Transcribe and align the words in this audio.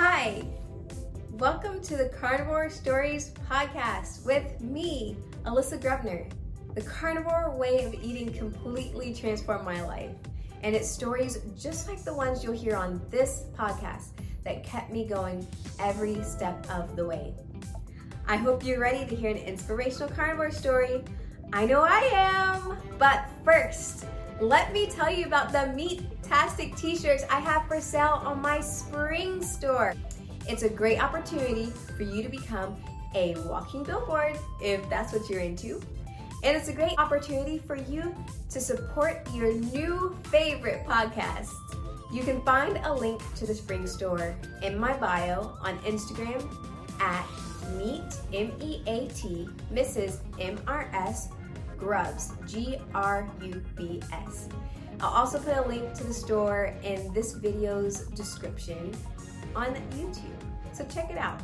Hi, 0.00 0.44
welcome 1.32 1.80
to 1.80 1.96
the 1.96 2.08
Carnivore 2.20 2.70
Stories 2.70 3.32
podcast 3.50 4.24
with 4.24 4.60
me, 4.60 5.16
Alyssa 5.44 5.76
Grubner. 5.82 6.30
The 6.76 6.82
carnivore 6.82 7.50
way 7.56 7.82
of 7.82 7.94
eating 7.94 8.32
completely 8.32 9.12
transformed 9.12 9.64
my 9.64 9.82
life, 9.82 10.12
and 10.62 10.76
it's 10.76 10.88
stories 10.88 11.38
just 11.58 11.88
like 11.88 12.04
the 12.04 12.14
ones 12.14 12.44
you'll 12.44 12.52
hear 12.52 12.76
on 12.76 13.02
this 13.10 13.46
podcast 13.58 14.10
that 14.44 14.62
kept 14.62 14.92
me 14.92 15.04
going 15.04 15.44
every 15.80 16.22
step 16.22 16.64
of 16.70 16.94
the 16.94 17.04
way. 17.04 17.34
I 18.28 18.36
hope 18.36 18.64
you're 18.64 18.78
ready 18.78 19.04
to 19.04 19.16
hear 19.16 19.30
an 19.30 19.38
inspirational 19.38 20.10
carnivore 20.10 20.52
story. 20.52 21.02
I 21.52 21.66
know 21.66 21.80
I 21.80 22.08
am! 22.12 22.78
But 23.00 23.28
first, 23.44 24.04
let 24.40 24.72
me 24.72 24.86
tell 24.86 25.12
you 25.12 25.26
about 25.26 25.52
the 25.52 25.72
Meat-tastic 25.74 26.76
t-shirts 26.76 27.24
I 27.30 27.40
have 27.40 27.66
for 27.66 27.80
sale 27.80 28.22
on 28.24 28.40
my 28.40 28.60
spring 28.60 29.42
store. 29.42 29.94
It's 30.48 30.62
a 30.62 30.68
great 30.68 31.02
opportunity 31.02 31.72
for 31.96 32.04
you 32.04 32.22
to 32.22 32.28
become 32.28 32.76
a 33.14 33.34
walking 33.46 33.82
billboard 33.82 34.38
if 34.62 34.88
that's 34.88 35.12
what 35.12 35.28
you're 35.28 35.40
into. 35.40 35.80
And 36.44 36.56
it's 36.56 36.68
a 36.68 36.72
great 36.72 36.96
opportunity 36.98 37.58
for 37.58 37.74
you 37.74 38.14
to 38.50 38.60
support 38.60 39.26
your 39.34 39.52
new 39.52 40.16
favorite 40.24 40.86
podcast. 40.86 41.50
You 42.12 42.22
can 42.22 42.40
find 42.42 42.78
a 42.84 42.94
link 42.94 43.20
to 43.36 43.46
the 43.46 43.54
spring 43.54 43.86
store 43.86 44.36
in 44.62 44.78
my 44.78 44.96
bio 44.96 45.56
on 45.62 45.78
Instagram 45.80 46.48
at 47.00 47.26
meet 47.76 48.02
M-E-A-T 48.32 49.48
Mrs. 49.72 50.18
M-R-S 50.38 51.28
Grubs, 51.78 52.32
G 52.46 52.76
R 52.92 53.30
U 53.42 53.64
B 53.76 54.00
S. 54.12 54.48
I'll 55.00 55.10
also 55.10 55.38
put 55.38 55.56
a 55.56 55.68
link 55.68 55.94
to 55.94 56.04
the 56.04 56.12
store 56.12 56.74
in 56.82 57.12
this 57.12 57.34
video's 57.34 58.00
description 58.08 58.92
on 59.54 59.66
YouTube. 59.92 60.42
So 60.72 60.84
check 60.92 61.10
it 61.10 61.18
out 61.18 61.40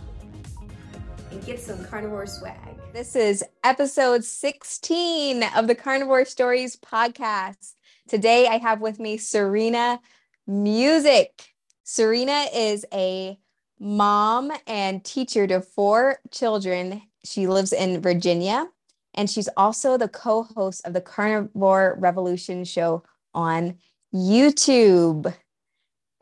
and 1.31 1.45
get 1.47 1.61
some 1.61 1.85
carnivore 1.85 2.27
swag. 2.27 2.57
This 2.93 3.15
is 3.15 3.45
episode 3.63 4.25
16 4.25 5.45
of 5.57 5.69
the 5.69 5.75
Carnivore 5.75 6.25
Stories 6.25 6.77
podcast. 6.77 7.75
Today 8.09 8.49
I 8.49 8.59
have 8.59 8.81
with 8.81 8.99
me 8.99 9.17
Serena 9.19 10.01
Musick. 10.49 11.55
Serena 11.85 12.47
is 12.53 12.85
a 12.93 13.39
mom 13.79 14.51
and 14.67 15.05
teacher 15.05 15.47
to 15.47 15.61
four 15.61 16.19
children. 16.33 17.03
She 17.25 17.47
lives 17.47 17.73
in 17.73 18.01
Virginia 18.01 18.67
and 19.15 19.31
she's 19.31 19.49
also 19.57 19.97
the 19.97 20.09
co 20.09 20.43
host 20.43 20.87
of 20.87 20.93
the 20.93 21.01
Carnivore 21.01 21.97
Revolution 21.99 22.65
show 22.65 23.03
on 23.33 23.79
YouTube. 24.15 25.35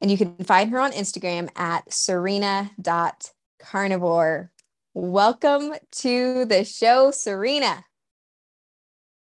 And 0.01 0.09
you 0.11 0.17
can 0.17 0.37
find 0.45 0.71
her 0.71 0.79
on 0.79 0.93
Instagram 0.93 1.48
at 1.57 1.93
serena.carnivore. 1.93 4.51
Welcome 4.95 5.75
to 5.93 6.45
the 6.45 6.65
show, 6.65 7.13
Serena. 7.13 7.85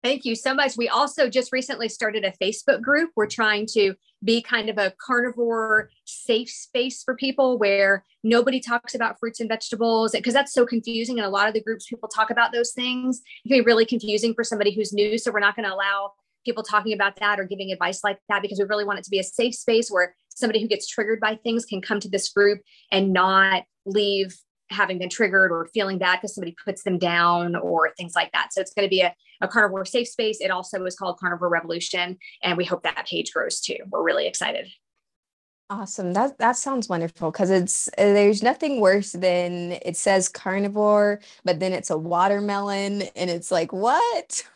Thank 0.02 0.24
you 0.24 0.34
so 0.36 0.54
much. 0.54 0.78
We 0.78 0.88
also 0.88 1.30
just 1.30 1.52
recently 1.52 1.90
started 1.90 2.24
a 2.24 2.32
Facebook 2.42 2.82
group. 2.82 3.12
We're 3.18 3.28
trying 3.28 3.66
to 3.74 3.96
be 4.24 4.42
kind 4.42 4.70
of 4.70 4.78
a 4.78 4.94
carnivore 5.06 5.90
safe 6.06 6.50
space 6.50 7.04
for 7.04 7.16
people 7.16 7.58
where 7.58 8.06
nobody 8.24 8.62
talks 8.62 8.96
about 8.96 9.20
fruits 9.20 9.42
and 9.42 9.50
vegetables 9.50 10.14
because 10.14 10.34
that's 10.34 10.54
so 10.54 10.66
confusing. 10.66 11.18
And 11.18 11.26
a 11.26 11.30
lot 11.30 11.50
of 11.50 11.54
the 11.54 11.62
groups 11.62 11.86
people 11.86 12.08
talk 12.08 12.30
about 12.30 12.54
those 12.54 12.72
things. 12.72 13.22
It 13.44 13.50
can 13.50 13.58
be 13.58 13.66
really 13.66 13.86
confusing 13.86 14.34
for 14.34 14.44
somebody 14.46 14.74
who's 14.74 14.94
new. 14.94 15.18
So 15.18 15.32
we're 15.32 15.40
not 15.42 15.58
going 15.58 15.68
to 15.68 15.74
allow 15.74 16.14
people 16.46 16.64
talking 16.64 16.94
about 16.94 17.18
that 17.18 17.38
or 17.38 17.44
giving 17.44 17.72
advice 17.72 18.02
like 18.02 18.20
that 18.30 18.42
because 18.42 18.58
we 18.58 18.66
really 18.66 18.86
want 18.86 19.00
it 19.00 19.04
to 19.04 19.12
be 19.12 19.20
a 19.20 19.24
safe 19.24 19.54
space 19.54 19.90
where 19.90 20.16
somebody 20.30 20.62
who 20.62 20.68
gets 20.68 20.88
triggered 20.88 21.20
by 21.20 21.36
things 21.36 21.66
can 21.66 21.82
come 21.82 22.00
to 22.00 22.10
this 22.10 22.30
group 22.30 22.62
and 22.90 23.12
not 23.12 23.64
leave 23.86 24.38
having 24.70 25.00
been 25.00 25.10
triggered 25.10 25.52
or 25.52 25.68
feeling 25.74 25.98
bad 25.98 26.18
because 26.18 26.34
somebody 26.34 26.56
puts 26.64 26.84
them 26.84 26.98
down 26.98 27.56
or 27.56 27.92
things 27.98 28.14
like 28.16 28.32
that. 28.32 28.54
So 28.54 28.62
it's 28.62 28.74
going 28.74 28.86
to 28.86 28.90
be 28.90 29.02
a, 29.02 29.14
a 29.42 29.48
carnivore 29.48 29.86
safe 29.86 30.08
space. 30.08 30.40
It 30.42 30.52
also 30.52 30.84
is 30.86 30.96
called 30.96 31.20
Carnivore 31.20 31.50
Revolution, 31.50 32.18
and 32.44 32.58
we 32.58 32.66
hope 32.66 32.84
that 32.84 33.08
page 33.08 33.32
grows 33.34 33.60
too. 33.60 33.78
We're 33.90 34.04
really 34.04 34.28
excited. 34.28 34.68
Awesome. 35.72 36.14
That 36.14 36.40
that 36.40 36.58
sounds 36.58 36.90
wonderful 36.90 37.32
because 37.32 37.52
it's 37.52 37.90
there's 37.96 38.42
nothing 38.42 38.82
worse 38.82 39.12
than 39.12 39.74
it 39.84 39.96
says 39.96 40.28
carnivore, 40.28 41.20
but 41.46 41.60
then 41.60 41.74
it's 41.74 41.92
a 41.92 41.98
watermelon, 41.98 43.04
and 43.16 43.30
it's 43.30 43.52
like 43.52 43.72
what? 43.72 44.44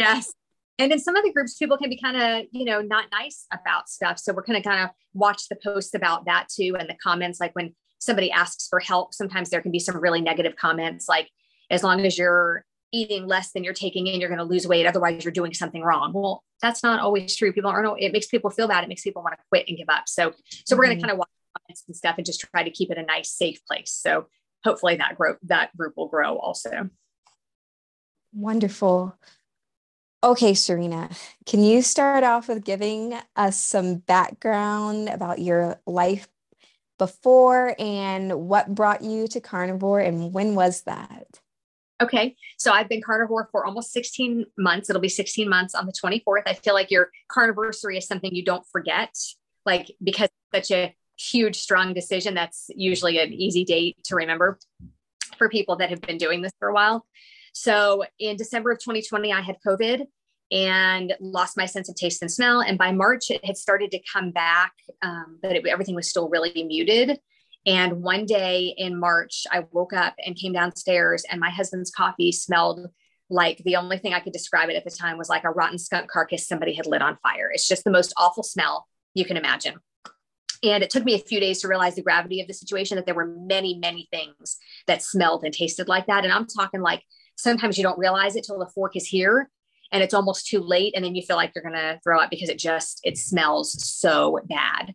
Yes. 0.00 0.34
And 0.78 0.92
in 0.92 0.98
some 0.98 1.16
of 1.16 1.24
the 1.24 1.32
groups, 1.32 1.56
people 1.56 1.78
can 1.78 1.88
be 1.88 1.96
kind 1.96 2.16
of, 2.16 2.46
you 2.50 2.64
know, 2.64 2.82
not 2.82 3.06
nice 3.12 3.46
about 3.52 3.88
stuff. 3.88 4.18
So 4.18 4.34
we're 4.34 4.42
kind 4.42 4.58
of 4.58 4.64
kind 4.64 4.82
of 4.82 4.90
watch 5.14 5.48
the 5.48 5.56
posts 5.64 5.94
about 5.94 6.26
that 6.26 6.48
too, 6.48 6.76
and 6.78 6.90
the 6.90 6.96
comments. 7.02 7.40
Like 7.40 7.54
when 7.54 7.74
somebody 7.98 8.30
asks 8.30 8.66
for 8.68 8.80
help, 8.80 9.14
sometimes 9.14 9.48
there 9.48 9.62
can 9.62 9.70
be 9.70 9.78
some 9.78 9.96
really 9.96 10.20
negative 10.20 10.56
comments 10.56 11.08
like, 11.08 11.30
as 11.70 11.82
long 11.82 12.04
as 12.04 12.18
you're 12.18 12.64
eating 12.92 13.26
less 13.26 13.52
than 13.52 13.64
you're 13.64 13.74
taking 13.74 14.06
in, 14.06 14.20
you're 14.20 14.28
going 14.28 14.38
to 14.38 14.44
lose 14.44 14.66
weight. 14.66 14.86
Otherwise, 14.86 15.24
you're 15.24 15.32
doing 15.32 15.54
something 15.54 15.82
wrong. 15.82 16.12
Well, 16.12 16.42
that's 16.62 16.82
not 16.82 17.00
always 17.00 17.36
true. 17.36 17.52
People 17.52 17.70
aren't, 17.70 18.00
it 18.00 18.12
makes 18.12 18.26
people 18.26 18.50
feel 18.50 18.68
bad. 18.68 18.84
It 18.84 18.88
makes 18.88 19.02
people 19.02 19.22
want 19.22 19.34
to 19.34 19.44
quit 19.50 19.66
and 19.68 19.76
give 19.76 19.88
up. 19.88 20.04
So, 20.06 20.32
so 20.64 20.76
we're 20.76 20.84
going 20.84 20.96
to 20.96 21.02
mm-hmm. 21.02 21.08
kind 21.08 21.12
of 21.12 21.18
watch 21.18 21.28
comments 21.56 21.84
and 21.86 21.96
stuff 21.96 22.16
and 22.16 22.26
just 22.26 22.40
try 22.40 22.62
to 22.62 22.70
keep 22.70 22.90
it 22.90 22.98
a 22.98 23.02
nice, 23.02 23.30
safe 23.30 23.64
place. 23.66 23.92
So 23.92 24.26
hopefully 24.64 24.96
that 24.96 25.16
group 25.16 25.38
that 25.44 25.76
group 25.76 25.94
will 25.96 26.08
grow 26.08 26.36
also. 26.36 26.90
Wonderful. 28.32 29.16
Okay, 30.24 30.54
Serena, 30.54 31.08
can 31.46 31.62
you 31.62 31.82
start 31.82 32.24
off 32.24 32.48
with 32.48 32.64
giving 32.64 33.14
us 33.36 33.62
some 33.62 33.96
background 33.96 35.08
about 35.08 35.38
your 35.38 35.80
life 35.86 36.26
before 36.98 37.74
and 37.78 38.48
what 38.48 38.74
brought 38.74 39.02
you 39.02 39.28
to 39.28 39.40
carnivore 39.40 40.00
and 40.00 40.32
when 40.32 40.54
was 40.54 40.82
that? 40.82 41.40
Okay. 42.02 42.36
So 42.58 42.72
I've 42.72 42.88
been 42.88 43.00
carnivore 43.00 43.48
for 43.50 43.64
almost 43.64 43.92
16 43.92 44.44
months. 44.58 44.90
It'll 44.90 45.00
be 45.00 45.08
16 45.08 45.48
months 45.48 45.74
on 45.74 45.86
the 45.86 45.92
24th. 45.92 46.42
I 46.46 46.52
feel 46.52 46.74
like 46.74 46.90
your 46.90 47.10
carniversary 47.28 47.96
is 47.96 48.06
something 48.06 48.34
you 48.34 48.44
don't 48.44 48.66
forget, 48.70 49.14
like 49.64 49.90
because 50.02 50.28
such 50.54 50.70
a 50.70 50.94
huge, 51.18 51.56
strong 51.56 51.94
decision. 51.94 52.34
That's 52.34 52.70
usually 52.74 53.18
an 53.18 53.32
easy 53.32 53.64
date 53.64 53.96
to 54.04 54.14
remember 54.14 54.58
for 55.38 55.48
people 55.48 55.76
that 55.76 55.90
have 55.90 56.00
been 56.02 56.18
doing 56.18 56.42
this 56.42 56.52
for 56.58 56.68
a 56.68 56.74
while. 56.74 57.06
So 57.52 58.04
in 58.18 58.36
December 58.36 58.72
of 58.72 58.78
2020, 58.78 59.32
I 59.32 59.40
had 59.40 59.56
COVID 59.66 60.06
and 60.52 61.14
lost 61.20 61.56
my 61.56 61.66
sense 61.66 61.88
of 61.88 61.96
taste 61.96 62.22
and 62.22 62.30
smell. 62.30 62.60
And 62.60 62.78
by 62.78 62.92
March, 62.92 63.30
it 63.30 63.44
had 63.44 63.56
started 63.56 63.90
to 63.92 64.00
come 64.12 64.30
back, 64.30 64.72
um, 65.02 65.38
but 65.42 65.52
it, 65.52 65.66
everything 65.66 65.94
was 65.94 66.08
still 66.08 66.28
really 66.28 66.62
muted. 66.64 67.18
And 67.66 68.02
one 68.02 68.26
day 68.26 68.74
in 68.76 68.98
March, 68.98 69.44
I 69.50 69.64
woke 69.72 69.92
up 69.92 70.14
and 70.24 70.36
came 70.36 70.52
downstairs, 70.52 71.24
and 71.28 71.40
my 71.40 71.50
husband's 71.50 71.90
coffee 71.90 72.32
smelled 72.32 72.86
like 73.28 73.58
the 73.64 73.74
only 73.74 73.98
thing 73.98 74.14
I 74.14 74.20
could 74.20 74.32
describe 74.32 74.70
it 74.70 74.76
at 74.76 74.84
the 74.84 74.90
time 74.90 75.18
was 75.18 75.28
like 75.28 75.42
a 75.42 75.50
rotten 75.50 75.78
skunk 75.78 76.08
carcass 76.08 76.46
somebody 76.46 76.72
had 76.72 76.86
lit 76.86 77.02
on 77.02 77.18
fire. 77.24 77.50
It's 77.52 77.66
just 77.66 77.82
the 77.82 77.90
most 77.90 78.14
awful 78.16 78.44
smell 78.44 78.86
you 79.14 79.24
can 79.24 79.36
imagine. 79.36 79.80
And 80.62 80.84
it 80.84 80.90
took 80.90 81.04
me 81.04 81.14
a 81.14 81.18
few 81.18 81.40
days 81.40 81.60
to 81.60 81.68
realize 81.68 81.96
the 81.96 82.02
gravity 82.02 82.40
of 82.40 82.46
the 82.46 82.54
situation, 82.54 82.96
that 82.96 83.04
there 83.04 83.16
were 83.16 83.34
many, 83.36 83.78
many 83.78 84.08
things 84.12 84.58
that 84.86 85.02
smelled 85.02 85.44
and 85.44 85.52
tasted 85.52 85.88
like 85.88 86.06
that. 86.06 86.22
And 86.22 86.32
I'm 86.32 86.46
talking 86.46 86.80
like 86.80 87.02
sometimes 87.36 87.76
you 87.76 87.82
don't 87.82 87.98
realize 87.98 88.36
it 88.36 88.44
till 88.44 88.60
the 88.60 88.70
fork 88.74 88.96
is 88.96 89.06
here 89.06 89.50
and 89.92 90.02
it's 90.02 90.14
almost 90.14 90.46
too 90.46 90.60
late 90.60 90.92
and 90.94 91.04
then 91.04 91.14
you 91.14 91.22
feel 91.22 91.36
like 91.36 91.52
you're 91.54 91.62
going 91.62 91.74
to 91.74 92.00
throw 92.02 92.20
up 92.20 92.30
because 92.30 92.48
it 92.48 92.58
just 92.58 93.00
it 93.04 93.16
smells 93.16 93.84
so 93.84 94.40
bad 94.48 94.94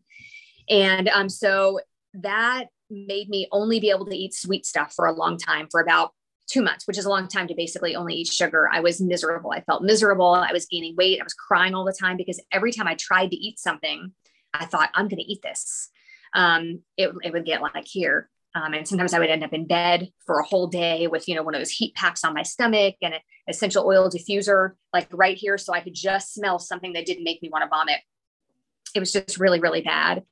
and 0.69 1.07
um 1.09 1.29
so 1.29 1.79
that 2.13 2.65
made 2.89 3.29
me 3.29 3.47
only 3.51 3.79
be 3.79 3.89
able 3.89 4.05
to 4.05 4.15
eat 4.15 4.33
sweet 4.33 4.65
stuff 4.65 4.93
for 4.93 5.05
a 5.05 5.13
long 5.13 5.37
time 5.37 5.67
for 5.71 5.79
about 5.79 6.11
two 6.47 6.61
months 6.61 6.85
which 6.85 6.97
is 6.97 7.05
a 7.05 7.09
long 7.09 7.27
time 7.27 7.47
to 7.47 7.55
basically 7.55 7.95
only 7.95 8.15
eat 8.15 8.27
sugar 8.27 8.69
i 8.73 8.79
was 8.81 8.99
miserable 8.99 9.51
i 9.51 9.61
felt 9.61 9.83
miserable 9.83 10.33
i 10.33 10.51
was 10.51 10.65
gaining 10.65 10.95
weight 10.97 11.21
i 11.21 11.23
was 11.23 11.33
crying 11.33 11.73
all 11.73 11.85
the 11.85 11.95
time 11.97 12.17
because 12.17 12.41
every 12.51 12.71
time 12.71 12.87
i 12.87 12.95
tried 12.95 13.29
to 13.29 13.37
eat 13.37 13.57
something 13.57 14.11
i 14.53 14.65
thought 14.65 14.89
i'm 14.93 15.07
going 15.07 15.21
to 15.21 15.31
eat 15.31 15.41
this 15.41 15.89
um, 16.33 16.79
it, 16.95 17.11
it 17.23 17.33
would 17.33 17.45
get 17.45 17.61
like 17.61 17.85
here 17.85 18.29
um, 18.53 18.73
and 18.73 18.87
sometimes 18.87 19.13
I 19.13 19.19
would 19.19 19.29
end 19.29 19.43
up 19.43 19.53
in 19.53 19.65
bed 19.65 20.09
for 20.25 20.39
a 20.39 20.43
whole 20.43 20.67
day 20.67 21.07
with, 21.07 21.27
you 21.27 21.35
know, 21.35 21.43
one 21.43 21.55
of 21.55 21.61
those 21.61 21.69
heat 21.69 21.95
packs 21.95 22.23
on 22.23 22.33
my 22.33 22.43
stomach 22.43 22.95
and 23.01 23.13
an 23.13 23.21
essential 23.47 23.85
oil 23.85 24.09
diffuser, 24.09 24.71
like 24.93 25.07
right 25.11 25.37
here. 25.37 25.57
So 25.57 25.73
I 25.73 25.79
could 25.79 25.93
just 25.93 26.33
smell 26.33 26.59
something 26.59 26.93
that 26.93 27.05
didn't 27.05 27.23
make 27.23 27.41
me 27.41 27.49
want 27.49 27.63
to 27.63 27.69
vomit. 27.69 28.01
It 28.93 28.99
was 28.99 29.13
just 29.13 29.39
really, 29.39 29.61
really 29.61 29.81
bad. 29.81 30.23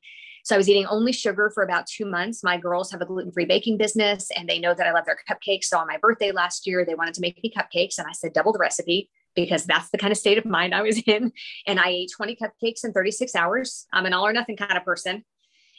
So 0.50 0.56
I 0.56 0.58
was 0.58 0.68
eating 0.68 0.88
only 0.88 1.12
sugar 1.12 1.52
for 1.54 1.62
about 1.62 1.86
two 1.86 2.08
months. 2.08 2.44
My 2.44 2.58
girls 2.58 2.90
have 2.90 3.02
a 3.02 3.06
gluten 3.06 3.32
free 3.32 3.46
baking 3.46 3.78
business 3.78 4.32
and 4.36 4.50
they 4.50 4.58
know 4.58 4.74
that 4.74 4.88
I 4.88 4.92
love 4.92 5.06
their 5.06 5.20
cupcakes. 5.30 5.66
So 5.66 5.78
on 5.78 5.86
my 5.86 5.98
birthday 5.98 6.32
last 6.32 6.66
year, 6.66 6.84
they 6.84 6.96
wanted 6.96 7.14
to 7.14 7.22
make 7.22 7.40
me 7.44 7.54
cupcakes. 7.56 8.00
And 8.00 8.08
I 8.08 8.14
said, 8.14 8.34
double 8.34 8.52
the 8.52 8.58
recipe 8.58 9.12
because 9.36 9.66
that's 9.66 9.92
the 9.92 10.00
kind 10.00 10.12
of 10.12 10.18
state 10.18 10.40
of 10.40 10.46
mind 10.46 10.74
I 10.74 10.82
was 10.82 10.98
in. 11.06 11.34
And 11.68 11.80
I 11.80 11.90
ate 11.90 12.10
20 12.18 12.36
cupcakes 12.36 12.84
in 12.84 12.94
36 12.94 13.36
hours. 13.36 13.86
I'm 13.94 14.08
an 14.08 14.14
all 14.14 14.26
or 14.26 14.34
nothing 14.34 14.58
kind 14.58 14.76
of 14.76 14.84
person. 14.84 15.24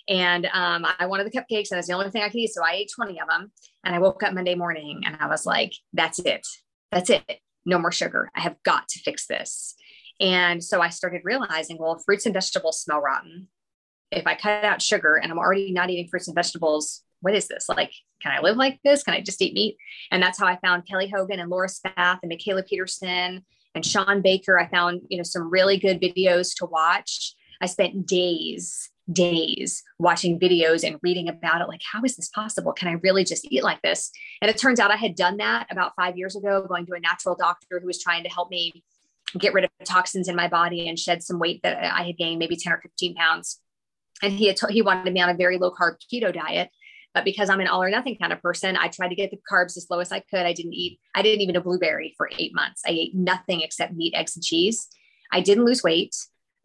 And 0.09 0.47
um, 0.47 0.87
I 1.01 1.07
wanted 1.07 1.27
the 1.27 1.37
cupcakes, 1.37 1.73
and 1.73 1.77
that's 1.77 1.89
the 1.89 1.95
only 1.95 2.09
thing 2.11 2.23
I 2.23 2.29
could 2.29 2.39
eat. 2.39 2.53
So 2.53 2.63
I 2.65 2.75
ate 2.75 2.93
20 2.95 3.21
of 3.21 3.27
them. 3.27 3.51
And 3.83 3.93
I 3.93 3.99
woke 3.99 4.23
up 4.23 4.35
Monday 4.35 4.55
morning 4.55 5.03
and 5.05 5.17
I 5.19 5.27
was 5.27 5.47
like, 5.47 5.73
that's 5.93 6.21
it. 6.21 6.47
That's 6.93 7.11
it. 7.11 7.41
No 7.67 7.81
more 7.81 7.91
sugar. 7.91 8.31
I 8.37 8.41
have 8.43 8.55
got 8.63 8.87
to 8.87 9.01
fix 9.01 9.27
this. 9.27 9.75
And 10.21 10.63
so 10.63 10.81
I 10.81 10.91
started 10.91 11.23
realizing, 11.25 11.77
well, 11.77 12.01
fruits 12.07 12.25
and 12.25 12.35
vegetables 12.35 12.81
smell 12.81 13.01
rotten. 13.01 13.49
If 14.11 14.27
I 14.27 14.35
cut 14.35 14.65
out 14.65 14.83
sugar 14.83 15.17
and 15.17 15.31
I'm 15.31 15.39
already 15.39 15.73
not 15.73 15.91
eating 15.91 16.09
fruits 16.09 16.29
and 16.29 16.35
vegetables, 16.35 17.03
what 17.21 17.35
is 17.35 17.49
this? 17.49 17.69
Like, 17.69 17.93
can 18.23 18.33
I 18.33 18.41
live 18.41 18.57
like 18.57 18.81
this? 18.83 19.03
Can 19.03 19.15
I 19.15 19.21
just 19.21 19.41
eat 19.43 19.55
meat? 19.55 19.77
And 20.11 20.23
that's 20.23 20.39
how 20.39 20.47
I 20.47 20.59
found 20.65 20.87
Kelly 20.87 21.09
Hogan 21.15 21.39
and 21.39 21.51
Laura 21.51 21.69
Spath 21.69 22.21
and 22.23 22.33
Mikhaila 22.33 22.67
Peterson 22.67 23.45
and 23.75 23.87
Shawn 23.87 24.23
Baker. 24.23 24.59
I 24.59 24.69
found, 24.69 25.03
you 25.09 25.17
know, 25.17 25.23
some 25.23 25.51
really 25.51 25.79
good 25.79 26.01
videos 26.01 26.55
to 26.57 26.67
watch. 26.67 27.35
I 27.61 27.67
spent 27.67 28.07
days, 28.07 28.91
days 29.13 29.83
watching 29.99 30.41
videos 30.41 30.87
and 30.87 30.99
reading 31.03 31.29
about 31.29 31.61
it. 31.61 31.69
Like, 31.69 31.83
how 31.91 32.03
is 32.05 32.17
this 32.17 32.29
possible? 32.29 32.73
Can 32.73 32.89
I 32.89 32.93
really 33.03 33.25
just 33.25 33.47
eat 33.51 33.63
like 33.63 33.83
this? 33.83 34.11
And 34.41 34.51
it 34.51 34.57
turns 34.57 34.81
out 34.81 34.91
I 34.91 34.97
had 34.97 35.15
done 35.15 35.37
that 35.39 35.67
about 35.71 35.93
five 35.95 36.17
years 36.17 36.37
ago, 36.37 36.65
going 36.67 36.87
to 36.87 36.95
a 36.95 37.01
natural 37.01 37.37
doctor 37.39 37.81
who 37.81 37.87
was 37.87 38.03
trying 38.03 38.25
to 38.25 38.31
help 38.31 38.51
me 38.51 38.83
get 39.39 39.55
rid 39.55 39.65
of 39.65 39.71
toxins 39.85 40.29
in 40.29 40.35
my 40.35 40.49
body 40.49 40.89
and 40.89 40.99
shed 40.99 41.23
some 41.23 41.39
weight 41.39 41.61
that 41.63 41.79
I 41.85 42.03
had 42.03 42.17
gained, 42.17 42.39
maybe 42.39 42.57
10 42.57 42.73
or 42.73 42.81
15 42.81 43.15
pounds. 43.15 43.61
And 44.23 44.33
he 44.33 44.47
had 44.47 44.57
t- 44.57 44.73
he 44.73 44.83
wanted 44.83 45.13
me 45.13 45.21
on 45.21 45.31
a 45.31 45.35
very 45.35 45.59
low 45.59 45.71
carb 45.71 45.97
keto 46.13 46.33
diet. 46.33 46.71
But 47.15 47.25
because 47.25 47.51
I'm 47.51 47.61
an 47.61 47.67
all 47.67 47.83
or 47.83 47.91
nothing 47.91 48.17
kind 48.17 48.33
of 48.33 48.41
person, 48.41 48.77
I 48.77 48.89
tried 48.89 49.09
to 49.09 49.17
get 49.17 49.31
the 49.31 49.41
carbs 49.51 49.77
as 49.77 49.89
low 49.91 49.99
as 49.99 50.13
I 50.13 50.21
could. 50.21 50.47
I 50.47 50.53
didn't 50.53 50.75
eat, 50.75 51.01
I 51.15 51.23
didn't 51.23 51.41
even 51.41 51.57
a 51.57 51.61
blueberry 51.61 52.15
for 52.17 52.31
eight 52.39 52.55
months. 52.55 52.83
I 52.87 52.91
ate 52.91 53.15
nothing 53.15 53.63
except 53.63 53.95
meat, 53.95 54.15
eggs, 54.15 54.37
and 54.37 54.45
cheese. 54.45 54.89
I 55.33 55.41
didn't 55.41 55.65
lose 55.65 55.83
weight. 55.83 56.15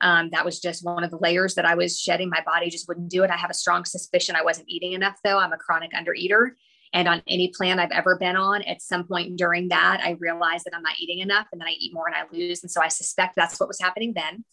Um, 0.02 0.30
that 0.32 0.46
was 0.46 0.60
just 0.60 0.86
one 0.86 1.04
of 1.04 1.10
the 1.10 1.18
layers 1.18 1.56
that 1.56 1.66
I 1.66 1.76
was 1.76 2.00
shedding. 2.00 2.30
My 2.30 2.44
body 2.46 2.70
just 2.70 2.88
wouldn't 2.88 3.10
do 3.10 3.24
it. 3.24 3.32
I 3.32 3.38
have 3.38 3.50
a 3.50 3.56
strong 3.56 3.86
suspicion 3.86 4.36
I 4.36 4.44
wasn't 4.44 4.70
eating 4.70 4.92
enough, 4.92 5.18
though. 5.24 5.40
I'm 5.40 5.54
a 5.54 5.58
chronic 5.58 5.94
undereater. 5.94 6.52
And 6.94 7.08
on 7.08 7.24
any 7.28 7.52
plan 7.56 7.80
I've 7.80 7.92
ever 7.92 8.18
been 8.18 8.36
on, 8.36 8.62
at 8.64 8.82
some 8.82 9.08
point 9.08 9.38
during 9.38 9.70
that, 9.70 10.02
I 10.04 10.12
realized 10.12 10.66
that 10.66 10.76
I'm 10.76 10.84
not 10.84 11.00
eating 11.00 11.20
enough 11.20 11.48
and 11.52 11.60
then 11.60 11.68
I 11.68 11.76
eat 11.78 11.94
more 11.94 12.08
and 12.08 12.16
I 12.16 12.24
lose. 12.32 12.62
And 12.62 12.72
so 12.72 12.82
I 12.82 12.88
suspect 12.88 13.36
that's 13.36 13.60
what 13.60 13.68
was 13.68 13.80
happening 13.82 14.14
then. 14.16 14.46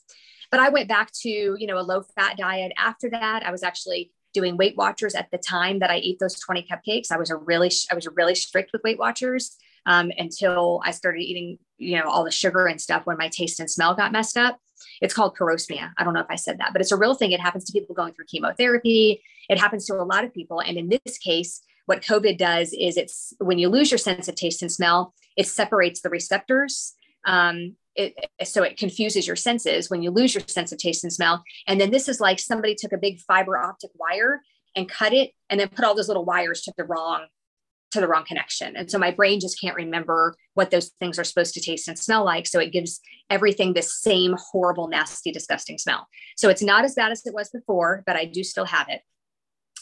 But 0.52 0.60
I 0.60 0.68
went 0.68 0.86
back 0.86 1.10
to, 1.22 1.28
you 1.28 1.66
know, 1.66 1.78
a 1.78 1.82
low 1.82 2.02
fat 2.14 2.36
diet 2.36 2.72
after 2.78 3.10
that. 3.10 3.44
I 3.44 3.50
was 3.50 3.62
actually 3.62 4.12
doing 4.34 4.56
Weight 4.56 4.76
Watchers 4.76 5.14
at 5.14 5.30
the 5.30 5.38
time 5.38 5.78
that 5.80 5.90
I 5.90 5.96
ate 5.96 6.18
those 6.20 6.38
20 6.38 6.66
cupcakes. 6.70 7.10
I 7.10 7.16
was 7.16 7.30
a 7.30 7.36
really, 7.36 7.72
I 7.90 7.94
was 7.94 8.06
really 8.14 8.34
strict 8.34 8.70
with 8.72 8.82
Weight 8.84 8.98
Watchers 8.98 9.56
um, 9.86 10.12
until 10.16 10.82
I 10.84 10.90
started 10.90 11.22
eating, 11.22 11.58
you 11.78 11.98
know, 11.98 12.08
all 12.08 12.22
the 12.22 12.30
sugar 12.30 12.66
and 12.66 12.80
stuff 12.80 13.06
when 13.06 13.16
my 13.16 13.28
taste 13.28 13.60
and 13.60 13.70
smell 13.70 13.94
got 13.94 14.12
messed 14.12 14.36
up. 14.36 14.58
It's 15.00 15.14
called 15.14 15.36
parosmia. 15.36 15.90
I 15.96 16.04
don't 16.04 16.12
know 16.12 16.20
if 16.20 16.30
I 16.30 16.36
said 16.36 16.58
that, 16.58 16.72
but 16.72 16.82
it's 16.82 16.92
a 16.92 16.96
real 16.96 17.14
thing. 17.14 17.32
It 17.32 17.40
happens 17.40 17.64
to 17.64 17.72
people 17.72 17.94
going 17.94 18.12
through 18.12 18.26
chemotherapy. 18.26 19.22
It 19.48 19.58
happens 19.58 19.86
to 19.86 19.94
a 19.94 20.04
lot 20.04 20.24
of 20.24 20.34
people. 20.34 20.60
And 20.60 20.76
in 20.76 20.88
this 20.88 21.16
case, 21.18 21.62
what 21.86 22.02
COVID 22.02 22.36
does 22.36 22.74
is 22.78 22.96
it's 22.96 23.32
when 23.38 23.58
you 23.58 23.68
lose 23.68 23.90
your 23.90 23.98
sense 23.98 24.28
of 24.28 24.34
taste 24.34 24.60
and 24.60 24.70
smell, 24.70 25.14
it 25.36 25.46
separates 25.46 26.02
the 26.02 26.10
receptors. 26.10 26.92
Um, 27.24 27.76
it, 27.94 28.14
so 28.44 28.62
it 28.62 28.78
confuses 28.78 29.26
your 29.26 29.36
senses 29.36 29.90
when 29.90 30.02
you 30.02 30.10
lose 30.10 30.34
your 30.34 30.42
sense 30.46 30.72
of 30.72 30.78
taste 30.78 31.04
and 31.04 31.12
smell. 31.12 31.42
And 31.66 31.80
then 31.80 31.90
this 31.90 32.08
is 32.08 32.20
like 32.20 32.38
somebody 32.38 32.74
took 32.74 32.92
a 32.92 32.98
big 32.98 33.20
fiber 33.20 33.56
optic 33.56 33.90
wire 33.94 34.40
and 34.74 34.88
cut 34.88 35.12
it 35.12 35.32
and 35.50 35.60
then 35.60 35.68
put 35.68 35.84
all 35.84 35.94
those 35.94 36.08
little 36.08 36.24
wires 36.24 36.62
to 36.62 36.72
the 36.76 36.84
wrong 36.84 37.26
to 37.92 38.00
the 38.00 38.08
wrong 38.08 38.24
connection. 38.24 38.74
And 38.74 38.90
so 38.90 38.98
my 38.98 39.10
brain 39.10 39.38
just 39.38 39.60
can't 39.60 39.76
remember 39.76 40.34
what 40.54 40.70
those 40.70 40.92
things 40.98 41.18
are 41.18 41.24
supposed 41.24 41.52
to 41.54 41.60
taste 41.60 41.88
and 41.88 41.98
smell 41.98 42.24
like. 42.24 42.46
So 42.46 42.58
it 42.58 42.72
gives 42.72 43.00
everything 43.28 43.74
the 43.74 43.82
same 43.82 44.34
horrible, 44.50 44.88
nasty, 44.88 45.30
disgusting 45.30 45.76
smell. 45.76 46.08
So 46.38 46.48
it's 46.48 46.62
not 46.62 46.84
as 46.84 46.94
bad 46.94 47.12
as 47.12 47.26
it 47.26 47.34
was 47.34 47.50
before, 47.50 48.02
but 48.06 48.16
I 48.16 48.24
do 48.24 48.42
still 48.42 48.64
have 48.64 48.88
it. 48.88 49.02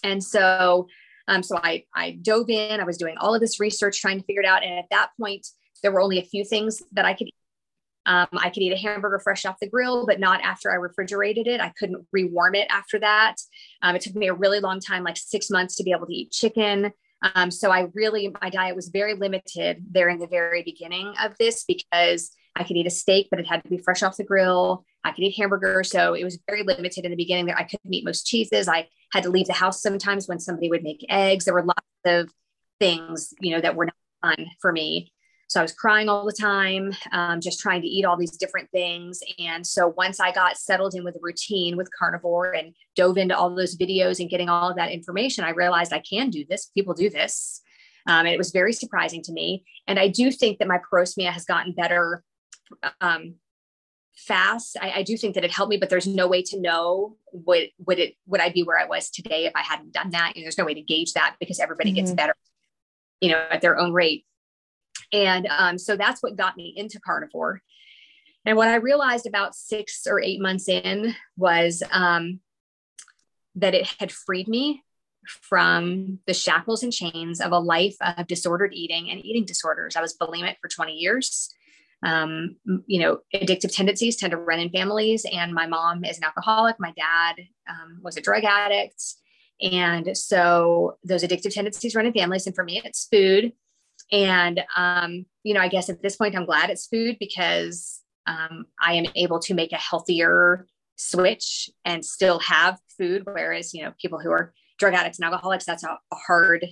And 0.03 0.23
so, 0.25 0.89
um, 1.29 1.45
so 1.45 1.57
I, 1.63 1.85
I 1.95 2.19
dove 2.21 2.51
in, 2.51 2.81
I 2.81 2.85
was 2.85 2.99
doing 2.99 3.17
all 3.19 3.33
of 3.33 3.41
this 3.41 3.61
research, 3.61 4.01
trying 4.01 4.19
to 4.19 4.25
figure 4.25 4.43
it 4.43 4.49
out. 4.49 4.65
And 4.65 4.77
at 4.77 4.87
that 4.91 5.11
point, 5.17 5.47
there 5.83 5.93
were 5.93 6.01
only 6.01 6.19
a 6.19 6.25
few 6.25 6.45
things 6.45 6.83
that 6.93 7.05
I 7.05 7.15
could 7.15 7.29
um, 8.11 8.27
I 8.33 8.51
could 8.51 8.65
eat 8.65 8.73
a 8.73 8.77
hamburger 8.77 9.21
fresh 9.21 9.47
off 9.47 9.61
the 9.61 9.69
grill, 9.69 10.05
but 10.05 10.19
not 10.19 10.41
after 10.43 10.73
I 10.73 10.75
refrigerated 10.75 11.47
it. 11.47 11.61
I 11.61 11.73
couldn't 11.79 12.05
rewarm 12.11 12.57
it 12.57 12.67
after 12.69 12.99
that. 12.99 13.37
Um, 13.83 13.95
it 13.95 14.03
took 14.03 14.17
me 14.17 14.27
a 14.27 14.35
really 14.35 14.59
long 14.59 14.81
time, 14.81 15.05
like 15.05 15.17
six 15.17 15.49
months, 15.49 15.77
to 15.77 15.85
be 15.85 15.93
able 15.93 16.07
to 16.07 16.13
eat 16.13 16.33
chicken. 16.33 16.93
Um, 17.37 17.53
so 17.53 17.71
I 17.71 17.87
really, 17.95 18.35
my 18.43 18.51
diet 18.51 18.75
was 18.75 18.89
very 18.89 19.15
limited 19.15 19.85
there 19.89 20.09
in 20.09 20.19
the 20.19 20.27
very 20.27 20.65
beginning 20.65 21.15
of 21.23 21.37
this 21.39 21.63
because 21.63 22.33
I 22.57 22.65
could 22.65 22.77
eat 22.77 22.89
a 22.89 22.91
steak, 22.91 23.29
but 23.31 23.39
it 23.39 23.47
had 23.47 23.63
to 23.63 23.71
be 23.71 23.79
fresh 23.79 24.03
off 24.03 24.17
the 24.17 24.25
grill. 24.25 24.85
I 25.05 25.13
could 25.13 25.23
eat 25.23 25.37
hamburger. 25.39 25.85
So 25.85 26.15
it 26.15 26.25
was 26.25 26.41
very 26.49 26.65
limited 26.65 27.05
in 27.05 27.13
the 27.13 27.17
beginning 27.17 27.47
there. 27.47 27.57
I 27.57 27.63
couldn't 27.63 27.95
eat 27.95 28.05
most 28.05 28.27
cheeses. 28.27 28.67
I 28.67 28.89
had 29.13 29.23
to 29.23 29.31
leave 29.31 29.47
the 29.47 29.53
house 29.53 29.81
sometimes 29.81 30.27
when 30.27 30.41
somebody 30.41 30.69
would 30.69 30.83
make 30.83 31.07
eggs. 31.09 31.45
There 31.45 31.55
were 31.55 31.63
lots 31.63 31.87
of 32.05 32.29
things, 32.81 33.33
you 33.41 33.55
know, 33.55 33.61
that 33.61 33.77
were 33.77 33.87
not 33.87 33.95
fun 34.21 34.47
for 34.61 34.73
me. 34.73 35.13
So 35.51 35.59
I 35.59 35.65
was 35.65 35.73
crying 35.73 36.09
all 36.09 36.25
the 36.25 36.33
time, 36.33 36.93
um, 37.11 37.41
just 37.41 37.59
trying 37.59 37.83
to 37.83 37.89
eat 37.89 38.05
all 38.05 38.17
these 38.17 38.37
different 38.37 38.71
things. 38.71 39.19
And 39.41 39.67
so 39.67 39.89
once 39.97 40.21
I 40.21 40.31
got 40.31 40.57
settled 40.57 40.95
in 40.95 41.03
with 41.03 41.17
a 41.17 41.21
routine 41.21 41.77
with 41.77 41.91
carnivore 41.93 42.53
and 42.53 42.73
dove 42.95 43.19
into 43.19 43.37
all 43.37 43.53
those 43.53 43.77
videos 43.77 44.21
and 44.21 44.31
getting 44.31 44.49
all 44.49 44.71
of 44.71 44.77
that 44.77 44.93
information, 44.93 45.43
I 45.43 45.51
realized 45.51 45.93
I 45.93 46.05
can 46.09 46.31
do 46.31 46.45
this. 46.49 46.67
People 46.67 46.95
do 46.95 47.11
this. 47.11 47.63
Um, 48.07 48.27
and 48.27 48.29
it 48.29 48.39
was 48.39 48.53
very 48.53 48.73
surprising 48.73 49.23
to 49.25 49.33
me. 49.33 49.65
And 49.89 49.99
I 49.99 50.07
do 50.07 50.31
think 50.31 50.61
that 50.61 50.69
my 50.69 50.79
parosmia 50.79 51.33
has 51.33 51.45
gotten 51.45 51.73
better 51.73 52.23
um, 53.01 53.35
fast. 54.15 54.77
I, 54.81 54.99
I, 54.99 55.03
do 55.03 55.17
think 55.17 55.35
that 55.35 55.45
it 55.45 55.51
helped 55.51 55.71
me, 55.71 55.79
but 55.79 55.91
there's 55.91 56.07
no 56.07 56.29
way 56.29 56.43
to 56.45 56.61
know 56.61 57.17
would 57.33 57.71
would 57.85 57.99
it 57.99 58.15
would 58.27 58.41
I 58.41 58.51
be 58.51 58.63
where 58.63 58.79
I 58.79 58.85
was 58.85 59.11
today 59.11 59.47
if 59.47 59.53
I 59.57 59.63
hadn't 59.63 59.93
done 59.93 60.11
that. 60.11 60.35
You 60.37 60.43
know, 60.43 60.45
there's 60.45 60.59
no 60.59 60.65
way 60.65 60.75
to 60.75 60.83
gauge 60.83 61.15
that 61.15 61.35
because 61.41 61.59
everybody 61.59 61.91
mm-hmm. 61.91 61.97
gets 61.97 62.13
better, 62.13 62.37
you 63.21 63.31
know, 63.31 63.45
at 63.51 63.61
their 63.61 63.77
own 63.77 63.93
rate. 63.93 64.25
And 65.13 65.47
um, 65.47 65.79
so 65.79 65.97
that's 65.97 66.23
what 66.23 66.37
got 66.37 66.57
me 66.57 66.73
into 66.77 67.01
carnivore. 67.01 67.63
And 68.45 68.57
what 68.57 68.69
I 68.69 68.77
realized 68.77 69.27
about 69.27 69.55
six 69.55 70.07
or 70.07 70.21
eight 70.21 70.41
months 70.41 70.69
in 70.69 71.15
was 71.37 71.83
um, 71.91 72.41
that 73.57 73.75
it 73.75 73.95
had 73.99 74.11
freed 74.11 74.49
me 74.49 74.83
from 75.27 76.19
the 76.27 76.35
shackles 76.35 76.83
and 76.83 76.93
chains 76.93 77.41
of 77.41 77.53
a 77.53 77.59
life 77.59 77.97
of 78.01 78.27
disordered 78.27 78.73
eating 78.73 79.11
and 79.11 79.25
eating 79.25 79.45
disorders. 79.45 79.97
I 79.97 80.01
was 80.01 80.17
bulimic 80.17 80.57
for 80.61 80.69
20 80.69 80.93
years. 80.93 81.53
Um, 82.03 82.57
you 82.87 83.01
know, 83.01 83.19
addictive 83.35 83.75
tendencies 83.75 84.17
tend 84.17 84.31
to 84.31 84.39
run 84.39 84.59
in 84.59 84.71
families, 84.71 85.27
and 85.31 85.53
my 85.53 85.67
mom 85.67 86.05
is 86.05 86.17
an 86.17 86.25
alcoholic. 86.25 86.77
My 86.79 86.93
dad 86.93 87.43
um, 87.69 88.01
was 88.03 88.17
a 88.17 88.23
drug 88.23 88.45
addict. 88.45 89.03
And 89.61 90.17
so 90.17 90.97
those 91.05 91.23
addictive 91.23 91.53
tendencies 91.53 91.95
run 91.95 92.07
in 92.07 92.15
families. 92.15 92.47
And 92.47 92.55
for 92.55 92.65
me, 92.65 92.81
it's 92.83 93.07
food. 93.11 93.53
And, 94.13 94.61
um, 94.77 95.27
you 95.45 95.55
know, 95.55 95.61
I 95.61 95.69
guess 95.69 95.89
at 95.89 96.03
this 96.03 96.17
point, 96.17 96.37
I'm 96.37 96.47
glad 96.47 96.71
it's 96.71 96.87
food 96.87 97.17
because 97.21 98.01
um, 98.27 98.67
I 98.81 98.95
am 98.95 99.07
able 99.15 99.39
to 99.41 99.55
make 99.55 99.73
a 99.73 99.77
healthier 99.77 100.67
switch 100.97 101.71
and 101.85 102.05
still 102.05 102.39
have 102.41 102.79
food. 102.99 103.23
Whereas, 103.25 103.73
you 103.73 103.83
know, 103.83 103.93
people 104.01 104.19
who 104.19 104.31
are 104.31 104.53
drug 104.79 104.95
addicts 104.95 105.19
and 105.19 105.25
alcoholics, 105.25 105.65
that's 105.65 105.85
a, 105.85 105.99
hard, 106.13 106.67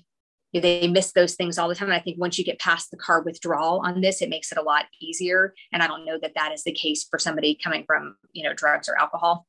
they 0.52 0.88
miss 0.88 1.12
those 1.12 1.34
things 1.34 1.58
all 1.58 1.68
the 1.68 1.74
time. 1.74 1.88
And 1.88 1.96
I 1.96 2.00
think 2.00 2.18
once 2.18 2.38
you 2.38 2.44
get 2.44 2.58
past 2.58 2.90
the 2.90 2.96
carb 2.96 3.24
withdrawal 3.24 3.82
on 3.84 4.00
this, 4.00 4.20
it 4.20 4.30
makes 4.30 4.50
it 4.50 4.58
a 4.58 4.62
lot 4.62 4.86
easier. 5.00 5.54
And 5.72 5.82
I 5.82 5.86
don't 5.86 6.04
know 6.04 6.18
that 6.20 6.32
that 6.34 6.52
is 6.52 6.64
the 6.64 6.72
case 6.72 7.06
for 7.08 7.18
somebody 7.18 7.58
coming 7.62 7.84
from, 7.86 8.16
you 8.32 8.44
know, 8.44 8.54
drugs 8.54 8.88
or 8.88 8.98
alcohol. 8.98 9.46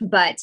But 0.00 0.42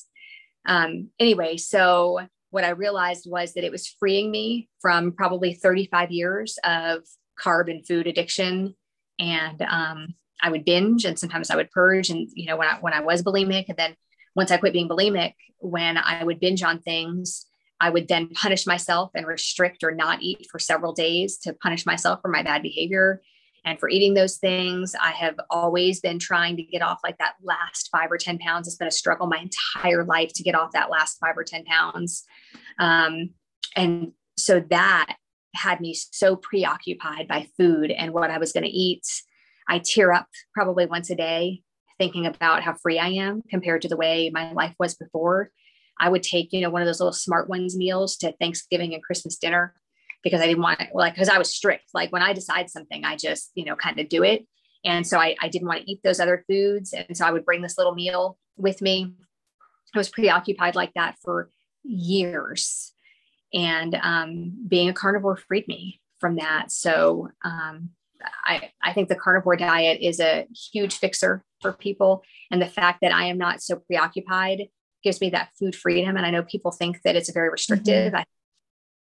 um, 0.67 1.09
anyway, 1.19 1.57
so 1.57 2.19
what 2.55 2.63
I 2.63 2.69
realized 2.69 3.29
was 3.29 3.53
that 3.53 3.65
it 3.65 3.71
was 3.71 3.93
freeing 3.99 4.31
me 4.31 4.69
from 4.79 5.11
probably 5.11 5.53
35 5.53 6.09
years 6.09 6.57
of 6.63 6.99
carb 7.37 7.69
and 7.69 7.85
food 7.85 8.07
addiction. 8.07 8.75
And 9.19 9.61
um, 9.61 10.15
I 10.41 10.51
would 10.51 10.63
binge 10.63 11.03
and 11.03 11.19
sometimes 11.19 11.49
I 11.49 11.57
would 11.57 11.69
purge. 11.69 12.09
And, 12.09 12.29
you 12.33 12.45
know, 12.45 12.55
when 12.55 12.69
I, 12.69 12.77
when 12.79 12.93
I 12.93 13.01
was 13.01 13.23
bulimic, 13.23 13.65
and 13.67 13.77
then 13.77 13.97
once 14.37 14.51
I 14.51 14.57
quit 14.57 14.71
being 14.71 14.87
bulimic, 14.87 15.33
when 15.57 15.97
I 15.97 16.23
would 16.23 16.39
binge 16.39 16.63
on 16.63 16.79
things, 16.79 17.45
I 17.81 17.89
would 17.89 18.07
then 18.07 18.29
punish 18.29 18.65
myself 18.65 19.11
and 19.15 19.27
restrict 19.27 19.83
or 19.83 19.91
not 19.91 20.21
eat 20.21 20.47
for 20.49 20.57
several 20.57 20.93
days 20.93 21.37
to 21.39 21.51
punish 21.61 21.85
myself 21.85 22.21
for 22.21 22.29
my 22.29 22.41
bad 22.41 22.61
behavior 22.61 23.21
and 23.65 23.79
for 23.79 23.89
eating 23.89 24.13
those 24.13 24.37
things. 24.37 24.95
I 24.99 25.11
have 25.11 25.35
always 25.49 25.99
been 25.99 26.19
trying 26.19 26.55
to 26.57 26.63
get 26.63 26.83
off 26.83 26.99
like 27.03 27.17
that 27.17 27.33
last 27.43 27.89
five 27.91 28.11
or 28.11 28.17
10 28.17 28.37
pounds. 28.37 28.67
It's 28.67 28.77
been 28.77 28.87
a 28.87 28.91
struggle 28.91 29.27
my 29.27 29.39
entire 29.39 30.05
life 30.05 30.31
to 30.35 30.43
get 30.43 30.55
off 30.55 30.71
that 30.73 30.91
last 30.91 31.17
five 31.19 31.35
or 31.35 31.43
10 31.43 31.65
pounds. 31.65 32.23
Um, 32.79 33.31
and 33.75 34.11
so 34.37 34.59
that 34.69 35.15
had 35.55 35.81
me 35.81 35.93
so 35.93 36.35
preoccupied 36.35 37.27
by 37.27 37.47
food 37.57 37.89
and 37.89 38.13
what 38.13 38.29
I 38.29 38.37
was 38.37 38.53
going 38.53 38.65
to 38.65 38.69
eat. 38.69 39.05
I 39.67 39.79
tear 39.79 40.13
up 40.13 40.27
probably 40.53 40.85
once 40.85 41.09
a 41.09 41.15
day 41.15 41.63
thinking 41.97 42.25
about 42.25 42.61
how 42.61 42.75
free 42.75 42.99
I 42.99 43.07
am 43.07 43.41
compared 43.49 43.81
to 43.81 43.87
the 43.87 43.97
way 43.97 44.29
my 44.31 44.51
life 44.51 44.75
was 44.77 44.95
before. 44.95 45.49
I 45.97 46.09
would 46.09 46.23
take, 46.23 46.51
you 46.51 46.61
know, 46.61 46.69
one 46.69 46.81
of 46.81 46.85
those 46.85 46.99
little 46.99 47.13
smart 47.13 47.49
ones 47.49 47.75
meals 47.75 48.17
to 48.17 48.33
Thanksgiving 48.33 48.93
and 48.93 49.01
Christmas 49.01 49.37
dinner 49.37 49.73
because 50.25 50.41
I 50.41 50.47
didn't 50.47 50.63
want 50.63 50.81
it, 50.81 50.89
like, 50.93 51.13
because 51.13 51.29
I 51.29 51.37
was 51.37 51.53
strict. 51.53 51.85
Like 51.93 52.11
when 52.11 52.23
I 52.23 52.33
decide 52.33 52.69
something, 52.69 53.05
I 53.05 53.15
just, 53.15 53.51
you 53.53 53.63
know, 53.63 53.75
kind 53.75 53.99
of 53.99 54.09
do 54.09 54.23
it. 54.23 54.45
And 54.83 55.05
so 55.05 55.19
I, 55.19 55.35
I 55.39 55.49
didn't 55.49 55.67
want 55.67 55.81
to 55.81 55.91
eat 55.91 56.01
those 56.03 56.19
other 56.19 56.43
foods. 56.49 56.93
And 56.93 57.15
so 57.15 57.25
I 57.25 57.31
would 57.31 57.45
bring 57.45 57.61
this 57.61 57.77
little 57.77 57.93
meal 57.93 58.37
with 58.57 58.81
me. 58.81 59.13
I 59.93 59.97
was 59.99 60.09
preoccupied 60.09 60.75
like 60.75 60.93
that 60.95 61.15
for 61.23 61.49
years. 61.83 62.91
And 63.53 63.95
um, 64.01 64.53
being 64.67 64.89
a 64.89 64.93
carnivore 64.93 65.37
freed 65.37 65.67
me 65.67 66.01
from 66.19 66.37
that. 66.37 66.71
So 66.71 67.29
um, 67.43 67.91
I, 68.43 68.71
I 68.83 68.93
think 68.93 69.09
the 69.09 69.15
carnivore 69.15 69.55
diet 69.57 70.01
is 70.01 70.19
a 70.19 70.47
huge 70.73 70.97
fixer 70.97 71.43
for 71.61 71.71
people. 71.71 72.23
And 72.49 72.59
the 72.59 72.67
fact 72.67 72.99
that 73.01 73.13
I 73.13 73.25
am 73.25 73.37
not 73.37 73.61
so 73.61 73.75
preoccupied 73.75 74.69
gives 75.03 75.21
me 75.21 75.29
that 75.29 75.49
food 75.59 75.75
freedom. 75.75 76.17
And 76.17 76.25
I 76.25 76.31
know 76.31 76.41
people 76.41 76.71
think 76.71 77.03
that 77.03 77.15
it's 77.15 77.31
very 77.31 77.51
restrictive. 77.51 78.13
Mm-hmm. 78.13 78.17
I 78.17 78.25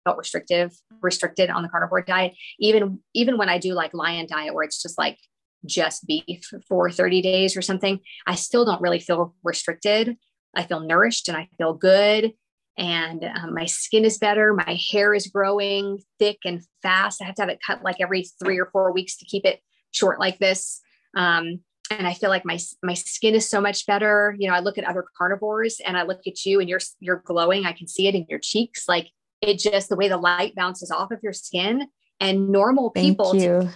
felt 0.05 0.19
restrictive, 0.19 0.73
restricted 1.01 1.51
on 1.51 1.63
the 1.63 1.69
carnivore 1.69 2.03
diet. 2.03 2.35
Even 2.59 3.01
even 3.15 3.39
when 3.39 3.49
I 3.49 3.59
do 3.59 3.75
like 3.75 3.95
lion 3.95 4.27
diet, 4.27 4.55
where 4.55 4.65
it's 4.65 4.83
just 4.83 4.99
like 4.99 5.19
just 5.65 6.07
beef 6.07 6.51
for 6.69 6.91
30 6.91 7.23
days 7.23 7.57
or 7.57 7.63
something, 7.63 8.01
I 8.27 8.35
still 8.35 8.65
don't 8.65 8.83
really 8.83 8.99
feel 8.99 9.35
restricted. 9.45 10.17
I 10.55 10.65
feel 10.65 10.81
nourished 10.81 11.29
and 11.29 11.37
I 11.37 11.49
feel 11.57 11.75
good. 11.75 12.33
And 12.79 13.25
um, 13.25 13.55
my 13.55 13.67
skin 13.67 14.05
is 14.05 14.19
better. 14.19 14.55
My 14.55 14.79
hair 14.93 15.15
is 15.15 15.27
growing 15.27 15.99
thick 16.19 16.39
and 16.45 16.63
fast. 16.83 17.21
I 17.21 17.27
have 17.27 17.35
to 17.37 17.43
have 17.43 17.49
it 17.49 17.61
cut 17.65 17.83
like 17.83 17.97
every 18.01 18.25
three 18.43 18.59
or 18.59 18.69
four 18.73 18.93
weeks 18.93 19.17
to 19.19 19.25
keep 19.27 19.45
it 19.45 19.61
short 19.91 20.19
like 20.19 20.39
this. 20.39 20.81
Um, 21.17 21.61
and 21.91 22.07
I 22.07 22.15
feel 22.15 22.31
like 22.31 22.45
my 22.45 22.59
my 22.83 22.95
skin 22.95 23.35
is 23.35 23.49
so 23.49 23.61
much 23.61 23.87
better. 23.87 24.35
You 24.39 24.49
know, 24.49 24.55
I 24.55 24.61
look 24.61 24.79
at 24.79 24.85
other 24.85 25.05
carnivores 25.17 25.81
and 25.85 25.97
I 25.97 26.05
look 26.05 26.21
at 26.27 26.45
you 26.47 26.61
and 26.61 26.69
you're 26.69 26.81
you're 27.01 27.23
glowing. 27.25 27.67
I 27.67 27.73
can 27.73 27.87
see 27.87 28.07
it 28.09 28.15
in 28.15 28.25
your 28.29 28.39
cheeks. 28.39 28.89
Like 28.89 29.11
it 29.43 29.59
just 29.59 29.89
the 29.89 29.97
way 29.97 30.09
the 30.09 30.17
light 30.17 30.55
bounces 30.55 30.91
off 30.91 31.11
of 31.11 31.23
your 31.23 31.33
skin. 31.33 31.89
And 32.21 32.51
normal 32.51 32.91
people, 32.91 33.33
Thank 33.33 33.43
you. 33.43 33.69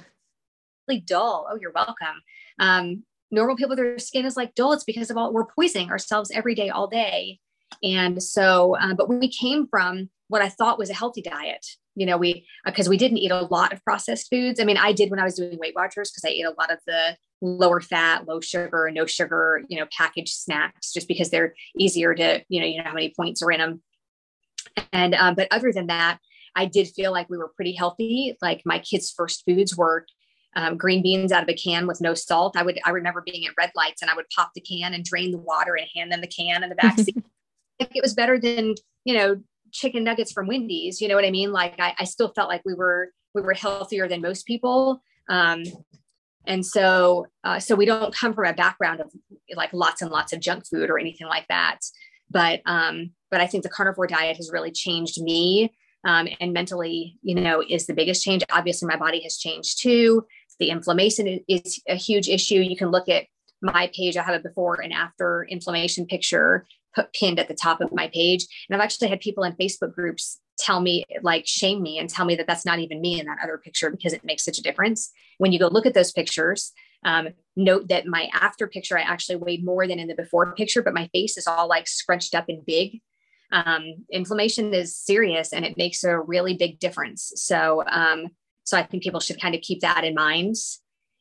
Really 0.89 1.01
dull. 1.01 1.49
Oh, 1.51 1.59
you're 1.61 1.73
welcome. 1.73 2.23
Um, 2.61 3.03
normal 3.33 3.57
people, 3.57 3.75
their 3.75 3.99
skin 3.99 4.25
is 4.25 4.37
like 4.37 4.55
dull. 4.55 4.73
It's 4.73 4.85
because 4.85 5.11
of 5.11 5.17
all 5.17 5.33
we're 5.33 5.47
poisoning 5.47 5.91
ourselves 5.91 6.31
every 6.31 6.55
day, 6.55 6.71
all 6.71 6.87
day. 6.87 7.41
And 7.83 8.23
so, 8.23 8.77
uh, 8.77 8.95
but 8.95 9.09
we 9.09 9.29
came 9.29 9.67
from 9.67 10.11
what 10.29 10.43
I 10.43 10.49
thought 10.49 10.79
was 10.79 10.91
a 10.91 10.95
healthy 10.95 11.23
diet. 11.23 11.67
You 11.97 12.07
know, 12.07 12.19
we 12.19 12.47
because 12.65 12.87
uh, 12.87 12.91
we 12.91 12.99
didn't 12.99 13.19
eat 13.19 13.31
a 13.31 13.41
lot 13.47 13.73
of 13.73 13.83
processed 13.83 14.29
foods. 14.31 14.61
I 14.61 14.65
mean, 14.65 14.77
I 14.77 14.93
did 14.93 15.11
when 15.11 15.19
I 15.19 15.25
was 15.25 15.35
doing 15.35 15.59
Weight 15.59 15.75
Watchers 15.75 16.11
because 16.11 16.25
I 16.25 16.33
ate 16.33 16.45
a 16.45 16.55
lot 16.59 16.71
of 16.71 16.79
the 16.87 17.17
lower 17.41 17.81
fat, 17.81 18.29
low 18.29 18.41
sugar, 18.41 18.91
no 18.93 19.07
sugar, 19.07 19.63
you 19.69 19.79
know, 19.79 19.87
packaged 19.97 20.35
snacks 20.35 20.93
just 20.93 21.09
because 21.09 21.31
they're 21.31 21.55
easier 21.79 22.15
to, 22.15 22.43
you 22.49 22.61
know, 22.61 22.67
you 22.67 22.79
know 22.79 22.85
how 22.85 22.93
many 22.93 23.13
points 23.17 23.43
are 23.43 23.51
in 23.51 23.61
them. 23.61 23.83
And 24.93 25.15
um, 25.15 25.35
but 25.35 25.49
other 25.51 25.73
than 25.73 25.87
that, 25.89 26.19
I 26.55 26.67
did 26.67 26.89
feel 26.89 27.13
like 27.13 27.29
we 27.29 27.39
were 27.39 27.53
pretty 27.55 27.75
healthy. 27.75 28.37
Like 28.41 28.63
my 28.65 28.79
kids' 28.79 29.13
first 29.15 29.45
foods 29.47 29.77
were 29.77 30.07
um, 30.57 30.79
green 30.79 31.03
beans 31.03 31.33
out 31.33 31.43
of 31.43 31.49
a 31.49 31.55
can 31.55 31.87
with 31.87 32.01
no 32.01 32.15
salt. 32.15 32.57
I 32.57 32.63
would 32.63 32.81
I 32.85 32.91
remember 32.91 33.23
being 33.25 33.47
at 33.47 33.53
red 33.59 33.73
lights 33.77 34.01
and 34.03 34.11
I 34.11 34.15
would 34.15 34.25
pop 34.35 34.53
the 34.55 34.63
can 34.63 34.95
and 34.95 35.05
drain 35.05 35.31
the 35.31 35.39
water 35.39 35.77
and 35.77 35.87
hand 35.95 36.11
them 36.11 36.23
the 36.23 36.27
can 36.27 36.63
in 36.63 36.71
the 36.71 36.75
back 36.83 36.99
seat. 36.99 37.23
it 37.79 38.03
was 38.03 38.15
better 38.15 38.39
than 38.39 38.75
you 39.05 39.15
know 39.15 39.37
chicken 39.71 40.03
nuggets 40.03 40.33
from 40.33 40.47
Wendy's. 40.47 41.01
You 41.01 41.09
know 41.09 41.15
what 41.15 41.27
I 41.27 41.31
mean? 41.31 41.53
Like 41.53 41.79
I, 41.79 41.95
I 41.99 42.05
still 42.05 42.33
felt 42.35 42.49
like 42.49 42.63
we 42.65 42.75
were 42.75 43.11
we 43.35 43.43
were 43.43 43.55
healthier 43.55 44.09
than 44.09 44.23
most 44.23 44.47
people. 44.47 45.03
Um, 45.29 45.65
and 46.47 46.65
so 46.65 47.27
uh, 47.45 47.59
so 47.59 47.75
we 47.75 47.85
don't 47.85 48.15
come 48.15 48.33
from 48.33 48.47
a 48.47 48.55
background 48.55 49.01
of 49.01 49.13
like 49.55 49.73
lots 49.75 50.01
and 50.01 50.11
lots 50.11 50.33
of 50.33 50.41
junk 50.41 50.65
food 50.67 50.89
or 50.89 50.99
anything 50.99 51.27
like 51.27 51.47
that 51.49 51.81
but 52.31 52.61
um 52.67 53.11
but 53.31 53.41
i 53.41 53.47
think 53.47 53.63
the 53.63 53.69
carnivore 53.69 54.07
diet 54.07 54.37
has 54.37 54.51
really 54.53 54.71
changed 54.71 55.21
me 55.21 55.73
um, 56.07 56.29
and 56.41 56.53
mentally 56.53 57.19
you 57.23 57.35
know 57.35 57.63
is 57.69 57.87
the 57.87 57.93
biggest 57.93 58.25
change. 58.25 58.43
Obviously 58.51 58.87
my 58.87 58.97
body 58.97 59.21
has 59.25 59.37
changed 59.37 59.83
too. 59.83 60.25
The 60.59 60.71
inflammation 60.71 61.41
is 61.49 61.83
a 61.89 61.97
huge 61.97 62.29
issue. 62.29 62.61
You 62.61 62.77
can 62.77 62.91
look 62.91 63.09
at 63.09 63.27
my 63.61 63.91
page. 63.95 64.17
I 64.17 64.23
have 64.23 64.37
a 64.37 64.49
before 64.49 64.81
and 64.81 64.93
after 64.93 65.45
inflammation 65.51 66.07
picture 66.07 66.67
put 66.95 67.13
pinned 67.13 67.39
at 67.39 67.49
the 67.49 67.55
top 67.55 67.81
of 67.81 67.93
my 67.93 68.09
page. 68.09 68.47
And 68.69 68.77
i've 68.77 68.85
actually 68.85 69.09
had 69.09 69.21
people 69.21 69.45
in 69.45 69.53
facebook 69.55 69.95
groups 69.95 70.41
tell 70.59 70.81
me 70.81 71.05
like 71.23 71.47
shame 71.47 71.83
me 71.83 71.99
and 71.99 72.09
tell 72.09 72.25
me 72.25 72.35
that 72.37 72.47
that's 72.47 72.65
not 72.65 72.79
even 72.79 73.03
me 73.03 73.21
in 73.21 73.27
that 73.27 73.39
other 73.43 73.59
picture 73.59 73.91
because 73.91 74.15
it 74.15 74.25
makes 74.25 74.45
such 74.45 74.59
a 74.59 74.63
difference. 74.63 75.11
When 75.39 75.53
you 75.53 75.59
go 75.59 75.67
look 75.67 75.87
at 75.87 75.93
those 75.93 76.13
pictures 76.13 76.73
um, 77.05 77.29
note 77.57 77.89
that 77.89 78.07
my 78.07 78.29
after 78.35 78.67
picture 78.67 78.99
i 78.99 79.03
actually 79.03 79.37
weighed 79.37 79.65
more 79.65 79.87
than 79.87 79.99
in 79.99 80.09
the 80.09 80.15
before 80.15 80.55
picture 80.55 80.83
but 80.83 80.95
my 80.95 81.09
face 81.09 81.37
is 81.37 81.47
all 81.47 81.69
like 81.69 81.89
scrunched 81.89 82.35
up 82.35 82.49
and 82.49 82.65
big. 82.65 83.01
Um, 83.53 84.05
inflammation 84.11 84.75
is 84.75 84.97
serious 84.97 85.53
and 85.53 85.65
it 85.65 85.77
makes 85.77 86.03
a 86.03 86.19
really 86.19 86.55
big 86.55 86.81
difference. 86.81 87.33
So 87.37 87.85
um, 87.87 88.29
so 88.65 88.77
i 88.77 88.83
think 88.83 89.03
people 89.03 89.21
should 89.21 89.41
kind 89.41 89.55
of 89.55 89.61
keep 89.61 89.81
that 89.81 90.05
in 90.05 90.15
mind 90.15 90.57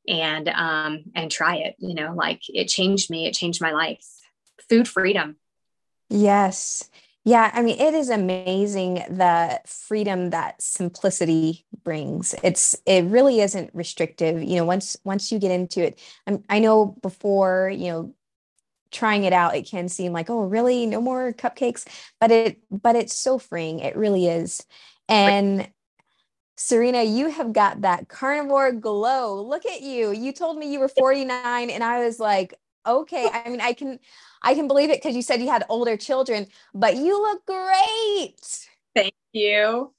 and 0.08 0.50
um, 0.50 1.04
and 1.16 1.32
try 1.32 1.58
it 1.58 1.76
you 1.80 1.94
know 1.96 2.14
like 2.16 2.42
it 2.50 2.66
changed 2.66 3.10
me 3.10 3.28
it 3.28 3.34
changed 3.34 3.62
my 3.62 3.72
life. 3.72 4.06
Food 4.70 4.88
freedom. 4.88 5.38
Yes 6.10 6.90
yeah, 7.28 7.50
I 7.56 7.64
mean, 7.64 7.80
it 7.80 7.96
is 7.96 8.10
amazing 8.10 9.04
the 9.10 9.60
freedom 9.66 10.30
that 10.30 10.62
simplicity 10.62 11.66
brings. 11.84 12.36
It's 12.44 12.76
it 12.86 13.06
really 13.06 13.42
isn't 13.42 13.72
restrictive. 13.74 14.44
You 14.44 14.58
know, 14.58 14.66
once 14.66 14.96
once 15.04 15.32
you 15.32 15.40
get 15.40 15.50
into 15.50 15.84
it, 15.84 16.00
I'm, 16.28 16.44
I 16.50 16.60
know 16.60 16.96
before 17.02 17.72
you 17.76 17.92
know 17.92 18.16
trying 18.92 19.24
it 19.24 19.34
out, 19.34 19.56
it 19.56 19.68
can 19.68 19.90
seem 19.90 20.14
like, 20.14 20.30
oh, 20.30 20.44
really, 20.46 20.86
no 20.86 21.02
more 21.02 21.34
cupcakes, 21.34 21.88
but 22.22 22.32
it 22.32 22.60
but 22.70 22.96
it's 22.96 23.16
so 23.16 23.40
freeing. 23.40 23.80
It 23.80 23.96
really 23.98 24.28
is, 24.28 24.66
and. 25.10 25.68
Serena, 26.58 27.04
you 27.04 27.30
have 27.30 27.52
got 27.52 27.82
that 27.82 28.08
carnivore 28.08 28.72
glow. 28.72 29.42
Look 29.42 29.66
at 29.66 29.82
you. 29.82 30.12
You 30.12 30.32
told 30.32 30.58
me 30.58 30.72
you 30.72 30.80
were 30.80 30.88
49 30.88 31.70
and 31.70 31.84
I 31.84 32.06
was 32.06 32.18
like, 32.18 32.54
okay. 32.86 33.30
I 33.32 33.50
mean, 33.50 33.62
I 33.62 33.74
can 33.74 34.00
I 34.42 34.54
can 34.54 34.68
believe 34.68 34.90
it 34.90 35.02
because 35.02 35.16
you 35.16 35.22
said 35.22 35.42
you 35.42 35.50
had 35.50 35.66
older 35.70 35.98
children, 35.98 36.48
but 36.74 36.96
you 36.96 37.22
look 37.22 37.46
great. 37.46 38.68
Thank 38.94 39.16
you. 39.34 39.94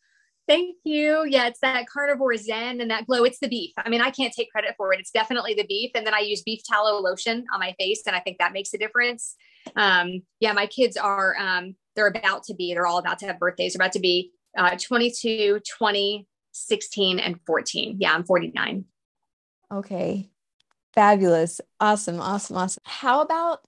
Thank 0.48 0.76
you. 0.84 1.24
Yeah, 1.28 1.48
it's 1.48 1.58
that 1.60 1.88
carnivore 1.88 2.36
zen 2.36 2.80
and 2.80 2.90
that 2.90 3.06
glow. 3.06 3.24
It's 3.24 3.40
the 3.40 3.48
beef. 3.48 3.72
I 3.76 3.88
mean, 3.88 4.00
I 4.00 4.10
can't 4.10 4.32
take 4.32 4.50
credit 4.52 4.74
for 4.76 4.92
it. 4.92 5.00
It's 5.00 5.10
definitely 5.10 5.54
the 5.54 5.66
beef. 5.66 5.90
And 5.96 6.06
then 6.06 6.14
I 6.14 6.20
use 6.20 6.42
beef 6.42 6.60
tallow 6.62 7.00
lotion 7.00 7.44
on 7.52 7.58
my 7.58 7.74
face, 7.80 8.02
and 8.06 8.14
I 8.14 8.20
think 8.20 8.38
that 8.38 8.52
makes 8.52 8.72
a 8.72 8.78
difference. 8.78 9.34
Um, 9.74 10.22
yeah, 10.38 10.52
my 10.52 10.66
kids 10.66 10.96
are 10.96 11.36
um, 11.36 11.74
they're 11.96 12.06
about 12.06 12.44
to 12.44 12.54
be, 12.54 12.74
they're 12.74 12.86
all 12.86 12.98
about 12.98 13.18
to 13.20 13.26
have 13.26 13.40
birthdays. 13.40 13.72
They're 13.72 13.84
about 13.84 13.92
to 13.94 14.00
be 14.00 14.30
uh, 14.56 14.76
22, 14.80 15.60
20, 15.78 16.26
16, 16.52 17.18
and 17.18 17.40
14. 17.44 17.96
Yeah, 17.98 18.12
I'm 18.12 18.24
49. 18.24 18.84
Okay. 19.72 20.30
Fabulous. 20.96 21.60
Awesome. 21.78 22.20
Awesome. 22.20 22.56
Awesome. 22.56 22.82
How 22.86 23.20
about 23.20 23.60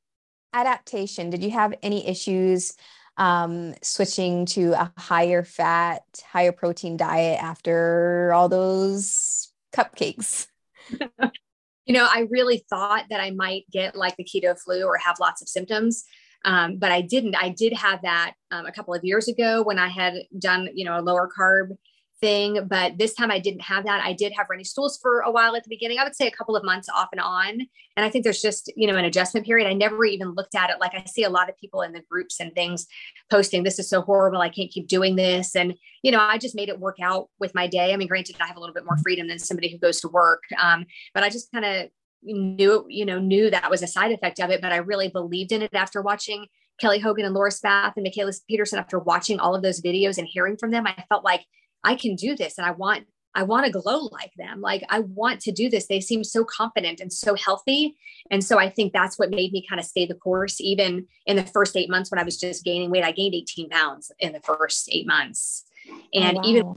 adaptation? 0.54 1.28
Did 1.28 1.44
you 1.44 1.50
have 1.50 1.74
any 1.82 2.08
issues 2.08 2.74
um, 3.18 3.74
switching 3.82 4.46
to 4.46 4.72
a 4.72 4.90
higher 4.96 5.44
fat, 5.44 6.02
higher 6.26 6.52
protein 6.52 6.96
diet 6.96 7.42
after 7.42 8.32
all 8.32 8.48
those 8.48 9.52
cupcakes? 9.74 10.46
you 10.90 11.92
know, 11.92 12.08
I 12.10 12.26
really 12.30 12.64
thought 12.70 13.04
that 13.10 13.20
I 13.20 13.30
might 13.32 13.66
get 13.70 13.94
like 13.94 14.16
the 14.16 14.24
keto 14.24 14.58
flu 14.58 14.84
or 14.84 14.96
have 14.96 15.16
lots 15.20 15.42
of 15.42 15.48
symptoms. 15.48 16.04
Um, 16.46 16.78
but 16.78 16.92
I 16.92 17.02
didn't. 17.02 17.36
I 17.36 17.50
did 17.50 17.74
have 17.74 18.00
that 18.02 18.32
um, 18.50 18.64
a 18.64 18.72
couple 18.72 18.94
of 18.94 19.04
years 19.04 19.28
ago 19.28 19.62
when 19.62 19.78
I 19.78 19.88
had 19.88 20.14
done, 20.38 20.70
you 20.72 20.86
know, 20.86 20.98
a 20.98 21.02
lower 21.02 21.28
carb 21.38 21.76
thing. 22.20 22.66
But 22.68 22.98
this 22.98 23.14
time 23.14 23.30
I 23.30 23.38
didn't 23.38 23.62
have 23.62 23.84
that. 23.84 24.02
I 24.04 24.12
did 24.12 24.32
have 24.36 24.46
runny 24.50 24.64
stools 24.64 24.98
for 25.00 25.20
a 25.20 25.30
while 25.30 25.56
at 25.56 25.64
the 25.64 25.68
beginning. 25.68 25.98
I 25.98 26.04
would 26.04 26.16
say 26.16 26.26
a 26.26 26.30
couple 26.32 26.56
of 26.56 26.64
months 26.64 26.88
off 26.88 27.08
and 27.12 27.20
on. 27.20 27.60
And 27.96 28.06
I 28.06 28.10
think 28.10 28.24
there's 28.24 28.42
just, 28.42 28.72
you 28.76 28.86
know, 28.86 28.96
an 28.96 29.04
adjustment 29.04 29.46
period. 29.46 29.68
I 29.68 29.72
never 29.72 30.04
even 30.04 30.34
looked 30.34 30.54
at 30.54 30.70
it. 30.70 30.80
Like 30.80 30.94
I 30.94 31.04
see 31.04 31.24
a 31.24 31.30
lot 31.30 31.48
of 31.48 31.56
people 31.56 31.82
in 31.82 31.92
the 31.92 32.02
groups 32.08 32.40
and 32.40 32.54
things 32.54 32.86
posting, 33.30 33.62
this 33.62 33.78
is 33.78 33.88
so 33.88 34.02
horrible. 34.02 34.40
I 34.40 34.48
can't 34.48 34.70
keep 34.70 34.88
doing 34.88 35.16
this. 35.16 35.56
And, 35.56 35.74
you 36.02 36.12
know, 36.12 36.20
I 36.20 36.38
just 36.38 36.54
made 36.54 36.68
it 36.68 36.78
work 36.78 36.98
out 37.02 37.28
with 37.38 37.54
my 37.54 37.66
day. 37.66 37.92
I 37.92 37.96
mean, 37.96 38.08
granted, 38.08 38.36
I 38.40 38.46
have 38.46 38.56
a 38.56 38.60
little 38.60 38.74
bit 38.74 38.84
more 38.84 38.98
freedom 38.98 39.28
than 39.28 39.38
somebody 39.38 39.68
who 39.68 39.78
goes 39.78 40.00
to 40.02 40.08
work. 40.08 40.42
Um, 40.62 40.86
but 41.14 41.22
I 41.22 41.30
just 41.30 41.50
kind 41.52 41.64
of 41.64 41.88
knew, 42.22 42.84
you 42.88 43.04
know, 43.04 43.18
knew 43.18 43.50
that 43.50 43.70
was 43.70 43.82
a 43.82 43.86
side 43.86 44.12
effect 44.12 44.40
of 44.40 44.50
it. 44.50 44.60
But 44.60 44.72
I 44.72 44.76
really 44.76 45.08
believed 45.08 45.52
in 45.52 45.62
it 45.62 45.74
after 45.74 46.02
watching 46.02 46.46
Kelly 46.80 46.98
Hogan 47.00 47.24
and 47.24 47.34
Laura 47.34 47.50
Spath 47.50 47.94
and 47.96 48.06
Mikhaila 48.06 48.40
Peterson 48.48 48.78
after 48.78 48.98
watching 48.98 49.40
all 49.40 49.54
of 49.54 49.62
those 49.62 49.80
videos 49.80 50.18
and 50.18 50.26
hearing 50.26 50.56
from 50.56 50.70
them. 50.70 50.86
I 50.86 51.04
felt 51.08 51.24
like 51.24 51.44
I 51.84 51.94
can 51.94 52.16
do 52.16 52.36
this 52.36 52.58
and 52.58 52.66
I 52.66 52.72
want 52.72 53.06
I 53.34 53.42
want 53.44 53.66
to 53.66 53.72
glow 53.72 54.08
like 54.10 54.32
them. 54.36 54.60
Like 54.60 54.82
I 54.88 55.00
want 55.00 55.40
to 55.42 55.52
do 55.52 55.70
this. 55.70 55.86
They 55.86 56.00
seem 56.00 56.24
so 56.24 56.44
confident 56.44 56.98
and 57.00 57.12
so 57.12 57.34
healthy. 57.34 57.94
And 58.30 58.42
so 58.42 58.58
I 58.58 58.68
think 58.68 58.92
that's 58.92 59.18
what 59.18 59.30
made 59.30 59.52
me 59.52 59.64
kind 59.68 59.78
of 59.78 59.86
stay 59.86 60.06
the 60.06 60.14
course. 60.14 60.60
Even 60.60 61.06
in 61.26 61.36
the 61.36 61.44
first 61.44 61.76
eight 61.76 61.90
months 61.90 62.10
when 62.10 62.18
I 62.18 62.24
was 62.24 62.38
just 62.38 62.64
gaining 62.64 62.90
weight, 62.90 63.04
I 63.04 63.12
gained 63.12 63.34
18 63.34 63.68
pounds 63.68 64.10
in 64.18 64.32
the 64.32 64.40
first 64.40 64.88
eight 64.90 65.06
months. 65.06 65.64
And 66.12 66.38
oh, 66.38 66.40
wow. 66.40 66.48
even 66.48 66.66
it 66.66 66.76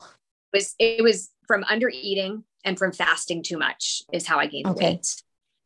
was 0.53 0.75
it 0.77 1.03
was 1.03 1.31
from 1.47 1.63
under 1.63 1.89
eating 1.89 2.43
and 2.63 2.77
from 2.77 2.91
fasting 2.91 3.43
too 3.43 3.57
much 3.57 4.03
is 4.13 4.27
how 4.27 4.37
I 4.37 4.47
gained 4.47 4.67
okay. 4.67 4.91
weight. 4.91 5.07